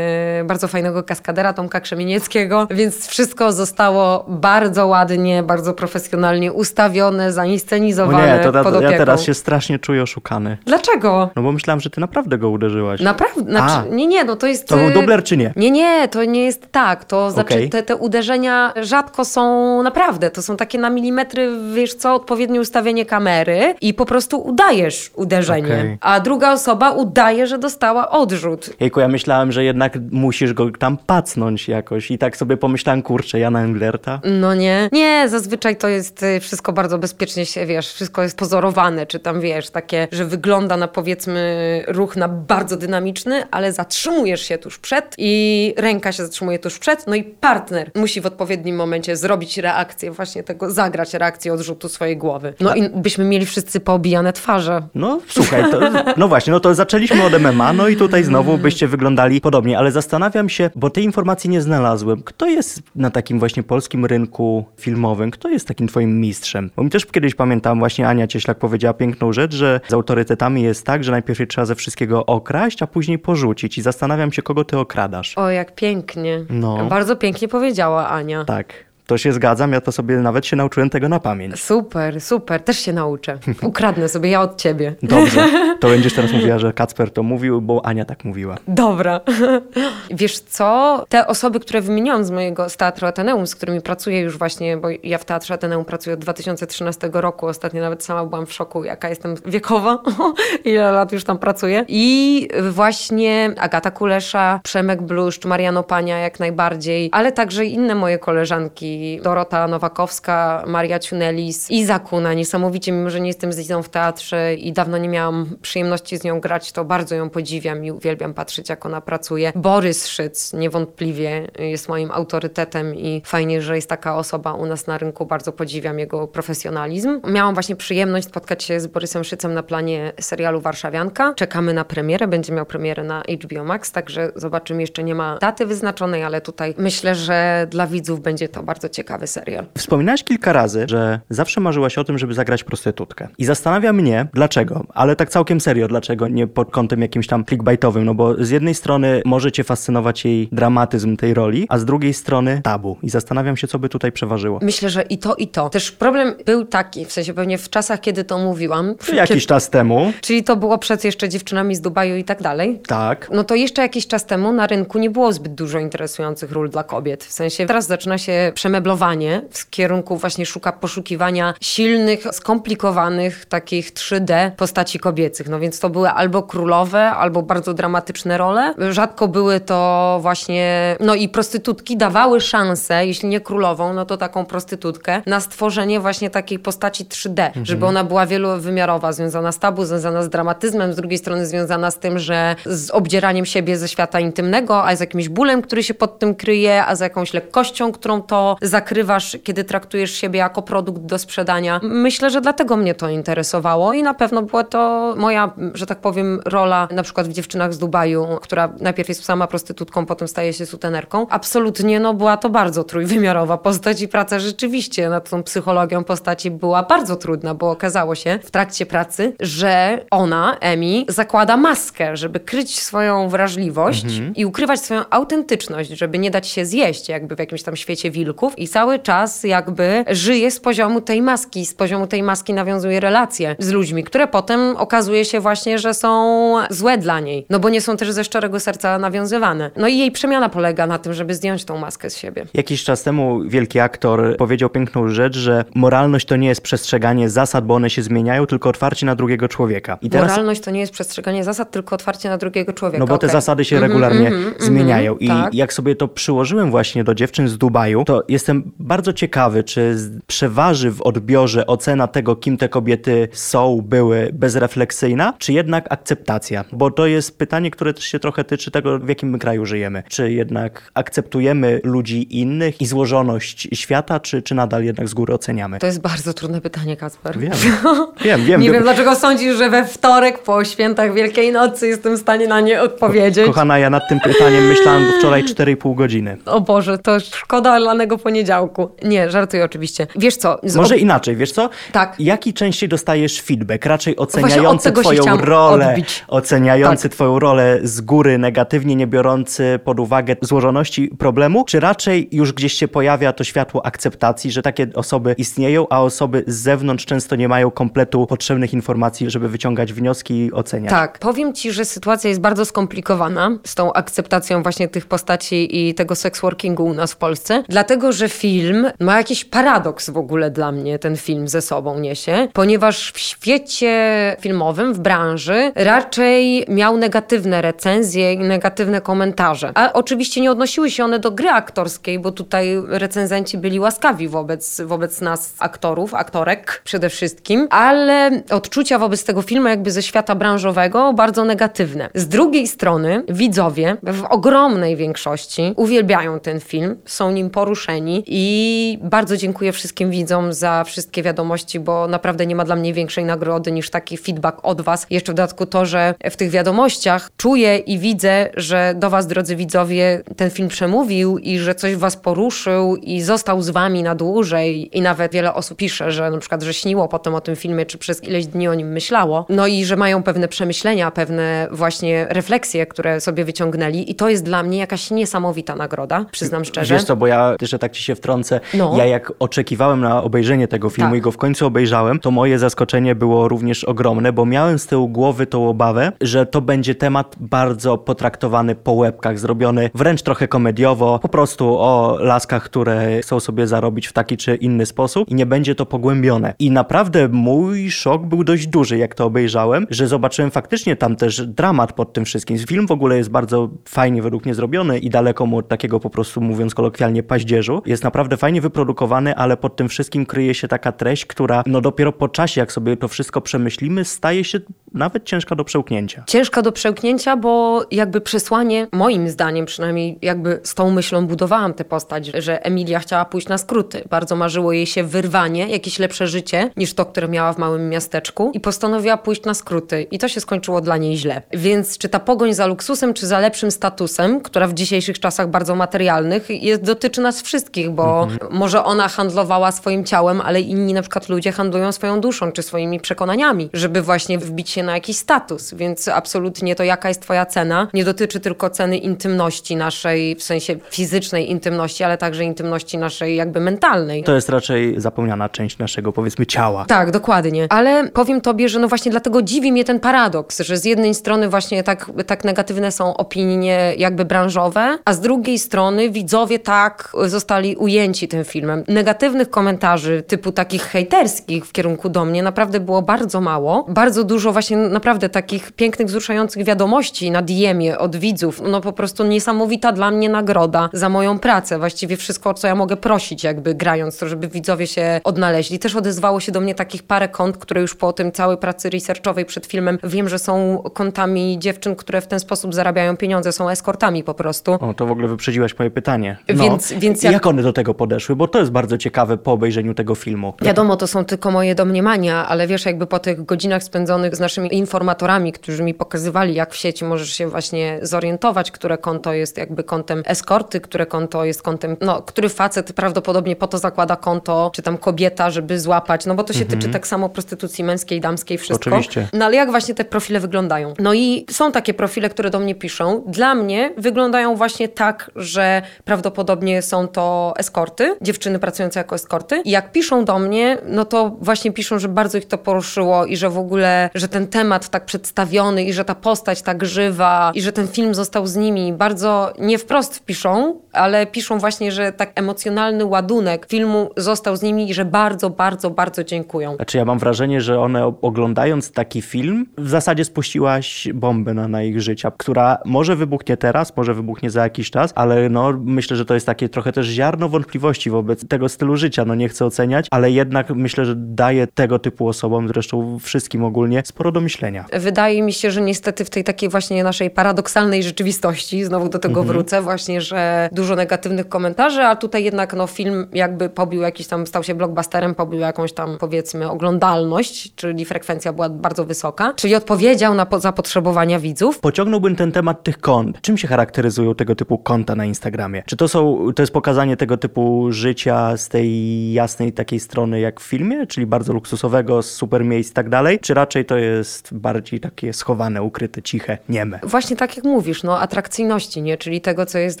bardzo 0.44 0.68
fajnego 0.68 1.02
kaskadera 1.02 1.52
Tomka 1.52 1.80
Krzemienieckiego, 1.80 2.66
więc 2.70 3.06
wszystko 3.06 3.52
zostało 3.52 4.24
bardzo 4.28 4.86
ładnie, 4.86 5.42
bardzo 5.42 5.74
profesjonalnie 5.74 6.52
ustawione, 6.52 7.32
zainscenizowane 7.32 8.34
o 8.34 8.36
nie, 8.36 8.42
to 8.42 8.52
da, 8.52 8.64
pod 8.64 8.82
Ja 8.82 8.98
teraz 8.98 9.22
się 9.22 9.34
strasznie 9.34 9.78
czuję 9.78 10.02
oszukany. 10.02 10.58
Dlaczego? 10.66 11.30
No 11.36 11.42
bo 11.42 11.52
myślałam, 11.52 11.80
że 11.80 11.90
ty 11.90 12.00
naprawdę 12.00 12.38
go 12.38 12.50
uderzyłaś. 12.50 13.00
Naprawdę? 13.16 13.50
Znaczy, 13.50 13.90
nie, 13.90 14.06
nie, 14.06 14.24
no 14.24 14.36
to 14.36 14.46
jest... 14.46 14.68
To 14.68 14.76
był 14.76 14.90
dubler 14.90 15.24
czy 15.24 15.36
nie? 15.36 15.52
Nie, 15.56 15.70
nie, 15.70 16.08
to 16.08 16.24
nie 16.24 16.44
jest 16.44 16.72
tak. 16.72 17.04
To 17.04 17.30
znaczy 17.30 17.54
okay. 17.54 17.68
te, 17.68 17.82
te 17.82 17.96
uderzenia 17.96 18.72
rzadko 18.82 19.24
są 19.24 19.82
naprawdę, 19.82 20.30
to 20.30 20.42
są 20.42 20.56
takie 20.56 20.78
na 20.78 20.90
milimetry, 20.90 21.50
wiesz 21.74 21.94
co, 21.94 22.14
odpowiednie 22.14 22.60
ustawienie 22.60 23.06
kamery 23.06 23.74
i 23.80 23.94
po 23.94 24.06
prostu 24.06 24.38
udajesz 24.38 25.10
uderzenie. 25.14 25.66
Okay. 25.66 25.98
A 26.00 26.20
druga 26.20 26.52
osoba 26.52 26.90
udaje, 26.90 27.46
że 27.46 27.58
dostała 27.58 28.10
odrzut. 28.10 28.70
Jejku, 28.80 29.00
ja 29.00 29.08
myślałem, 29.08 29.52
że 29.52 29.64
jednak 29.64 29.98
musisz 30.10 30.52
go 30.52 30.70
tam 30.70 30.96
pacnąć 30.96 31.68
jakoś 31.68 32.10
i 32.10 32.18
tak 32.18 32.36
sobie 32.36 32.56
pomyślałem, 32.56 33.02
kurczę, 33.02 33.38
Jana 33.38 33.60
Englerta. 33.60 34.20
No 34.40 34.54
nie. 34.54 34.88
Nie, 34.92 35.28
zazwyczaj 35.28 35.76
to 35.76 35.88
jest 35.88 36.22
y, 36.22 36.40
wszystko 36.40 36.72
bardzo 36.72 36.98
bezpiecznie 36.98 37.46
się, 37.46 37.66
wiesz, 37.66 37.92
wszystko 37.92 38.22
jest 38.22 38.38
pozorowane, 38.38 39.06
czy 39.06 39.18
tam, 39.18 39.40
wiesz, 39.40 39.70
takie, 39.70 40.08
że 40.12 40.24
wygląda 40.24 40.76
na 40.76 40.88
powiedzmy 40.88 41.84
ruch 41.88 42.16
na 42.16 42.28
bardzo 42.28 42.76
dynamiczny, 42.76 43.05
ale 43.50 43.72
zatrzymujesz 43.72 44.42
się 44.42 44.58
tuż 44.58 44.78
przed 44.78 45.14
i 45.18 45.74
ręka 45.76 46.12
się 46.12 46.22
zatrzymuje 46.22 46.58
tuż 46.58 46.78
przed, 46.78 47.06
no 47.06 47.14
i 47.14 47.24
partner 47.24 47.90
musi 47.94 48.20
w 48.20 48.26
odpowiednim 48.26 48.76
momencie 48.76 49.16
zrobić 49.16 49.58
reakcję, 49.58 50.10
właśnie 50.10 50.42
tego, 50.42 50.70
zagrać 50.70 51.14
reakcję 51.14 51.52
odrzutu 51.52 51.88
swojej 51.88 52.16
głowy. 52.16 52.54
No 52.60 52.74
i 52.74 52.88
byśmy 52.88 53.24
mieli 53.24 53.46
wszyscy 53.46 53.80
poobijane 53.80 54.32
twarze. 54.32 54.82
No 54.94 55.20
słuchaj, 55.28 55.70
to, 55.70 55.80
no 56.16 56.28
właśnie, 56.28 56.50
no 56.50 56.60
to 56.60 56.74
zaczęliśmy 56.74 57.22
od 57.22 57.40
MMA, 57.40 57.72
no 57.72 57.88
i 57.88 57.96
tutaj 57.96 58.24
znowu 58.24 58.58
byście 58.58 58.88
wyglądali 58.88 59.40
podobnie, 59.40 59.78
ale 59.78 59.92
zastanawiam 59.92 60.48
się, 60.48 60.70
bo 60.74 60.90
tej 60.90 61.04
informacji 61.04 61.50
nie 61.50 61.62
znalazłem. 61.62 62.22
Kto 62.22 62.46
jest 62.46 62.82
na 62.94 63.10
takim 63.10 63.38
właśnie 63.38 63.62
polskim 63.62 64.06
rynku 64.06 64.64
filmowym? 64.76 65.30
Kto 65.30 65.48
jest 65.48 65.68
takim 65.68 65.88
twoim 65.88 66.20
mistrzem? 66.20 66.70
Bo 66.76 66.82
mi 66.84 66.90
też 66.90 67.06
kiedyś 67.06 67.34
pamiętam, 67.34 67.78
właśnie 67.78 68.08
Ania 68.08 68.26
Cieślak 68.26 68.58
powiedziała 68.58 68.94
piękną 68.94 69.32
rzecz, 69.32 69.54
że 69.54 69.80
z 69.88 69.92
autorytetami 69.92 70.62
jest 70.62 70.86
tak, 70.86 71.04
że 71.04 71.12
najpierw 71.12 71.48
trzeba 71.48 71.64
ze 71.64 71.74
wszystkiego 71.74 72.26
okraść, 72.26 72.82
a 72.82 72.86
później 72.96 73.18
porzucić. 73.18 73.78
I 73.78 73.82
zastanawiam 73.82 74.32
się, 74.32 74.42
kogo 74.42 74.64
ty 74.64 74.78
okradasz. 74.78 75.38
O, 75.38 75.50
jak 75.50 75.74
pięknie. 75.74 76.44
No. 76.50 76.86
Bardzo 76.86 77.16
pięknie 77.16 77.48
powiedziała 77.48 78.08
Ania. 78.08 78.44
Tak. 78.44 78.85
To 79.06 79.18
się 79.18 79.32
zgadzam, 79.32 79.72
ja 79.72 79.80
to 79.80 79.92
sobie 79.92 80.16
nawet 80.16 80.46
się 80.46 80.56
nauczyłem 80.56 80.90
tego 80.90 81.08
na 81.08 81.20
pamięć. 81.20 81.62
Super, 81.62 82.20
super, 82.20 82.60
też 82.60 82.78
się 82.78 82.92
nauczę. 82.92 83.38
Ukradnę 83.62 84.08
sobie 84.08 84.30
ja 84.30 84.40
od 84.40 84.56
ciebie. 84.56 84.94
Dobrze, 85.02 85.48
to 85.80 85.88
będziesz 85.88 86.14
teraz 86.14 86.32
mówiła, 86.32 86.58
że 86.58 86.72
Kacper 86.72 87.10
to 87.10 87.22
mówił, 87.22 87.60
bo 87.60 87.86
Ania 87.86 88.04
tak 88.04 88.24
mówiła. 88.24 88.56
Dobra. 88.68 89.20
Wiesz 90.10 90.38
co, 90.38 91.04
te 91.08 91.26
osoby, 91.26 91.60
które 91.60 91.80
wymieniłam 91.80 92.24
z 92.24 92.30
mojego 92.30 92.68
z 92.68 92.76
Teatru 92.76 93.06
Ateneum, 93.06 93.46
z 93.46 93.54
którymi 93.54 93.80
pracuję 93.80 94.20
już 94.20 94.38
właśnie, 94.38 94.76
bo 94.76 94.88
ja 95.02 95.18
w 95.18 95.24
Teatrze 95.24 95.54
Ateneum 95.54 95.84
pracuję 95.84 96.14
od 96.14 96.20
2013 96.20 97.10
roku, 97.12 97.46
ostatnio 97.46 97.82
nawet 97.82 98.04
sama 98.04 98.24
byłam 98.24 98.46
w 98.46 98.52
szoku, 98.52 98.84
jaka 98.84 99.08
jestem 99.08 99.34
wiekowa, 99.46 100.02
ile 100.64 100.92
lat 100.92 101.12
już 101.12 101.24
tam 101.24 101.38
pracuję. 101.38 101.84
I 101.88 102.48
właśnie 102.70 103.54
Agata 103.58 103.90
Kulesza, 103.90 104.60
Przemek 104.62 105.02
Bluszcz, 105.02 105.44
Mariano 105.44 105.82
Pania 105.82 106.18
jak 106.18 106.40
najbardziej, 106.40 107.08
ale 107.12 107.32
także 107.32 107.64
inne 107.64 107.94
moje 107.94 108.18
koleżanki, 108.18 108.95
Dorota 109.22 109.68
Nowakowska, 109.68 110.64
Maria 110.66 110.98
Ciunelis, 110.98 111.70
Iza 111.70 111.98
Kuna. 111.98 112.34
Niesamowicie, 112.34 112.92
mimo 112.92 113.10
że 113.10 113.20
nie 113.20 113.26
jestem 113.26 113.52
z 113.52 113.58
Izą 113.58 113.82
w 113.82 113.88
teatrze 113.88 114.54
i 114.54 114.72
dawno 114.72 114.98
nie 114.98 115.08
miałam 115.08 115.56
przyjemności 115.62 116.16
z 116.18 116.24
nią 116.24 116.40
grać, 116.40 116.72
to 116.72 116.84
bardzo 116.84 117.14
ją 117.14 117.30
podziwiam 117.30 117.84
i 117.84 117.90
uwielbiam 117.90 118.34
patrzeć, 118.34 118.68
jak 118.68 118.86
ona 118.86 119.00
pracuje. 119.00 119.52
Borys 119.54 120.06
Szyc 120.06 120.52
niewątpliwie 120.52 121.48
jest 121.58 121.88
moim 121.88 122.10
autorytetem 122.10 122.94
i 122.94 123.22
fajnie, 123.24 123.62
że 123.62 123.76
jest 123.76 123.88
taka 123.88 124.16
osoba 124.16 124.52
u 124.52 124.66
nas 124.66 124.86
na 124.86 124.98
rynku. 124.98 125.26
Bardzo 125.26 125.52
podziwiam 125.52 125.98
jego 125.98 126.28
profesjonalizm. 126.28 127.20
Miałam 127.26 127.54
właśnie 127.54 127.76
przyjemność 127.76 128.26
spotkać 128.26 128.64
się 128.64 128.80
z 128.80 128.86
Borysem 128.86 129.24
Szycem 129.24 129.54
na 129.54 129.62
planie 129.62 130.12
serialu 130.20 130.60
Warszawianka. 130.60 131.34
Czekamy 131.34 131.74
na 131.74 131.84
premierę, 131.84 132.28
będzie 132.28 132.52
miał 132.52 132.66
premierę 132.66 133.04
na 133.04 133.22
HBO 133.44 133.64
Max, 133.64 133.92
także 133.92 134.32
zobaczymy. 134.36 134.80
Jeszcze 134.80 135.04
nie 135.04 135.14
ma 135.14 135.38
daty 135.38 135.66
wyznaczonej, 135.66 136.22
ale 136.22 136.40
tutaj 136.40 136.74
myślę, 136.78 137.14
że 137.14 137.66
dla 137.70 137.86
widzów 137.86 138.20
będzie 138.20 138.48
to 138.48 138.62
bardzo 138.62 138.85
bardzo 138.86 138.96
ciekawy 138.96 139.26
serial. 139.26 139.66
Wspominałaś 139.78 140.24
kilka 140.24 140.52
razy, 140.52 140.86
że 140.88 141.20
zawsze 141.30 141.60
marzyłaś 141.60 141.98
o 141.98 142.04
tym, 142.04 142.18
żeby 142.18 142.34
zagrać 142.34 142.64
prostytutkę. 142.64 143.28
I 143.38 143.44
zastanawia 143.44 143.92
mnie, 143.92 144.26
dlaczego, 144.34 144.84
ale 144.94 145.16
tak 145.16 145.30
całkiem 145.30 145.60
serio, 145.60 145.88
dlaczego 145.88 146.28
nie 146.28 146.46
pod 146.46 146.70
kątem 146.70 147.02
jakimś 147.02 147.26
tam 147.26 147.44
clickbaitowym, 147.44 148.04
no 148.04 148.14
bo 148.14 148.44
z 148.44 148.50
jednej 148.50 148.74
strony 148.74 149.22
może 149.24 149.52
cię 149.52 149.64
fascynować 149.64 150.24
jej 150.24 150.48
dramatyzm 150.52 151.16
tej 151.16 151.34
roli, 151.34 151.66
a 151.68 151.78
z 151.78 151.84
drugiej 151.84 152.14
strony 152.14 152.60
tabu. 152.64 152.96
I 153.02 153.10
zastanawiam 153.10 153.56
się, 153.56 153.66
co 153.66 153.78
by 153.78 153.88
tutaj 153.88 154.12
przeważyło. 154.12 154.58
Myślę, 154.62 154.90
że 154.90 155.02
i 155.02 155.18
to, 155.18 155.34
i 155.34 155.48
to. 155.48 155.70
Też 155.70 155.92
problem 155.92 156.34
był 156.46 156.64
taki, 156.64 157.04
w 157.04 157.12
sensie 157.12 157.34
pewnie 157.34 157.58
w 157.58 157.70
czasach, 157.70 158.00
kiedy 158.00 158.24
to 158.24 158.38
mówiłam. 158.38 158.94
Jakiś 159.12 159.28
kiedy... 159.28 159.46
czas 159.46 159.70
temu. 159.70 160.12
Czyli 160.20 160.44
to 160.44 160.56
było 160.56 160.78
przed 160.78 161.04
jeszcze 161.04 161.28
dziewczynami 161.28 161.74
z 161.74 161.80
Dubaju 161.80 162.16
i 162.16 162.24
tak 162.24 162.42
dalej. 162.42 162.80
Tak. 162.86 163.30
No 163.32 163.44
to 163.44 163.54
jeszcze 163.54 163.82
jakiś 163.82 164.06
czas 164.06 164.26
temu 164.26 164.52
na 164.52 164.66
rynku 164.66 164.98
nie 164.98 165.10
było 165.10 165.32
zbyt 165.32 165.54
dużo 165.54 165.78
interesujących 165.78 166.52
ról 166.52 166.70
dla 166.70 166.84
kobiet. 166.84 167.24
W 167.24 167.32
sensie 167.32 167.66
teraz 167.66 167.86
zaczyna 167.86 168.18
się 168.18 168.52
przemyśleć 168.54 168.75
przemeblowanie 168.76 169.42
w 169.50 169.70
kierunku 169.70 170.16
właśnie 170.16 170.46
szuka 170.46 170.72
poszukiwania 170.72 171.54
silnych, 171.60 172.24
skomplikowanych, 172.32 173.46
takich 173.46 173.92
3D 173.92 174.50
postaci 174.50 174.98
kobiecych. 174.98 175.48
No 175.48 175.60
więc 175.60 175.80
to 175.80 175.90
były 175.90 176.10
albo 176.10 176.42
królowe, 176.42 177.10
albo 177.10 177.42
bardzo 177.42 177.74
dramatyczne 177.74 178.38
role. 178.38 178.74
Rzadko 178.90 179.28
były 179.28 179.60
to 179.60 180.18
właśnie, 180.22 180.96
no 181.00 181.14
i 181.14 181.28
prostytutki 181.28 181.96
dawały 181.96 182.40
szansę, 182.40 183.06
jeśli 183.06 183.28
nie 183.28 183.40
królową, 183.40 183.92
no 183.92 184.06
to 184.06 184.16
taką 184.16 184.44
prostytutkę, 184.44 185.22
na 185.26 185.40
stworzenie 185.40 186.00
właśnie 186.00 186.30
takiej 186.30 186.58
postaci 186.58 187.04
3D, 187.04 187.46
mhm. 187.46 187.66
żeby 187.66 187.86
ona 187.86 188.04
była 188.04 188.26
wielowymiarowa, 188.26 189.12
związana 189.12 189.52
z 189.52 189.58
tabu, 189.58 189.84
związana 189.84 190.22
z 190.22 190.28
dramatyzmem, 190.28 190.92
z 190.92 190.96
drugiej 190.96 191.18
strony 191.18 191.46
związana 191.46 191.90
z 191.90 191.98
tym, 191.98 192.18
że 192.18 192.56
z 192.66 192.90
obdzieraniem 192.90 193.46
siebie 193.46 193.76
ze 193.78 193.88
świata 193.88 194.20
intymnego, 194.20 194.84
a 194.84 194.96
z 194.96 195.00
jakimś 195.00 195.28
bólem, 195.28 195.62
który 195.62 195.82
się 195.82 195.94
pod 195.94 196.18
tym 196.18 196.34
kryje, 196.34 196.86
a 196.86 196.96
z 196.96 197.00
jakąś 197.00 197.34
lekkością, 197.34 197.92
którą 197.92 198.22
to 198.26 198.56
zakrywasz, 198.68 199.36
kiedy 199.42 199.64
traktujesz 199.64 200.12
siebie 200.12 200.38
jako 200.38 200.62
produkt 200.62 201.02
do 201.02 201.18
sprzedania. 201.18 201.80
Myślę, 201.82 202.30
że 202.30 202.40
dlatego 202.40 202.76
mnie 202.76 202.94
to 202.94 203.08
interesowało 203.08 203.92
i 203.92 204.02
na 204.02 204.14
pewno 204.14 204.42
była 204.42 204.64
to 204.64 205.14
moja, 205.18 205.50
że 205.74 205.86
tak 205.86 205.98
powiem, 205.98 206.40
rola 206.44 206.88
na 206.90 207.02
przykład 207.02 207.28
w 207.28 207.32
Dziewczynach 207.32 207.74
z 207.74 207.78
Dubaju, 207.78 208.26
która 208.42 208.72
najpierw 208.80 209.08
jest 209.08 209.24
sama 209.24 209.46
prostytutką, 209.46 210.06
potem 210.06 210.28
staje 210.28 210.52
się 210.52 210.66
sutenerką. 210.66 211.26
Absolutnie, 211.30 212.00
no 212.00 212.14
była 212.14 212.36
to 212.36 212.50
bardzo 212.50 212.84
trójwymiarowa 212.84 213.58
postać 213.58 214.02
i 214.02 214.08
praca 214.08 214.38
rzeczywiście 214.38 215.08
nad 215.08 215.30
tą 215.30 215.42
psychologią 215.42 216.04
postaci 216.04 216.50
była 216.50 216.82
bardzo 216.82 217.16
trudna, 217.16 217.54
bo 217.54 217.70
okazało 217.70 218.14
się 218.14 218.38
w 218.42 218.50
trakcie 218.50 218.86
pracy, 218.86 219.32
że 219.40 220.04
ona, 220.10 220.56
Emi, 220.60 221.06
zakłada 221.08 221.56
maskę, 221.56 222.16
żeby 222.16 222.40
kryć 222.40 222.80
swoją 222.80 223.28
wrażliwość 223.28 224.04
mhm. 224.04 224.34
i 224.34 224.44
ukrywać 224.44 224.80
swoją 224.80 225.00
autentyczność, 225.10 225.90
żeby 225.90 226.18
nie 226.18 226.30
dać 226.30 226.48
się 226.48 226.66
zjeść 226.66 227.08
jakby 227.08 227.36
w 227.36 227.38
jakimś 227.38 227.62
tam 227.62 227.76
świecie 227.76 228.10
wilków 228.10 228.55
i 228.56 228.68
cały 228.68 228.98
czas 228.98 229.44
jakby 229.44 230.04
żyje 230.10 230.50
z 230.50 230.60
poziomu 230.60 231.00
tej 231.00 231.22
maski, 231.22 231.66
z 231.66 231.74
poziomu 231.74 232.06
tej 232.06 232.22
maski 232.22 232.54
nawiązuje 232.54 233.00
relacje 233.00 233.56
z 233.58 233.70
ludźmi, 233.70 234.04
które 234.04 234.26
potem 234.26 234.76
okazuje 234.76 235.24
się 235.24 235.40
właśnie, 235.40 235.78
że 235.78 235.94
są 235.94 236.54
złe 236.70 236.98
dla 236.98 237.20
niej, 237.20 237.46
no 237.50 237.58
bo 237.58 237.68
nie 237.68 237.80
są 237.80 237.96
też 237.96 238.10
ze 238.10 238.24
szczerego 238.24 238.60
serca 238.60 238.98
nawiązywane. 238.98 239.70
No 239.76 239.88
i 239.88 239.98
jej 239.98 240.10
przemiana 240.10 240.48
polega 240.48 240.86
na 240.86 240.98
tym, 240.98 241.14
żeby 241.14 241.34
zdjąć 241.34 241.64
tą 241.64 241.78
maskę 241.78 242.10
z 242.10 242.16
siebie. 242.16 242.46
Jakiś 242.54 242.84
czas 242.84 243.02
temu 243.02 243.40
wielki 243.46 243.80
aktor 243.80 244.36
powiedział 244.36 244.70
piękną 244.70 245.08
rzecz, 245.08 245.36
że 245.36 245.64
moralność 245.74 246.26
to 246.26 246.36
nie 246.36 246.48
jest 246.48 246.60
przestrzeganie 246.60 247.30
zasad, 247.30 247.66
bo 247.66 247.74
one 247.74 247.90
się 247.90 248.02
zmieniają, 248.02 248.46
tylko 248.46 248.68
otwarcie 248.68 249.06
na 249.06 249.14
drugiego 249.14 249.48
człowieka. 249.48 249.98
I 250.02 250.10
teraz... 250.10 250.30
Moralność 250.30 250.60
to 250.60 250.70
nie 250.70 250.80
jest 250.80 250.92
przestrzeganie 250.92 251.44
zasad, 251.44 251.70
tylko 251.70 251.94
otwarcie 251.94 252.28
na 252.28 252.38
drugiego 252.38 252.72
człowieka. 252.72 252.98
No 252.98 253.06
bo 253.06 253.18
te 253.18 253.26
okay. 253.26 253.40
zasady 253.40 253.64
się 253.64 253.76
-hmm, 253.76 253.80
regularnie 253.80 254.28
mm 254.28 254.44
-hmm, 254.44 254.62
zmieniają. 254.62 255.12
Mm 255.12 255.18
-hmm, 255.18 255.24
I 255.24 255.28
tak. 255.44 255.54
jak 255.54 255.72
sobie 255.72 255.96
to 255.96 256.08
przyłożyłem 256.08 256.70
właśnie 256.70 257.04
do 257.04 257.14
dziewczyn 257.14 257.48
z 257.48 257.58
Dubaju, 257.58 258.04
to 258.04 258.22
jestem 258.46 258.72
bardzo 258.78 259.12
ciekawy, 259.12 259.64
czy 259.64 259.96
przeważy 260.26 260.90
w 260.90 261.02
odbiorze 261.02 261.66
ocena 261.66 262.06
tego, 262.06 262.36
kim 262.36 262.56
te 262.56 262.68
kobiety 262.68 263.28
są, 263.32 263.82
były 263.84 264.30
bezrefleksyjna, 264.32 265.34
czy 265.38 265.52
jednak 265.52 265.92
akceptacja? 265.92 266.64
Bo 266.72 266.90
to 266.90 267.06
jest 267.06 267.38
pytanie, 267.38 267.70
które 267.70 267.94
też 267.94 268.04
się 268.04 268.18
trochę 268.18 268.44
tyczy 268.44 268.70
tego, 268.70 268.98
w 268.98 269.08
jakim 269.08 269.30
my 269.30 269.38
kraju 269.38 269.66
żyjemy. 269.66 270.02
Czy 270.08 270.32
jednak 270.32 270.90
akceptujemy 270.94 271.80
ludzi 271.84 272.40
innych 272.40 272.80
i 272.80 272.86
złożoność 272.86 273.68
świata, 273.72 274.20
czy, 274.20 274.42
czy 274.42 274.54
nadal 274.54 274.84
jednak 274.84 275.08
z 275.08 275.14
góry 275.14 275.34
oceniamy? 275.34 275.78
To 275.78 275.86
jest 275.86 276.00
bardzo 276.00 276.34
trudne 276.34 276.60
pytanie, 276.60 276.96
Kacper. 276.96 277.38
Wiem, 277.38 277.52
wiem, 278.24 278.44
wiem. 278.44 278.60
Nie 278.60 278.70
wiem, 278.70 278.82
dlaczego 278.82 279.14
sądzisz, 279.14 279.56
że 279.56 279.70
we 279.70 279.84
wtorek 279.86 280.38
po 280.38 280.64
świętach 280.64 281.14
Wielkiej 281.14 281.52
Nocy 281.52 281.88
jestem 281.88 282.16
w 282.16 282.20
stanie 282.20 282.48
na 282.48 282.60
nie 282.60 282.82
odpowiedzieć. 282.82 283.46
Kochana, 283.46 283.78
ja 283.78 283.90
nad 283.90 284.08
tym 284.08 284.20
pytaniem 284.20 284.64
myślałam 284.68 285.04
wczoraj 285.18 285.44
4,5 285.44 285.94
godziny. 285.94 286.36
O 286.46 286.60
Boże, 286.60 286.98
to 286.98 287.20
szkoda 287.20 287.78
lanego 287.78 288.18
poniedziałku. 288.26 288.90
Nie, 289.04 289.30
żartuję 289.30 289.64
oczywiście. 289.64 290.06
Wiesz 290.16 290.36
co? 290.36 290.60
Może 290.76 290.98
inaczej, 290.98 291.36
wiesz 291.36 291.52
co? 291.52 291.70
Tak. 291.92 292.14
Jaki 292.18 292.54
częściej 292.54 292.88
dostajesz 292.88 293.40
feedback? 293.40 293.86
Raczej 293.86 294.16
oceniający 294.16 294.92
twoją 294.92 295.36
rolę, 295.36 295.88
odbić. 295.88 296.24
oceniający 296.28 297.08
tak. 297.08 297.12
twoją 297.12 297.38
rolę 297.38 297.78
z 297.82 298.00
góry 298.00 298.38
negatywnie, 298.38 298.96
nie 298.96 299.06
biorący 299.06 299.78
pod 299.84 300.00
uwagę 300.00 300.36
złożoności 300.40 301.08
problemu, 301.18 301.64
czy 301.64 301.80
raczej 301.80 302.28
już 302.32 302.52
gdzieś 302.52 302.72
się 302.72 302.88
pojawia 302.88 303.32
to 303.32 303.44
światło 303.44 303.86
akceptacji, 303.86 304.50
że 304.50 304.62
takie 304.62 304.86
osoby 304.94 305.34
istnieją, 305.38 305.86
a 305.90 306.02
osoby 306.02 306.44
z 306.46 306.56
zewnątrz 306.56 307.04
często 307.04 307.36
nie 307.36 307.48
mają 307.48 307.70
kompletu 307.70 308.26
potrzebnych 308.26 308.72
informacji, 308.72 309.30
żeby 309.30 309.48
wyciągać 309.48 309.92
wnioski 309.92 310.34
i 310.34 310.52
oceniać? 310.52 310.90
Tak. 310.90 311.18
Powiem 311.18 311.54
ci, 311.54 311.72
że 311.72 311.84
sytuacja 311.84 312.28
jest 312.28 312.40
bardzo 312.40 312.64
skomplikowana 312.64 313.58
z 313.64 313.74
tą 313.74 313.92
akceptacją 313.92 314.62
właśnie 314.62 314.88
tych 314.88 315.06
postaci 315.06 315.88
i 315.88 315.94
tego 315.94 316.14
seksworkingu 316.14 316.84
u 316.84 316.94
nas 316.94 317.12
w 317.12 317.16
Polsce, 317.16 317.62
dlatego, 317.68 318.12
że 318.16 318.28
film 318.28 318.90
ma 319.00 319.16
jakiś 319.16 319.44
paradoks 319.44 320.10
w 320.10 320.16
ogóle 320.16 320.50
dla 320.50 320.72
mnie, 320.72 320.98
ten 320.98 321.16
film 321.16 321.48
ze 321.48 321.62
sobą 321.62 321.98
niesie, 321.98 322.48
ponieważ 322.52 323.12
w 323.12 323.18
świecie 323.18 324.36
filmowym, 324.40 324.94
w 324.94 324.98
branży 324.98 325.72
raczej 325.74 326.64
miał 326.68 326.96
negatywne 326.96 327.62
recenzje 327.62 328.32
i 328.32 328.38
negatywne 328.38 329.00
komentarze. 329.00 329.72
A 329.74 329.92
oczywiście 329.92 330.40
nie 330.40 330.50
odnosiły 330.50 330.90
się 330.90 331.04
one 331.04 331.18
do 331.18 331.30
gry 331.30 331.48
aktorskiej, 331.48 332.18
bo 332.18 332.32
tutaj 332.32 332.82
recenzenci 332.88 333.58
byli 333.58 333.80
łaskawi 333.80 334.28
wobec, 334.28 334.80
wobec 334.80 335.20
nas, 335.20 335.54
aktorów, 335.58 336.14
aktorek 336.14 336.80
przede 336.84 337.08
wszystkim, 337.10 337.66
ale 337.70 338.30
odczucia 338.50 338.98
wobec 338.98 339.24
tego 339.24 339.42
filmu 339.42 339.68
jakby 339.68 339.90
ze 339.90 340.02
świata 340.02 340.34
branżowego 340.34 341.12
bardzo 341.12 341.44
negatywne. 341.44 342.10
Z 342.14 342.28
drugiej 342.28 342.66
strony 342.68 343.22
widzowie 343.28 343.96
w 344.02 344.24
ogromnej 344.24 344.96
większości 344.96 345.74
uwielbiają 345.76 346.40
ten 346.40 346.60
film, 346.60 346.96
są 347.04 347.30
nim 347.30 347.50
poruszeni 347.50 348.05
i 348.26 348.98
bardzo 349.02 349.36
dziękuję 349.36 349.72
wszystkim 349.72 350.10
widzom 350.10 350.52
za 350.52 350.84
wszystkie 350.84 351.22
wiadomości, 351.22 351.80
bo 351.80 352.08
naprawdę 352.08 352.46
nie 352.46 352.56
ma 352.56 352.64
dla 352.64 352.76
mnie 352.76 352.94
większej 352.94 353.24
nagrody 353.24 353.72
niż 353.72 353.90
taki 353.90 354.16
feedback 354.16 354.58
od 354.62 354.80
was. 354.80 355.06
Jeszcze 355.10 355.32
w 355.32 355.34
dodatku 355.34 355.66
to, 355.66 355.86
że 355.86 356.14
w 356.30 356.36
tych 356.36 356.50
wiadomościach 356.50 357.30
czuję 357.36 357.78
i 357.78 357.98
widzę, 357.98 358.50
że 358.56 358.94
do 358.96 359.10
was, 359.10 359.26
drodzy 359.26 359.56
widzowie, 359.56 360.22
ten 360.36 360.50
film 360.50 360.68
przemówił 360.68 361.38
i 361.38 361.58
że 361.58 361.74
coś 361.74 361.96
was 361.96 362.16
poruszył 362.16 362.96
i 362.96 363.22
został 363.22 363.62
z 363.62 363.70
wami 363.70 364.02
na 364.02 364.14
dłużej 364.14 364.98
i 364.98 365.00
nawet 365.00 365.32
wiele 365.32 365.54
osób 365.54 365.78
pisze, 365.78 366.12
że 366.12 366.30
na 366.30 366.38
przykład, 366.38 366.62
że 366.62 366.74
śniło 366.74 367.08
potem 367.08 367.34
o 367.34 367.40
tym 367.40 367.56
filmie, 367.56 367.86
czy 367.86 367.98
przez 367.98 368.24
ileś 368.24 368.46
dni 368.46 368.68
o 368.68 368.74
nim 368.74 368.88
myślało. 368.88 369.46
No 369.48 369.66
i 369.66 369.84
że 369.84 369.96
mają 369.96 370.22
pewne 370.22 370.48
przemyślenia, 370.48 371.10
pewne 371.10 371.68
właśnie 371.70 372.26
refleksje, 372.28 372.86
które 372.86 373.20
sobie 373.20 373.44
wyciągnęli 373.44 374.10
i 374.10 374.14
to 374.14 374.28
jest 374.28 374.44
dla 374.44 374.62
mnie 374.62 374.78
jakaś 374.78 375.10
niesamowita 375.10 375.76
nagroda, 375.76 376.26
przyznam 376.32 376.64
szczerze. 376.64 376.94
Wiesz 376.94 377.04
co, 377.04 377.16
bo 377.16 377.26
ja 377.26 377.56
też 377.58 377.74
tak 377.80 377.92
ci 377.96 378.02
się 378.02 378.14
wtrącę, 378.14 378.60
no. 378.74 378.96
ja 378.96 379.04
jak 379.04 379.32
oczekiwałem 379.38 380.00
na 380.00 380.22
obejrzenie 380.22 380.68
tego 380.68 380.90
filmu 380.90 381.10
tak. 381.10 381.18
i 381.18 381.20
go 381.20 381.32
w 381.32 381.36
końcu 381.36 381.66
obejrzałem, 381.66 382.18
to 382.18 382.30
moje 382.30 382.58
zaskoczenie 382.58 383.14
było 383.14 383.48
również 383.48 383.84
ogromne, 383.84 384.32
bo 384.32 384.46
miałem 384.46 384.78
z 384.78 384.86
tyłu 384.86 385.08
głowy 385.08 385.46
tą 385.46 385.68
obawę, 385.68 386.12
że 386.20 386.46
to 386.46 386.60
będzie 386.60 386.94
temat 386.94 387.36
bardzo 387.40 387.98
potraktowany 387.98 388.74
po 388.74 388.92
łebkach, 388.92 389.38
zrobiony 389.38 389.90
wręcz 389.94 390.22
trochę 390.22 390.48
komediowo, 390.48 391.18
po 391.18 391.28
prostu 391.28 391.78
o 391.78 392.18
laskach, 392.20 392.62
które 392.62 393.20
chcą 393.22 393.40
sobie 393.40 393.66
zarobić 393.66 394.06
w 394.06 394.12
taki 394.12 394.36
czy 394.36 394.54
inny 394.54 394.86
sposób 394.86 395.28
i 395.28 395.34
nie 395.34 395.46
będzie 395.46 395.74
to 395.74 395.86
pogłębione. 395.86 396.54
I 396.58 396.70
naprawdę 396.70 397.28
mój 397.28 397.90
szok 397.90 398.26
był 398.26 398.44
dość 398.44 398.66
duży, 398.66 398.98
jak 398.98 399.14
to 399.14 399.24
obejrzałem, 399.24 399.86
że 399.90 400.08
zobaczyłem 400.08 400.50
faktycznie 400.50 400.96
tam 400.96 401.16
też 401.16 401.46
dramat 401.46 401.92
pod 401.92 402.12
tym 402.12 402.24
wszystkim. 402.24 402.58
Film 402.58 402.86
w 402.86 402.90
ogóle 402.90 403.16
jest 403.16 403.30
bardzo 403.30 403.68
fajnie 403.88 404.22
według 404.22 404.44
mnie 404.44 404.54
zrobiony 404.54 404.98
i 404.98 405.10
daleko 405.10 405.46
mu 405.46 405.58
od 405.58 405.68
takiego 405.68 406.00
po 406.00 406.10
prostu 406.10 406.40
mówiąc 406.40 406.74
kolokwialnie 406.74 407.22
paździerzu. 407.22 407.82
Jest 407.86 408.04
naprawdę 408.04 408.36
fajnie 408.36 408.60
wyprodukowany, 408.60 409.36
ale 409.36 409.56
pod 409.56 409.76
tym 409.76 409.88
wszystkim 409.88 410.26
kryje 410.26 410.54
się 410.54 410.68
taka 410.68 410.92
treść, 410.92 411.26
która 411.26 411.62
no 411.66 411.80
dopiero 411.80 412.12
po 412.12 412.28
czasie, 412.28 412.60
jak 412.60 412.72
sobie 412.72 412.96
to 412.96 413.08
wszystko 413.08 413.40
przemyślimy, 413.40 414.04
staje 414.04 414.44
się 414.44 414.60
nawet 414.96 415.24
ciężka 415.24 415.56
do 415.56 415.64
przełknięcia. 415.64 416.24
Ciężka 416.26 416.62
do 416.62 416.72
przełknięcia, 416.72 417.36
bo 417.36 417.82
jakby 417.90 418.20
przesłanie, 418.20 418.86
moim 418.92 419.28
zdaniem 419.28 419.66
przynajmniej 419.66 420.18
jakby 420.22 420.60
z 420.62 420.74
tą 420.74 420.90
myślą 420.90 421.26
budowałam 421.26 421.74
tę 421.74 421.84
postać, 421.84 422.26
że 422.26 422.64
Emilia 422.64 422.98
chciała 422.98 423.24
pójść 423.24 423.48
na 423.48 423.58
skróty. 423.58 424.04
Bardzo 424.10 424.36
marzyło 424.36 424.72
jej 424.72 424.86
się 424.86 425.04
wyrwanie, 425.04 425.68
jakieś 425.68 425.98
lepsze 425.98 426.26
życie 426.26 426.70
niż 426.76 426.94
to, 426.94 427.04
które 427.04 427.28
miała 427.28 427.52
w 427.52 427.58
małym 427.58 427.88
miasteczku 427.88 428.50
i 428.54 428.60
postanowiła 428.60 429.16
pójść 429.16 429.44
na 429.44 429.54
skróty. 429.54 430.02
I 430.02 430.18
to 430.18 430.28
się 430.28 430.40
skończyło 430.40 430.80
dla 430.80 430.96
niej 430.96 431.16
źle. 431.16 431.42
Więc 431.52 431.98
czy 431.98 432.08
ta 432.08 432.20
pogoń 432.20 432.54
za 432.54 432.66
luksusem, 432.66 433.14
czy 433.14 433.26
za 433.26 433.38
lepszym 433.38 433.70
statusem, 433.70 434.40
która 434.40 434.66
w 434.68 434.74
dzisiejszych 434.74 435.20
czasach 435.20 435.50
bardzo 435.50 435.74
materialnych, 435.74 436.62
jest, 436.62 436.82
dotyczy 436.82 437.20
nas 437.20 437.42
wszystkich, 437.42 437.90
bo 437.90 438.22
mhm. 438.22 438.52
może 438.52 438.84
ona 438.84 439.08
handlowała 439.08 439.72
swoim 439.72 440.04
ciałem, 440.04 440.40
ale 440.40 440.60
inni 440.60 440.92
na 440.92 441.02
przykład 441.02 441.28
ludzie 441.28 441.52
handlują 441.52 441.92
swoją 441.92 442.20
duszą, 442.20 442.52
czy 442.52 442.62
swoimi 442.62 443.00
przekonaniami, 443.00 443.70
żeby 443.72 444.02
właśnie 444.02 444.38
wbić 444.38 444.70
się 444.70 444.85
na 444.86 444.94
jakiś 444.94 445.16
status, 445.16 445.74
więc 445.74 446.08
absolutnie 446.08 446.74
to 446.74 446.84
jaka 446.84 447.08
jest 447.08 447.20
twoja 447.20 447.46
cena 447.46 447.88
nie 447.94 448.04
dotyczy 448.04 448.40
tylko 448.40 448.70
ceny 448.70 448.98
intymności 448.98 449.76
naszej, 449.76 450.36
w 450.36 450.42
sensie 450.42 450.76
fizycznej 450.90 451.50
intymności, 451.50 452.04
ale 452.04 452.18
także 452.18 452.44
intymności 452.44 452.98
naszej 452.98 453.36
jakby 453.36 453.60
mentalnej. 453.60 454.22
To 454.22 454.34
jest 454.34 454.48
raczej 454.48 455.00
zapomniana 455.00 455.48
część 455.48 455.78
naszego 455.78 456.12
powiedzmy 456.12 456.46
ciała. 456.46 456.84
Tak, 456.84 457.10
dokładnie. 457.10 457.66
Ale 457.70 458.08
powiem 458.08 458.40
tobie, 458.40 458.68
że 458.68 458.78
no 458.78 458.88
właśnie 458.88 459.10
dlatego 459.10 459.42
dziwi 459.42 459.72
mnie 459.72 459.84
ten 459.84 460.00
paradoks, 460.00 460.60
że 460.60 460.76
z 460.76 460.84
jednej 460.84 461.14
strony 461.14 461.48
właśnie 461.48 461.82
tak, 461.82 462.10
tak 462.26 462.44
negatywne 462.44 462.92
są 462.92 463.16
opinie 463.16 463.94
jakby 463.98 464.24
branżowe, 464.24 464.98
a 465.04 465.12
z 465.12 465.20
drugiej 465.20 465.58
strony 465.58 466.10
widzowie 466.10 466.58
tak 466.58 467.12
zostali 467.26 467.76
ujęci 467.76 468.28
tym 468.28 468.44
filmem. 468.44 468.84
Negatywnych 468.88 469.50
komentarzy 469.50 470.22
typu 470.22 470.52
takich 470.52 470.82
hejterskich 470.82 471.66
w 471.66 471.72
kierunku 471.72 472.08
do 472.08 472.24
mnie 472.24 472.42
naprawdę 472.42 472.80
było 472.80 473.02
bardzo 473.02 473.40
mało. 473.40 473.86
Bardzo 473.88 474.24
dużo 474.24 474.52
właśnie 474.52 474.65
naprawdę 474.70 475.28
takich 475.28 475.72
pięknych, 475.72 476.08
wzruszających 476.08 476.64
wiadomości 476.64 477.30
na 477.30 477.42
DM-ie 477.42 477.98
od 477.98 478.16
widzów. 478.16 478.62
No 478.68 478.80
po 478.80 478.92
prostu 478.92 479.24
niesamowita 479.24 479.92
dla 479.92 480.10
mnie 480.10 480.28
nagroda 480.28 480.88
za 480.92 481.08
moją 481.08 481.38
pracę. 481.38 481.78
Właściwie 481.78 482.16
wszystko, 482.16 482.50
o 482.50 482.54
co 482.54 482.68
ja 482.68 482.74
mogę 482.74 482.96
prosić 482.96 483.44
jakby 483.44 483.74
grając 483.74 484.18
to, 484.18 484.28
żeby 484.28 484.48
widzowie 484.48 484.86
się 484.86 485.20
odnaleźli. 485.24 485.78
Też 485.78 485.96
odezwało 485.96 486.40
się 486.40 486.52
do 486.52 486.60
mnie 486.60 486.74
takich 486.74 487.02
parę 487.02 487.28
kont, 487.28 487.56
które 487.56 487.80
już 487.80 487.94
po 487.94 488.12
tym 488.12 488.32
całej 488.32 488.56
pracy 488.56 488.90
researchowej 488.90 489.44
przed 489.44 489.66
filmem 489.66 489.98
wiem, 490.04 490.28
że 490.28 490.38
są 490.38 490.82
kontami 490.94 491.58
dziewczyn, 491.58 491.96
które 491.96 492.20
w 492.20 492.26
ten 492.26 492.40
sposób 492.40 492.74
zarabiają 492.74 493.16
pieniądze, 493.16 493.52
są 493.52 493.70
eskortami 493.70 494.24
po 494.24 494.34
prostu. 494.34 494.72
O, 494.72 494.94
to 494.94 495.06
w 495.06 495.10
ogóle 495.10 495.28
wyprzedziłaś 495.28 495.78
moje 495.78 495.90
pytanie. 495.90 496.36
No. 496.54 496.64
Więc, 496.64 496.92
więc 496.92 497.22
jak... 497.22 497.32
jak 497.32 497.46
one 497.46 497.62
do 497.62 497.72
tego 497.72 497.94
podeszły? 497.94 498.36
Bo 498.36 498.48
to 498.48 498.58
jest 498.58 498.70
bardzo 498.70 498.98
ciekawe 498.98 499.38
po 499.38 499.52
obejrzeniu 499.52 499.94
tego 499.94 500.14
filmu. 500.14 500.54
Wiadomo, 500.62 500.96
to 500.96 501.06
są 501.06 501.24
tylko 501.24 501.50
moje 501.50 501.74
domniemania, 501.74 502.48
ale 502.48 502.66
wiesz, 502.66 502.86
jakby 502.86 503.06
po 503.06 503.18
tych 503.18 503.44
godzinach 503.44 503.82
spędzonych 503.82 504.36
z 504.36 504.40
naszymi 504.40 504.55
informatorami, 504.64 505.52
którzy 505.52 505.82
mi 505.82 505.94
pokazywali, 505.94 506.54
jak 506.54 506.72
w 506.72 506.76
sieci 506.76 507.04
możesz 507.04 507.32
się 507.32 507.48
właśnie 507.48 507.98
zorientować, 508.02 508.70
które 508.70 508.98
konto 508.98 509.32
jest 509.32 509.58
jakby 509.58 509.84
kontem 509.84 510.22
eskorty, 510.26 510.80
które 510.80 511.06
konto 511.06 511.44
jest 511.44 511.62
kontem, 511.62 511.96
no, 512.00 512.22
który 512.22 512.48
facet 512.48 512.92
prawdopodobnie 512.92 513.56
po 513.56 513.66
to 513.66 513.78
zakłada 513.78 514.16
konto, 514.16 514.70
czy 514.74 514.82
tam 514.82 514.98
kobieta, 514.98 515.50
żeby 515.50 515.80
złapać, 515.80 516.26
no 516.26 516.34
bo 516.34 516.44
to 516.44 516.52
się 516.52 516.62
mhm. 516.62 516.80
tyczy 516.80 516.92
tak 516.92 517.06
samo 517.06 517.28
prostytucji 517.28 517.84
męskiej, 517.84 518.20
damskiej, 518.20 518.58
wszystko. 518.58 518.90
Oczywiście. 518.90 519.28
No 519.32 519.44
ale 519.44 519.56
jak 519.56 519.70
właśnie 519.70 519.94
te 519.94 520.04
profile 520.04 520.40
wyglądają? 520.40 520.94
No 520.98 521.14
i 521.14 521.46
są 521.50 521.72
takie 521.72 521.94
profile, 521.94 522.28
które 522.28 522.50
do 522.50 522.60
mnie 522.60 522.74
piszą. 522.74 523.24
Dla 523.26 523.54
mnie 523.54 523.92
wyglądają 523.96 524.56
właśnie 524.56 524.88
tak, 524.88 525.30
że 525.36 525.82
prawdopodobnie 526.04 526.82
są 526.82 527.08
to 527.08 527.54
eskorty, 527.56 528.16
dziewczyny 528.22 528.58
pracujące 528.58 529.00
jako 529.00 529.14
eskorty. 529.14 529.62
I 529.64 529.70
jak 529.70 529.92
piszą 529.92 530.24
do 530.24 530.38
mnie, 530.38 530.78
no 530.86 531.04
to 531.04 531.36
właśnie 531.40 531.72
piszą, 531.72 531.98
że 531.98 532.08
bardzo 532.08 532.38
ich 532.38 532.46
to 532.46 532.58
poruszyło 532.58 533.26
i 533.26 533.36
że 533.36 533.50
w 533.50 533.58
ogóle, 533.58 534.10
że 534.14 534.28
ten 534.28 534.45
temat 534.46 534.88
tak 534.88 535.04
przedstawiony 535.04 535.84
i 535.84 535.92
że 535.92 536.04
ta 536.04 536.14
postać 536.14 536.62
tak 536.62 536.84
żywa 536.84 537.52
i 537.54 537.62
że 537.62 537.72
ten 537.72 537.88
film 537.88 538.14
został 538.14 538.46
z 538.46 538.56
nimi. 538.56 538.92
Bardzo 538.92 539.52
nie 539.58 539.78
wprost 539.78 540.24
piszą, 540.24 540.80
ale 540.92 541.26
piszą 541.26 541.58
właśnie, 541.58 541.92
że 541.92 542.12
tak 542.12 542.32
emocjonalny 542.34 543.04
ładunek 543.04 543.66
filmu 543.66 544.10
został 544.16 544.56
z 544.56 544.62
nimi 544.62 544.90
i 544.90 544.94
że 544.94 545.04
bardzo, 545.04 545.50
bardzo, 545.50 545.90
bardzo 545.90 546.24
dziękują. 546.24 546.76
Znaczy 546.76 546.98
ja 546.98 547.04
mam 547.04 547.18
wrażenie, 547.18 547.60
że 547.60 547.80
one 547.80 548.12
oglądając 548.22 548.92
taki 548.92 549.22
film, 549.22 549.66
w 549.78 549.88
zasadzie 549.88 550.24
spuściłaś 550.24 551.08
bombę 551.14 551.54
na, 551.54 551.68
na 551.68 551.82
ich 551.82 552.00
życia, 552.00 552.32
która 552.36 552.78
może 552.84 553.16
wybuchnie 553.16 553.56
teraz, 553.56 553.96
może 553.96 554.14
wybuchnie 554.14 554.50
za 554.50 554.62
jakiś 554.62 554.90
czas, 554.90 555.12
ale 555.14 555.48
no 555.48 555.72
myślę, 555.80 556.16
że 556.16 556.24
to 556.24 556.34
jest 556.34 556.46
takie 556.46 556.68
trochę 556.68 556.92
też 556.92 557.06
ziarno 557.06 557.48
wątpliwości 557.48 558.10
wobec 558.10 558.48
tego 558.48 558.68
stylu 558.68 558.96
życia. 558.96 559.24
No 559.24 559.34
nie 559.34 559.48
chcę 559.48 559.64
oceniać, 559.64 560.06
ale 560.10 560.30
jednak 560.30 560.70
myślę, 560.70 561.04
że 561.04 561.14
daje 561.16 561.66
tego 561.66 561.98
typu 561.98 562.28
osobom, 562.28 562.68
zresztą 562.68 563.18
wszystkim 563.18 563.64
ogólnie, 563.64 564.02
sporo 564.04 564.32
do 564.36 564.40
myślenia. 564.40 564.84
Wydaje 564.92 565.42
mi 565.42 565.52
się, 565.52 565.70
że 565.70 565.80
niestety 565.80 566.24
w 566.24 566.30
tej 566.30 566.44
takiej 566.44 566.68
właśnie 566.68 567.04
naszej 567.04 567.30
paradoksalnej 567.30 568.02
rzeczywistości, 568.02 568.84
znowu 568.84 569.08
do 569.08 569.18
tego 569.18 569.40
mhm. 569.40 569.46
wrócę, 569.48 569.82
właśnie, 569.82 570.20
że 570.20 570.68
dużo 570.72 570.96
negatywnych 570.96 571.48
komentarzy, 571.48 572.02
a 572.02 572.16
tutaj 572.16 572.44
jednak 572.44 572.74
no, 572.74 572.86
film 572.86 573.26
jakby 573.32 573.68
pobił 573.68 574.02
jakiś 574.02 574.26
tam, 574.26 574.46
stał 574.46 574.62
się 574.62 574.74
blockbusterem, 574.74 575.34
pobił 575.34 575.60
jakąś 575.60 575.92
tam 575.92 576.16
powiedzmy 576.20 576.70
oglądalność, 576.70 577.74
czyli 577.74 578.04
frekwencja 578.04 578.52
była 578.52 578.68
bardzo 578.68 579.04
wysoka, 579.04 579.52
czyli 579.56 579.74
odpowiedział 579.74 580.34
na 580.34 580.46
zapotrzebowania 580.58 581.38
widzów. 581.38 581.80
Pociągnąłbym 581.80 582.36
ten 582.36 582.52
temat 582.52 582.82
tych 582.82 582.98
kont. 582.98 583.40
Czym 583.40 583.58
się 583.58 583.68
charakteryzują 583.68 584.34
tego 584.34 584.54
typu 584.54 584.78
konta 584.78 585.14
na 585.14 585.24
Instagramie? 585.24 585.82
Czy 585.86 585.96
to 585.96 586.08
są, 586.08 586.48
to 586.56 586.62
jest 586.62 586.72
pokazanie 586.72 587.16
tego 587.16 587.36
typu 587.36 587.86
życia 587.90 588.56
z 588.56 588.68
tej 588.68 589.32
jasnej 589.32 589.72
takiej 589.72 590.00
strony 590.00 590.40
jak 590.40 590.60
w 590.60 590.64
filmie, 590.64 591.06
czyli 591.06 591.26
bardzo 591.26 591.52
luksusowego, 591.52 592.22
super 592.22 592.64
miejsc 592.64 592.90
i 592.90 592.94
tak 592.94 593.08
dalej, 593.08 593.38
czy 593.40 593.54
raczej 593.54 593.84
to 593.84 593.96
jest 593.96 594.25
bardziej 594.52 595.00
takie 595.00 595.32
schowane, 595.32 595.82
ukryte, 595.82 596.22
ciche, 596.22 596.58
nieme? 596.68 597.00
Właśnie 597.02 597.36
tak 597.36 597.56
jak 597.56 597.64
mówisz, 597.64 598.02
no 598.02 598.20
atrakcyjności, 598.20 599.02
nie? 599.02 599.16
Czyli 599.16 599.40
tego, 599.40 599.66
co 599.66 599.78
jest 599.78 600.00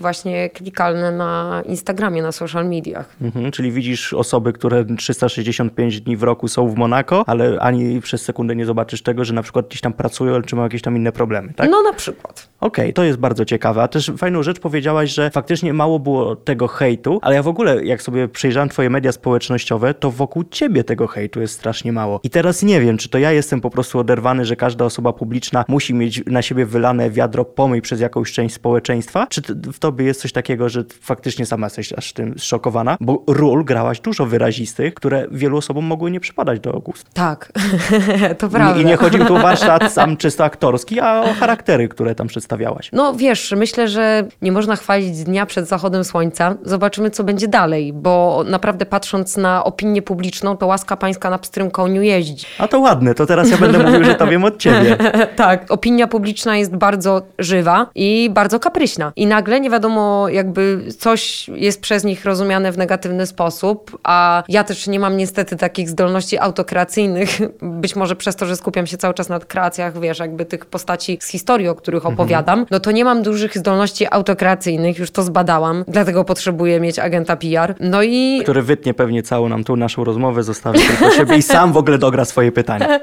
właśnie 0.00 0.50
klikalne 0.50 1.12
na 1.12 1.62
Instagramie, 1.66 2.22
na 2.22 2.32
social 2.32 2.68
mediach. 2.68 3.16
Mhm, 3.22 3.50
czyli 3.50 3.72
widzisz 3.72 4.12
osoby, 4.12 4.52
które 4.52 4.84
365 4.84 6.00
dni 6.00 6.16
w 6.16 6.22
roku 6.22 6.48
są 6.48 6.68
w 6.68 6.76
Monako, 6.76 7.24
ale 7.26 7.60
ani 7.60 8.00
przez 8.00 8.22
sekundę 8.22 8.56
nie 8.56 8.66
zobaczysz 8.66 9.02
tego, 9.02 9.24
że 9.24 9.34
na 9.34 9.42
przykład 9.42 9.68
gdzieś 9.68 9.80
tam 9.80 9.92
pracują, 9.92 10.42
czy 10.42 10.56
mają 10.56 10.66
jakieś 10.66 10.82
tam 10.82 10.96
inne 10.96 11.12
problemy, 11.12 11.52
tak? 11.54 11.70
No 11.70 11.82
na 11.82 11.92
przykład. 11.92 12.48
Okej, 12.60 12.84
okay, 12.84 12.92
to 12.92 13.04
jest 13.04 13.18
bardzo 13.18 13.44
ciekawe. 13.44 13.82
A 13.82 13.88
też 13.88 14.12
fajną 14.18 14.42
rzecz 14.42 14.60
powiedziałaś, 14.60 15.10
że 15.10 15.30
faktycznie 15.30 15.72
mało 15.72 15.98
było 15.98 16.36
tego 16.36 16.68
hejtu, 16.68 17.18
ale 17.22 17.34
ja 17.34 17.42
w 17.42 17.48
ogóle, 17.48 17.84
jak 17.84 18.02
sobie 18.02 18.28
przejrzałem 18.28 18.68
twoje 18.68 18.90
media 18.90 19.12
społecznościowe, 19.12 19.94
to 19.94 20.10
wokół 20.10 20.44
ciebie 20.44 20.84
tego 20.84 21.06
hejtu 21.06 21.40
jest 21.40 21.54
strasznie 21.54 21.92
mało. 21.92 22.20
I 22.22 22.30
teraz 22.30 22.62
nie 22.62 22.80
wiem, 22.80 22.98
czy 22.98 23.08
to 23.08 23.18
ja 23.18 23.32
jestem 23.32 23.60
po 23.60 23.70
prostu 23.70 23.98
oderwany, 23.98 24.15
że 24.42 24.56
każda 24.56 24.84
osoba 24.84 25.12
publiczna 25.12 25.64
musi 25.68 25.94
mieć 25.94 26.22
na 26.26 26.42
siebie 26.42 26.66
wylane 26.66 27.10
wiadro 27.10 27.44
pomyj 27.44 27.82
przez 27.82 28.00
jakąś 28.00 28.32
część 28.32 28.54
społeczeństwa, 28.54 29.26
czy 29.26 29.42
w 29.72 29.78
tobie 29.78 30.04
jest 30.04 30.20
coś 30.20 30.32
takiego, 30.32 30.68
że 30.68 30.84
faktycznie 31.00 31.46
sama 31.46 31.66
jesteś 31.66 31.92
aż 31.92 32.12
tym 32.12 32.34
zszokowana? 32.38 32.96
Bo 33.00 33.24
ról 33.26 33.64
grałaś 33.64 34.00
dużo 34.00 34.26
wyrazistych, 34.26 34.94
które 34.94 35.26
wielu 35.30 35.56
osobom 35.56 35.84
mogły 35.84 36.10
nie 36.10 36.20
przypadać 36.20 36.60
do 36.60 36.72
gustu. 36.72 37.10
Tak, 37.14 37.52
to 38.38 38.48
prawda. 38.48 38.80
I 38.80 38.84
nie 38.84 38.96
chodzi 38.96 39.18
tu 39.18 39.36
o 39.36 39.38
warsztat 39.48 39.92
sam 39.92 40.16
czysto 40.16 40.44
aktorski, 40.44 41.00
a 41.00 41.20
o 41.20 41.34
charaktery, 41.34 41.88
które 41.88 42.14
tam 42.14 42.26
przedstawiałaś. 42.26 42.90
No 42.92 43.14
wiesz, 43.14 43.54
myślę, 43.56 43.88
że 43.88 44.28
nie 44.42 44.52
można 44.52 44.76
chwalić 44.76 45.24
dnia 45.24 45.46
przed 45.46 45.68
zachodem 45.68 46.04
słońca. 46.04 46.56
Zobaczymy, 46.62 47.10
co 47.10 47.24
będzie 47.24 47.48
dalej, 47.48 47.92
bo 47.92 48.44
naprawdę 48.46 48.86
patrząc 48.86 49.36
na 49.36 49.64
opinię 49.64 50.02
publiczną, 50.02 50.56
to 50.56 50.66
łaska 50.66 50.96
pańska 50.96 51.30
na 51.30 51.38
pstrym 51.38 51.70
koniu 51.70 52.02
jeździ. 52.02 52.46
A 52.58 52.68
to 52.68 52.80
ładne, 52.80 53.14
to 53.14 53.26
teraz 53.26 53.50
ja 53.50 53.58
będę 53.58 53.78
mówił, 53.86 54.05
że 54.06 54.14
to 54.14 54.26
wiem 54.26 54.44
od 54.44 54.58
ciebie. 54.58 54.96
tak, 55.36 55.70
opinia 55.70 56.06
publiczna 56.06 56.56
jest 56.56 56.76
bardzo 56.76 57.22
żywa 57.38 57.86
i 57.94 58.30
bardzo 58.32 58.60
kapryśna. 58.60 59.12
I 59.16 59.26
nagle 59.26 59.60
nie 59.60 59.70
wiadomo, 59.70 60.28
jakby 60.28 60.78
coś 60.98 61.48
jest 61.48 61.80
przez 61.80 62.04
nich 62.04 62.24
rozumiane 62.24 62.72
w 62.72 62.78
negatywny 62.78 63.26
sposób, 63.26 63.98
a 64.04 64.42
ja 64.48 64.64
też 64.64 64.86
nie 64.86 65.00
mam 65.00 65.16
niestety 65.16 65.56
takich 65.56 65.88
zdolności 65.88 66.38
autokreacyjnych, 66.38 67.28
być 67.82 67.96
może 67.96 68.16
przez 68.16 68.36
to, 68.36 68.46
że 68.46 68.56
skupiam 68.56 68.86
się 68.86 68.96
cały 68.96 69.14
czas 69.14 69.28
na 69.28 69.38
kreacjach, 69.38 70.00
wiesz, 70.00 70.18
jakby 70.18 70.44
tych 70.44 70.66
postaci 70.66 71.18
z 71.20 71.28
historii, 71.28 71.68
o 71.68 71.74
których 71.74 72.06
mhm. 72.06 72.14
opowiadam, 72.14 72.66
no 72.70 72.80
to 72.80 72.90
nie 72.90 73.04
mam 73.04 73.22
dużych 73.22 73.58
zdolności 73.58 74.06
autokreacyjnych, 74.10 74.98
już 74.98 75.10
to 75.10 75.22
zbadałam, 75.22 75.84
dlatego 75.88 76.24
potrzebuję 76.24 76.80
mieć 76.80 76.98
agenta 76.98 77.36
PR. 77.36 77.74
No 77.80 78.02
i... 78.02 78.40
Który 78.42 78.62
wytnie 78.62 78.94
pewnie 78.94 79.22
całą 79.22 79.48
nam 79.48 79.64
tu 79.64 79.76
naszą 79.76 80.04
rozmowę, 80.04 80.42
zostawi 80.42 80.80
tylko 80.80 81.10
siebie 81.10 81.36
i 81.36 81.42
sam 81.42 81.72
w 81.72 81.76
ogóle 81.76 81.98
dogra 81.98 82.24
swoje 82.24 82.52
pytania. 82.52 82.88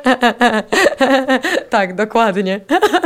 tak, 1.70 1.96
dokładnie. 1.96 2.62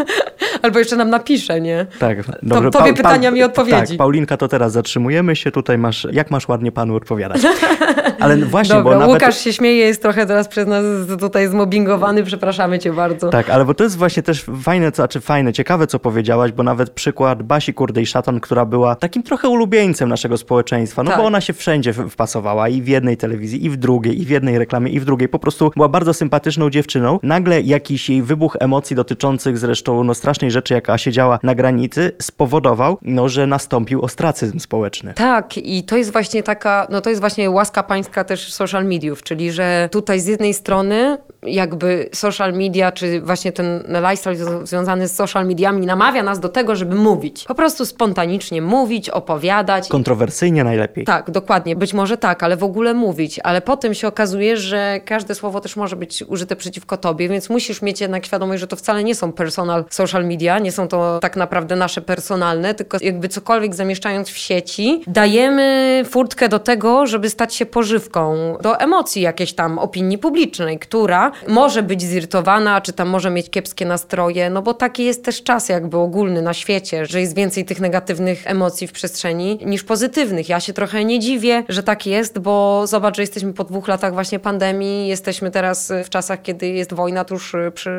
Albo 0.61 0.79
jeszcze 0.79 0.95
nam 0.95 1.09
napisze, 1.09 1.61
nie? 1.61 1.85
Tak. 1.99 2.17
Dobrze. 2.43 2.71
To 2.71 2.79
powie 2.79 2.91
pa, 2.91 2.97
pytania 2.97 3.31
mi 3.31 3.43
odpowiedzi. 3.43 3.87
Tak, 3.87 3.97
Paulinka, 3.97 4.37
to 4.37 4.47
teraz 4.47 4.71
zatrzymujemy 4.71 5.35
się. 5.35 5.51
Tutaj 5.51 5.77
masz, 5.77 6.07
jak 6.11 6.31
masz 6.31 6.47
ładnie 6.47 6.71
panu 6.71 6.95
odpowiadać. 6.95 7.41
Ale 8.19 8.37
właśnie, 8.37 8.75
Dobra, 8.75 8.93
bo 8.93 8.99
nawet... 8.99 9.13
Łukasz 9.13 9.37
się 9.37 9.53
śmieje, 9.53 9.77
jest 9.77 10.01
trochę 10.01 10.25
teraz 10.25 10.47
przez 10.47 10.67
nas 10.67 10.83
tutaj 11.19 11.47
zmobbingowany, 11.47 12.23
przepraszamy 12.23 12.79
cię 12.79 12.93
bardzo. 12.93 13.29
Tak, 13.29 13.49
ale 13.49 13.65
bo 13.65 13.73
to 13.73 13.83
jest 13.83 13.97
właśnie 13.97 14.23
też 14.23 14.45
fajne, 14.63 14.91
co, 14.91 14.95
znaczy 14.95 15.21
fajne, 15.21 15.53
ciekawe, 15.53 15.87
co 15.87 15.99
powiedziałaś, 15.99 16.51
bo 16.51 16.63
nawet 16.63 16.89
przykład 16.89 17.43
Basi 17.43 17.73
Kurdej 17.73 18.05
Szatan, 18.05 18.39
która 18.39 18.65
była 18.65 18.95
takim 18.95 19.23
trochę 19.23 19.49
ulubieńcem 19.49 20.09
naszego 20.09 20.37
społeczeństwa, 20.37 21.03
no 21.03 21.11
tak. 21.11 21.19
bo 21.19 21.25
ona 21.25 21.41
się 21.41 21.53
wszędzie 21.53 21.93
wpasowała 21.93 22.69
i 22.69 22.81
w 22.81 22.87
jednej 22.87 23.17
telewizji, 23.17 23.65
i 23.65 23.69
w 23.69 23.77
drugiej, 23.77 24.21
i 24.21 24.25
w 24.25 24.29
jednej 24.29 24.57
reklamie, 24.57 24.91
i 24.91 24.99
w 24.99 25.05
drugiej. 25.05 25.29
Po 25.29 25.39
prostu 25.39 25.71
była 25.75 25.89
bardzo 25.89 26.13
sympatyczną 26.13 26.69
dziewczyną. 26.69 27.19
Nagle 27.23 27.61
jakiś 27.67 28.09
jej 28.09 28.23
wybuch 28.23 28.57
emocji 28.59 28.95
dotyczących 28.95 29.57
zresztą 29.57 30.03
no, 30.03 30.13
strasznej 30.13 30.51
rzeczy, 30.51 30.73
jaka 30.73 30.97
się 30.97 31.11
działa 31.11 31.39
na 31.43 31.55
granicy, 31.55 32.11
spowodował, 32.21 32.97
no, 33.01 33.29
że 33.29 33.47
nastąpił 33.47 34.01
ostracyzm 34.01 34.59
społeczny. 34.59 35.13
Tak, 35.13 35.57
i 35.57 35.83
to 35.83 35.97
jest 35.97 36.11
właśnie 36.11 36.43
taka, 36.43 36.87
no 36.89 37.01
to 37.01 37.09
jest 37.09 37.21
właśnie 37.21 37.49
łaska 37.49 37.83
pańska 37.83 38.23
też 38.23 38.53
social 38.53 38.85
mediów, 38.85 39.23
czyli 39.23 39.51
że 39.51 39.89
tutaj 39.91 40.19
z 40.19 40.25
jednej 40.25 40.53
strony 40.53 41.17
jakby 41.47 42.09
social 42.13 42.53
media, 42.53 42.91
czy 42.91 43.21
właśnie 43.21 43.51
ten 43.51 43.83
lifestyle 44.09 44.65
związany 44.65 45.07
z 45.07 45.15
social 45.15 45.47
mediami 45.47 45.85
namawia 45.85 46.23
nas 46.23 46.39
do 46.39 46.49
tego, 46.49 46.75
żeby 46.75 46.95
mówić. 46.95 47.43
Po 47.43 47.55
prostu 47.55 47.85
spontanicznie 47.85 48.61
mówić, 48.61 49.09
opowiadać. 49.09 49.87
Kontrowersyjnie 49.87 50.63
najlepiej. 50.63 51.05
Tak, 51.05 51.31
dokładnie. 51.31 51.75
Być 51.75 51.93
może 51.93 52.17
tak, 52.17 52.43
ale 52.43 52.57
w 52.57 52.63
ogóle 52.63 52.93
mówić. 52.93 53.39
Ale 53.43 53.61
potem 53.61 53.93
się 53.93 54.07
okazuje, 54.07 54.57
że 54.57 54.99
każde 55.05 55.35
słowo 55.35 55.61
też 55.61 55.75
może 55.75 55.95
być 55.95 56.23
użyte 56.27 56.55
przeciwko 56.55 56.97
tobie, 56.97 57.29
więc 57.29 57.49
musisz 57.49 57.81
mieć 57.81 58.01
jednak 58.01 58.25
świadomość, 58.25 58.61
że 58.61 58.67
to 58.67 58.75
wcale 58.75 59.03
nie 59.03 59.15
są 59.15 59.31
personal 59.31 59.85
social 59.89 60.25
media, 60.25 60.59
nie 60.59 60.71
są 60.71 60.87
to 60.87 61.19
tak 61.19 61.35
naprawdę 61.35 61.75
nasze 61.75 62.01
personalne, 62.01 62.73
tylko 62.73 62.97
jakby 63.01 63.29
cokolwiek 63.29 63.75
zamieszczając 63.75 64.29
w 64.29 64.37
sieci, 64.37 65.03
dajemy 65.07 66.03
furtkę 66.09 66.49
do 66.49 66.59
tego, 66.59 67.05
żeby 67.05 67.29
stać 67.29 67.55
się 67.55 67.65
pożywką 67.65 68.57
do 68.61 68.79
emocji 68.79 69.21
jakiejś 69.21 69.53
tam 69.53 69.79
opinii 69.79 70.17
publicznej, 70.17 70.79
która 70.79 71.31
może 71.47 71.83
być 71.83 72.01
zirytowana, 72.01 72.81
czy 72.81 72.93
tam 72.93 73.09
może 73.09 73.29
mieć 73.29 73.49
kiepskie 73.49 73.85
nastroje, 73.85 74.49
no 74.49 74.61
bo 74.61 74.73
taki 74.73 75.05
jest 75.05 75.25
też 75.25 75.43
czas 75.43 75.69
jakby 75.69 75.97
ogólny 75.97 76.41
na 76.41 76.53
świecie, 76.53 77.05
że 77.05 77.21
jest 77.21 77.35
więcej 77.35 77.65
tych 77.65 77.79
negatywnych 77.79 78.47
emocji 78.47 78.87
w 78.87 78.91
przestrzeni 78.91 79.59
niż 79.65 79.83
pozytywnych. 79.83 80.49
Ja 80.49 80.59
się 80.59 80.73
trochę 80.73 81.05
nie 81.05 81.19
dziwię, 81.19 81.63
że 81.69 81.83
tak 81.83 82.05
jest, 82.05 82.39
bo 82.39 82.87
zobacz, 82.87 83.15
że 83.15 83.23
jesteśmy 83.23 83.53
po 83.53 83.63
dwóch 83.63 83.87
latach 83.87 84.13
właśnie 84.13 84.39
pandemii, 84.39 85.07
jesteśmy 85.07 85.51
teraz 85.51 85.91
w 86.05 86.09
czasach, 86.09 86.41
kiedy 86.41 86.67
jest 86.67 86.93
wojna 86.93 87.25
tuż 87.25 87.55
przy, 87.73 87.91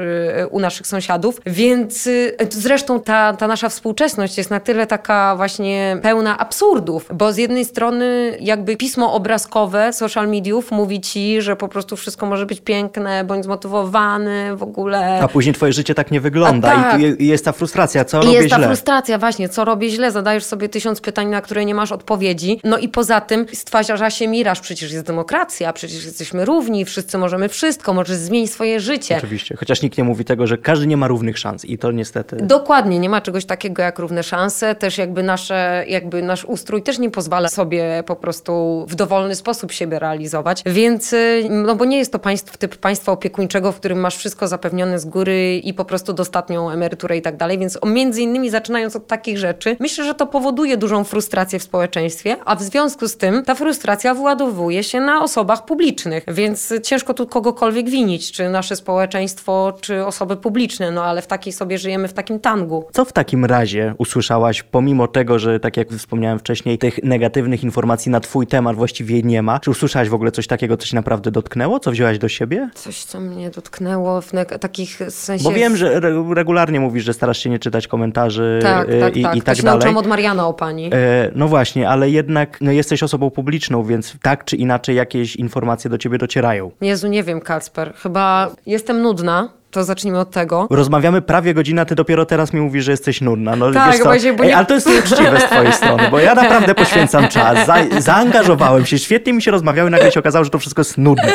u 0.51 0.61
naszych 0.61 0.86
sąsiadów, 0.86 1.41
więc 1.47 2.07
y, 2.07 2.36
zresztą 2.51 3.01
ta, 3.01 3.32
ta 3.32 3.47
nasza 3.47 3.68
współczesność 3.68 4.39
jest 4.39 4.51
na 4.51 4.61
tyle 4.61 4.86
taka 4.86 5.36
właśnie 5.36 5.99
pełna 6.03 6.39
absurdów, 6.39 7.11
bo 7.14 7.32
z 7.32 7.36
jednej 7.36 7.64
strony 7.64 8.36
jakby 8.41 8.76
pismo 8.76 9.12
obrazkowe 9.12 9.93
social 9.93 10.28
mediów 10.28 10.70
mówi 10.70 11.01
ci, 11.01 11.43
że 11.43 11.57
po 11.57 11.68
prostu 11.68 11.97
wszystko 11.97 12.26
może 12.26 12.47
być 12.47 12.61
piękne, 12.61 13.18
bądź 13.25 13.45
zmotywowany 13.45 14.57
w 14.57 14.62
ogóle. 14.62 15.21
A 15.23 15.29
później 15.29 15.55
twoje 15.55 15.73
życie 15.73 15.95
tak 15.95 16.11
nie 16.11 16.21
wygląda 16.21 16.69
tak. 16.69 17.01
i 17.19 17.27
jest 17.27 17.45
ta 17.45 17.53
frustracja, 17.53 18.05
co 18.05 18.19
I 18.19 18.21
robię 18.21 18.37
jest 18.37 18.49
źle. 18.49 18.59
ta 18.59 18.66
frustracja 18.66 19.19
właśnie, 19.19 19.49
co 19.49 19.64
robię 19.64 19.91
źle, 19.91 20.12
zadajesz 20.12 20.45
sobie 20.45 20.69
tysiąc 20.69 21.01
pytań, 21.01 21.29
na 21.29 21.41
które 21.41 21.64
nie 21.64 21.75
masz 21.75 21.93
odpowiedzi. 21.93 22.61
No 22.64 22.79
i 22.79 22.89
poza 22.89 23.21
tym 23.21 23.47
stwarza 23.53 24.11
się 24.11 24.29
miraż, 24.29 24.61
przecież 24.61 24.93
jest 24.93 25.05
demokracja, 25.05 25.73
przecież 25.73 26.05
jesteśmy 26.05 26.45
równi, 26.45 26.85
wszyscy 26.85 27.19
możemy 27.19 27.49
wszystko, 27.49 27.95
możesz 27.95 28.16
zmienić 28.16 28.53
swoje 28.53 28.81
życie. 28.81 29.16
Oczywiście, 29.16 29.57
chociaż 29.57 29.83
nikt 29.83 29.99
nie 29.99 30.05
mówi 30.05 30.25
tego, 30.25 30.47
że 30.47 30.59
każdy 30.59 30.87
nie 30.87 30.97
ma 30.97 31.07
równych 31.07 31.39
szans 31.39 31.64
i 31.64 31.79
to 31.79 31.93
niestety... 31.93 32.37
Dokładnie, 32.37 32.99
nie 32.99 33.09
ma 33.09 33.21
czegoś 33.21 33.45
takiego 33.45 33.83
jak 33.83 33.99
równe 33.99 34.23
szanse, 34.23 34.75
też 34.75 34.99
jakby 34.99 35.23
nasze, 35.23 35.85
jakby 35.89 36.23
nasz 36.23 36.45
ustrój 36.45 36.83
też 36.83 36.99
nie 36.99 37.11
pozwala 37.11 37.49
sobie 37.49 38.03
po 38.07 38.16
prostu 38.16 38.85
w 38.89 38.95
dowolny 38.95 39.35
sposób 39.35 39.73
siebie 39.73 39.99
realizować, 39.99 40.62
więc 40.66 41.12
y, 41.12 41.47
no 41.51 41.77
bo 41.77 41.85
nie 41.85 41.99
jest 41.99 42.12
to 42.12 42.19
państw, 42.19 42.57
typ 42.57 42.77
państwa 42.77 43.08
opiekuńczego, 43.13 43.73
w 43.73 43.77
którym 43.77 44.01
masz 44.01 44.17
wszystko 44.17 44.49
zapewnione 44.49 44.99
z 44.99 45.05
góry 45.05 45.61
i 45.65 45.75
po 45.75 45.85
prostu 45.85 46.13
dostatnią 46.13 46.71
emeryturę 46.71 47.17
i 47.17 47.23
tak 47.23 47.37
dalej, 47.37 47.59
więc 47.59 47.79
między 47.87 48.23
innymi 48.23 48.51
zaczynając 48.51 48.97
od 48.97 49.07
takich 49.07 49.39
rzeczy, 49.39 49.77
myślę, 49.81 50.05
że 50.05 50.15
to 50.15 50.27
powoduje 50.27 50.77
dużą 50.77 51.05
frustrację 51.05 51.59
w 51.59 51.63
społeczeństwie, 51.63 52.37
a 52.45 52.57
w 52.57 52.63
związku 52.63 53.09
z 53.09 53.17
tym 53.17 53.45
ta 53.45 53.55
frustracja 53.55 54.15
wyładowuje 54.15 54.83
się 54.83 55.01
na 55.01 55.23
osobach 55.23 55.65
publicznych, 55.65 56.25
więc 56.29 56.75
ciężko 56.83 57.15
tu 57.15 57.27
kogokolwiek 57.27 57.91
winić, 57.91 58.33
czy 58.33 58.49
nasze 58.49 58.77
społeczeństwo, 58.77 59.73
czy 59.81 60.07
osoby 60.07 60.37
publiczne, 60.37 60.91
no 60.91 61.05
ale 61.05 61.23
w 61.23 61.27
takiej 61.27 61.53
sobie 61.53 61.79
żyjemy 61.79 62.09
w 62.09 62.13
takim 62.13 62.41
tangu. 62.41 62.85
Co 62.93 63.05
w 63.05 63.13
takim 63.13 63.45
razie 63.45 63.95
usłyszałaś, 63.99 64.63
pomimo 64.63 65.09
tego, 65.09 65.39
że 65.39 65.61
tak 65.61 65.77
jak 65.77 65.91
wspomniałem 65.91 66.39
wcześniej, 66.39 66.79
tych 66.79 67.03
negatywnych 67.03 67.65
informacji 67.65 68.11
na 68.11 68.21
twój 68.21 68.47
temat 68.47 68.77
właściwie 68.77 69.23
nie 69.23 69.43
ma, 69.43 69.61
czy 69.61 69.71
usłyszałaś 69.71 70.09
w 70.09 70.15
ogóle 70.15 70.33
coś 70.33 70.47
takiego, 70.47 70.77
co 70.77 70.87
ci 70.87 70.95
naprawdę 70.95 71.31
dotknęło, 71.31 71.81
co 71.81 71.91
wzięłaś 71.91 72.19
do 72.19 72.29
siebie? 72.29 72.71
Coś, 72.75 72.98
co 73.05 73.21
mnie 73.21 73.51
dotknęło 73.51 74.21
w 74.21 74.33
takich 74.61 75.01
sensie... 75.09 75.45
Bo 75.45 75.51
wiem, 75.51 75.77
że 75.77 75.95
re 75.95 76.25
regularnie 76.35 76.81
mówisz, 76.81 77.05
że 77.05 77.13
starasz 77.13 77.39
się 77.39 77.51
nie 77.51 77.59
czytać 77.59 77.89
komentarzy 77.89 78.59
tak, 78.63 78.89
y, 78.89 79.01
tak, 79.01 79.17
i, 79.17 79.23
tak. 79.23 79.37
i 79.37 79.43
tak 79.43 79.57
to 79.57 79.63
dalej. 79.63 79.79
nauczyłam 79.79 79.97
od 79.97 80.07
Mariana 80.07 80.47
o 80.47 80.53
pani. 80.53 80.91
E, 80.93 81.31
no 81.35 81.49
właśnie, 81.49 81.89
ale 81.89 82.11
jednak 82.11 82.59
no, 82.61 82.73
jesteś 82.73 83.03
osobą 83.03 83.31
publiczną, 83.31 83.85
więc 83.85 84.17
tak 84.23 84.45
czy 84.45 84.57
inaczej 84.57 84.97
jakieś 84.97 85.37
informacje 85.37 85.91
do 85.91 85.99
ciebie 85.99 86.19
docierają. 86.19 86.71
Jezu, 86.81 87.09
nie 87.09 87.23
wiem, 87.23 87.41
Kacper. 87.41 87.95
Chyba 87.95 88.51
jestem 88.67 89.03
nudna. 89.03 89.59
To 89.71 89.85
zacznijmy 89.85 90.19
od 90.19 90.31
tego. 90.31 90.67
Rozmawiamy 90.71 91.23
prawie 91.23 91.55
godzinę, 91.55 91.87
ty 91.87 91.95
dopiero 91.95 92.27
teraz 92.27 92.53
mi 92.53 92.61
mówisz, 92.61 92.85
że 92.85 92.91
jesteś 92.91 93.21
nudna. 93.21 93.57
No, 93.57 93.73
tak, 93.73 93.91
wiesz 93.91 93.99
co? 93.99 94.05
właśnie, 94.05 94.33
bo 94.33 94.45
nie... 94.45 94.51
Ej, 94.51 94.55
ale 94.55 94.67
to 94.67 94.75
jest 94.75 94.87
nieuczciwe 94.87 95.41
z 95.41 95.45
twojej 95.45 95.73
strony, 95.73 96.03
bo 96.11 96.19
ja 96.19 96.35
naprawdę 96.35 96.75
poświęcam 96.75 97.29
czas, 97.29 97.67
za, 97.67 97.77
zaangażowałem 97.99 98.87
się, 98.87 98.99
świetnie 98.99 99.33
mi 99.33 99.43
się 99.43 99.51
rozmawiało 99.51 99.89
i 99.89 99.93
nagle 99.93 100.13
się 100.13 100.21
okazało, 100.21 100.45
że 100.45 100.51
to 100.51 100.59
wszystko 100.59 100.81
jest 100.81 100.99
nudne. 100.99 101.33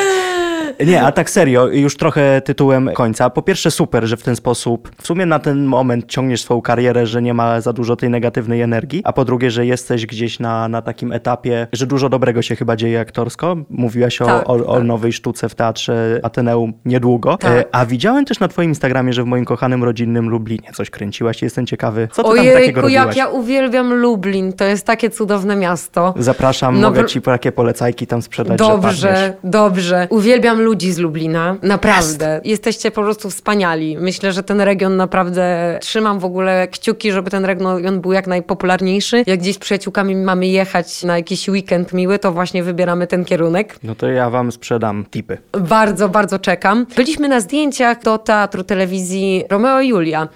Nie, 0.85 1.01
a 1.03 1.11
tak 1.11 1.29
serio, 1.29 1.67
już 1.67 1.97
trochę 1.97 2.41
tytułem 2.41 2.89
końca. 2.93 3.29
Po 3.29 3.41
pierwsze 3.41 3.71
super, 3.71 4.05
że 4.07 4.17
w 4.17 4.23
ten 4.23 4.35
sposób 4.35 4.91
w 5.01 5.07
sumie 5.07 5.25
na 5.25 5.39
ten 5.39 5.65
moment 5.65 6.05
ciągniesz 6.07 6.41
swoją 6.41 6.61
karierę, 6.61 7.05
że 7.07 7.21
nie 7.21 7.33
ma 7.33 7.61
za 7.61 7.73
dużo 7.73 7.95
tej 7.95 8.09
negatywnej 8.09 8.61
energii, 8.61 9.01
a 9.05 9.13
po 9.13 9.25
drugie, 9.25 9.51
że 9.51 9.65
jesteś 9.65 10.05
gdzieś 10.05 10.39
na, 10.39 10.67
na 10.67 10.81
takim 10.81 11.11
etapie, 11.11 11.67
że 11.73 11.87
dużo 11.87 12.09
dobrego 12.09 12.41
się 12.41 12.55
chyba 12.55 12.75
dzieje 12.75 12.99
aktorsko. 12.99 13.55
Mówiłaś 13.69 14.21
o, 14.21 14.25
Tak, 14.25 14.49
o, 14.49 14.53
o 14.53 14.75
tak. 14.75 14.83
nowej 14.83 15.13
sztuce 15.13 15.49
w 15.49 15.55
Teatrze 15.55 16.19
Ateneum 16.23 16.73
niedługo. 16.85 17.37
Tak. 17.37 17.51
E, 17.51 17.65
A 17.75 17.85
widziałem 17.85 18.25
też 18.25 18.39
na 18.39 18.47
twoim 18.47 18.69
Instagramie, 18.69 19.13
że 19.13 19.23
w 19.23 19.25
moim 19.25 19.45
kochanym 19.45 19.83
rodzinnym 19.83 20.29
Lublinie 20.29 20.69
coś 20.73 20.89
kręciłaś. 20.89 21.41
Jestem 21.41 21.65
ciekawy, 21.65 22.07
co 22.11 22.23
ty 22.23 22.29
tam 22.29 22.37
takiego 22.37 22.55
Ojejku, 22.57 22.81
robiłaś? 22.81 23.05
jak 23.05 23.15
ja 23.17 23.27
uwielbiam 23.27 23.93
Lublin. 23.93 24.53
To 24.53 24.63
jest 24.65 24.85
takie 24.85 25.09
cudowne 25.09 25.55
miasto. 25.55 26.13
Zapraszam, 26.17 26.81
No, 26.81 26.87
mogę 26.89 27.05
ci 27.05 27.21
takie 27.21 27.51
polecajki 27.51 28.07
tam 28.07 28.21
sprzedać. 28.21 28.57
Dobrze, 28.59 29.33
dobrze. 29.43 30.07
Uwielbiam 30.09 30.61
ludzi 30.63 30.91
z 30.91 30.97
Lublina. 30.97 31.55
Naprawdę. 31.61 32.41
Jesteście 32.43 32.91
po 32.91 33.01
prostu 33.01 33.29
wspaniali. 33.29 33.97
Myślę, 33.99 34.31
że 34.31 34.43
ten 34.43 34.61
region 34.61 34.97
naprawdę 34.97 35.77
trzymam 35.81 36.19
w 36.19 36.25
ogóle 36.25 36.67
kciuki, 36.67 37.11
żeby 37.11 37.31
ten 37.31 37.45
region 37.45 38.01
był 38.01 38.11
jak 38.11 38.27
najpopularniejszy. 38.27 39.23
Jak 39.27 39.39
gdzieś 39.39 39.55
z 39.55 39.59
przyjaciółkami 39.59 40.15
mamy 40.15 40.47
jechać 40.47 41.03
na 41.03 41.17
jakiś 41.17 41.49
weekend 41.49 41.93
miły, 41.93 42.19
to 42.19 42.31
właśnie 42.31 42.63
wybieramy 42.63 43.07
ten 43.07 43.25
kierunek. 43.25 43.75
No 43.83 43.95
to 43.95 44.07
ja 44.07 44.29
wam 44.29 44.51
sprzedam 44.51 45.05
tipy. 45.11 45.37
Bardzo, 45.59 46.09
bardzo 46.09 46.39
czekam. 46.39 46.85
Byliśmy 46.95 47.27
na 47.29 47.39
zdjęciach 47.39 48.03
do 48.03 48.17
teatru 48.17 48.63
telewizji 48.63 49.43
Romeo 49.49 49.81
i 49.81 49.87
Julia, 49.87 50.27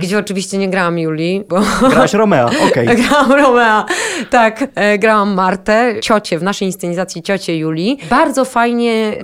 gdzie 0.00 0.18
oczywiście 0.18 0.58
nie 0.58 0.68
grałam 0.68 0.98
Julii, 0.98 1.44
bo 1.48 1.60
Grałaś 1.90 2.12
Romeo, 2.12 2.50
okej. 2.68 2.86
Grałam 2.96 3.32
Romea, 3.32 3.86
tak. 4.30 4.64
E, 4.74 4.98
grałam 4.98 5.34
Martę, 5.34 5.94
ciocię, 6.02 6.38
w 6.38 6.42
naszej 6.42 6.68
inscenizacji 6.68 7.22
ciocię 7.22 7.58
Julii. 7.58 7.98
Bardzo 8.10 8.44
fajnie 8.44 9.16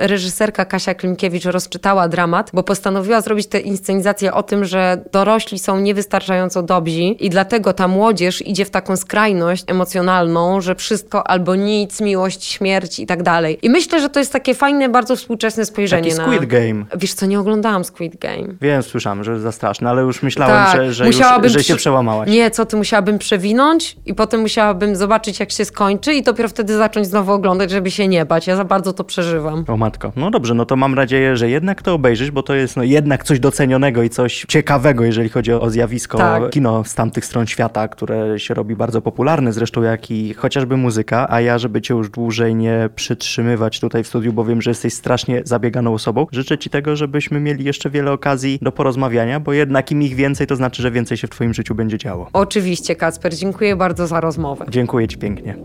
reżyserka 0.52 0.64
Kasia 0.64 0.94
Klimkiewicz 0.94 1.44
rozczytała 1.44 2.08
dramat, 2.08 2.50
bo 2.52 2.62
postanowiła 2.62 3.20
zrobić 3.20 3.46
tę 3.46 3.60
inscenizację 3.60 4.32
o 4.34 4.42
tym, 4.42 4.64
że 4.64 5.04
dorośli 5.12 5.58
są 5.58 5.80
niewystarczająco 5.80 6.62
dobrzy 6.62 6.82
i 6.92 7.30
dlatego 7.30 7.72
ta 7.72 7.88
młodzież 7.88 8.46
idzie 8.46 8.64
w 8.64 8.70
taką 8.70 8.96
skrajność 8.96 9.64
emocjonalną, 9.66 10.60
że 10.60 10.74
wszystko 10.74 11.26
albo 11.26 11.54
nic, 11.54 12.00
miłość, 12.00 12.44
śmierć 12.44 12.98
i 13.00 13.06
tak 13.06 13.22
dalej. 13.22 13.58
I 13.62 13.70
myślę, 13.70 14.00
że 14.00 14.08
to 14.08 14.18
jest 14.18 14.32
takie 14.32 14.54
fajne, 14.54 14.88
bardzo 14.88 15.16
współczesne 15.16 15.64
spojrzenie 15.64 16.10
Taki 16.10 16.22
na... 16.22 16.24
Squid 16.26 16.46
Game. 16.50 16.84
Wiesz 16.96 17.14
co, 17.14 17.26
nie 17.26 17.40
oglądałam 17.40 17.84
Squid 17.84 18.16
Game. 18.16 18.48
Wiem, 18.60 18.82
słyszałem, 18.82 19.24
że 19.24 19.40
za 19.40 19.52
straszne, 19.52 19.90
ale 19.90 20.02
już 20.02 20.22
myślałem, 20.22 20.56
Tak, 20.56 20.76
że, 20.76 20.92
że, 20.92 21.06
już, 21.06 21.16
musiałabym 21.16 21.50
że 21.50 21.58
się 21.58 21.64
przy- 21.64 21.76
przełamałaś. 21.76 22.28
Nie, 22.30 22.50
co 22.50 22.66
ty 22.66 22.76
musiałabym 22.76 23.18
przewinąć 23.18 23.96
i 24.06 24.14
potem 24.14 24.40
musiałabym 24.40 24.96
zobaczyć, 24.96 25.40
jak 25.40 25.50
się 25.52 25.64
skończy 25.64 26.14
i 26.14 26.22
dopiero 26.22 26.48
wtedy 26.48 26.76
zacząć 26.76 27.06
znowu 27.06 27.32
oglądać, 27.32 27.70
żeby 27.70 27.90
się 27.90 28.08
nie 28.08 28.24
bać. 28.26 28.46
Ja 28.46 28.56
za 28.56 28.64
bardzo 28.64 28.92
to 28.92 29.04
przeżywam. 29.04 29.64
O 29.68 29.76
matko. 29.76 30.12
No 30.16 30.30
dobrze, 30.30 30.41
no 30.54 30.64
to 30.64 30.76
mam 30.76 30.94
nadzieję, 30.94 31.36
że 31.36 31.50
jednak 31.50 31.82
to 31.82 31.94
obejrzysz, 31.94 32.30
bo 32.30 32.42
to 32.42 32.54
jest 32.54 32.76
no, 32.76 32.82
jednak 32.82 33.24
coś 33.24 33.40
docenionego 33.40 34.02
i 34.02 34.10
coś 34.10 34.44
ciekawego, 34.48 35.04
jeżeli 35.04 35.28
chodzi 35.28 35.52
o, 35.52 35.60
o 35.60 35.70
zjawisko 35.70 36.18
Tak. 36.18 36.50
kino 36.50 36.84
z 36.84 36.94
tamtych 36.94 37.24
stron 37.24 37.46
świata, 37.46 37.88
które 37.88 38.38
się 38.38 38.54
robi 38.54 38.76
bardzo 38.76 39.02
popularne, 39.02 39.52
zresztą 39.52 39.82
jak 39.82 40.10
i 40.10 40.34
chociażby 40.34 40.76
muzyka, 40.76 41.26
a 41.30 41.40
ja, 41.40 41.58
żeby 41.58 41.80
cię 41.80 41.94
już 41.94 42.10
dłużej 42.10 42.54
nie 42.54 42.88
przytrzymywać 42.94 43.80
tutaj 43.80 44.04
w 44.04 44.06
studiu, 44.06 44.32
bo 44.32 44.44
wiem, 44.44 44.62
że 44.62 44.70
jesteś 44.70 44.94
strasznie 44.94 45.42
zabieganą 45.44 45.94
osobą, 45.94 46.26
życzę 46.32 46.58
ci 46.58 46.70
tego, 46.70 46.96
żebyśmy 46.96 47.40
mieli 47.40 47.64
jeszcze 47.64 47.90
wiele 47.90 48.12
okazji 48.12 48.58
do 48.62 48.72
porozmawiania, 48.72 49.40
bo 49.40 49.52
jednak 49.52 49.90
im 49.92 50.02
ich 50.02 50.14
więcej, 50.14 50.46
to 50.46 50.56
znaczy, 50.56 50.82
że 50.82 50.90
więcej 50.90 51.16
się 51.16 51.26
w 51.26 51.30
twoim 51.30 51.54
życiu 51.54 51.74
będzie 51.74 51.98
działo. 51.98 52.28
Oczywiście, 52.32 52.96
Kacper, 52.96 53.34
dziękuję 53.34 53.76
bardzo 53.76 54.06
za 54.06 54.20
rozmowę. 54.20 54.66
Dziękuję 54.68 55.08
Ci 55.08 55.18
pięknie. 55.18 55.56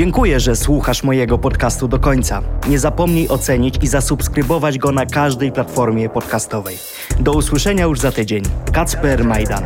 Dziękuję, 0.00 0.40
że 0.40 0.56
słuchasz 0.56 1.02
mojego 1.02 1.38
podcastu 1.38 1.88
do 1.88 1.98
końca. 1.98 2.42
Nie 2.68 2.78
zapomnij 2.78 3.28
ocenić 3.28 3.74
i 3.82 3.86
zasubskrybować 3.86 4.78
go 4.78 4.92
na 4.92 5.06
każdej 5.06 5.52
platformie 5.52 6.08
podcastowej. 6.08 6.76
Do 7.18 7.32
usłyszenia 7.32 7.84
już 7.84 8.00
za 8.00 8.12
tydzień. 8.12 8.42
Kacper 8.72 9.24
Majdan. 9.24 9.64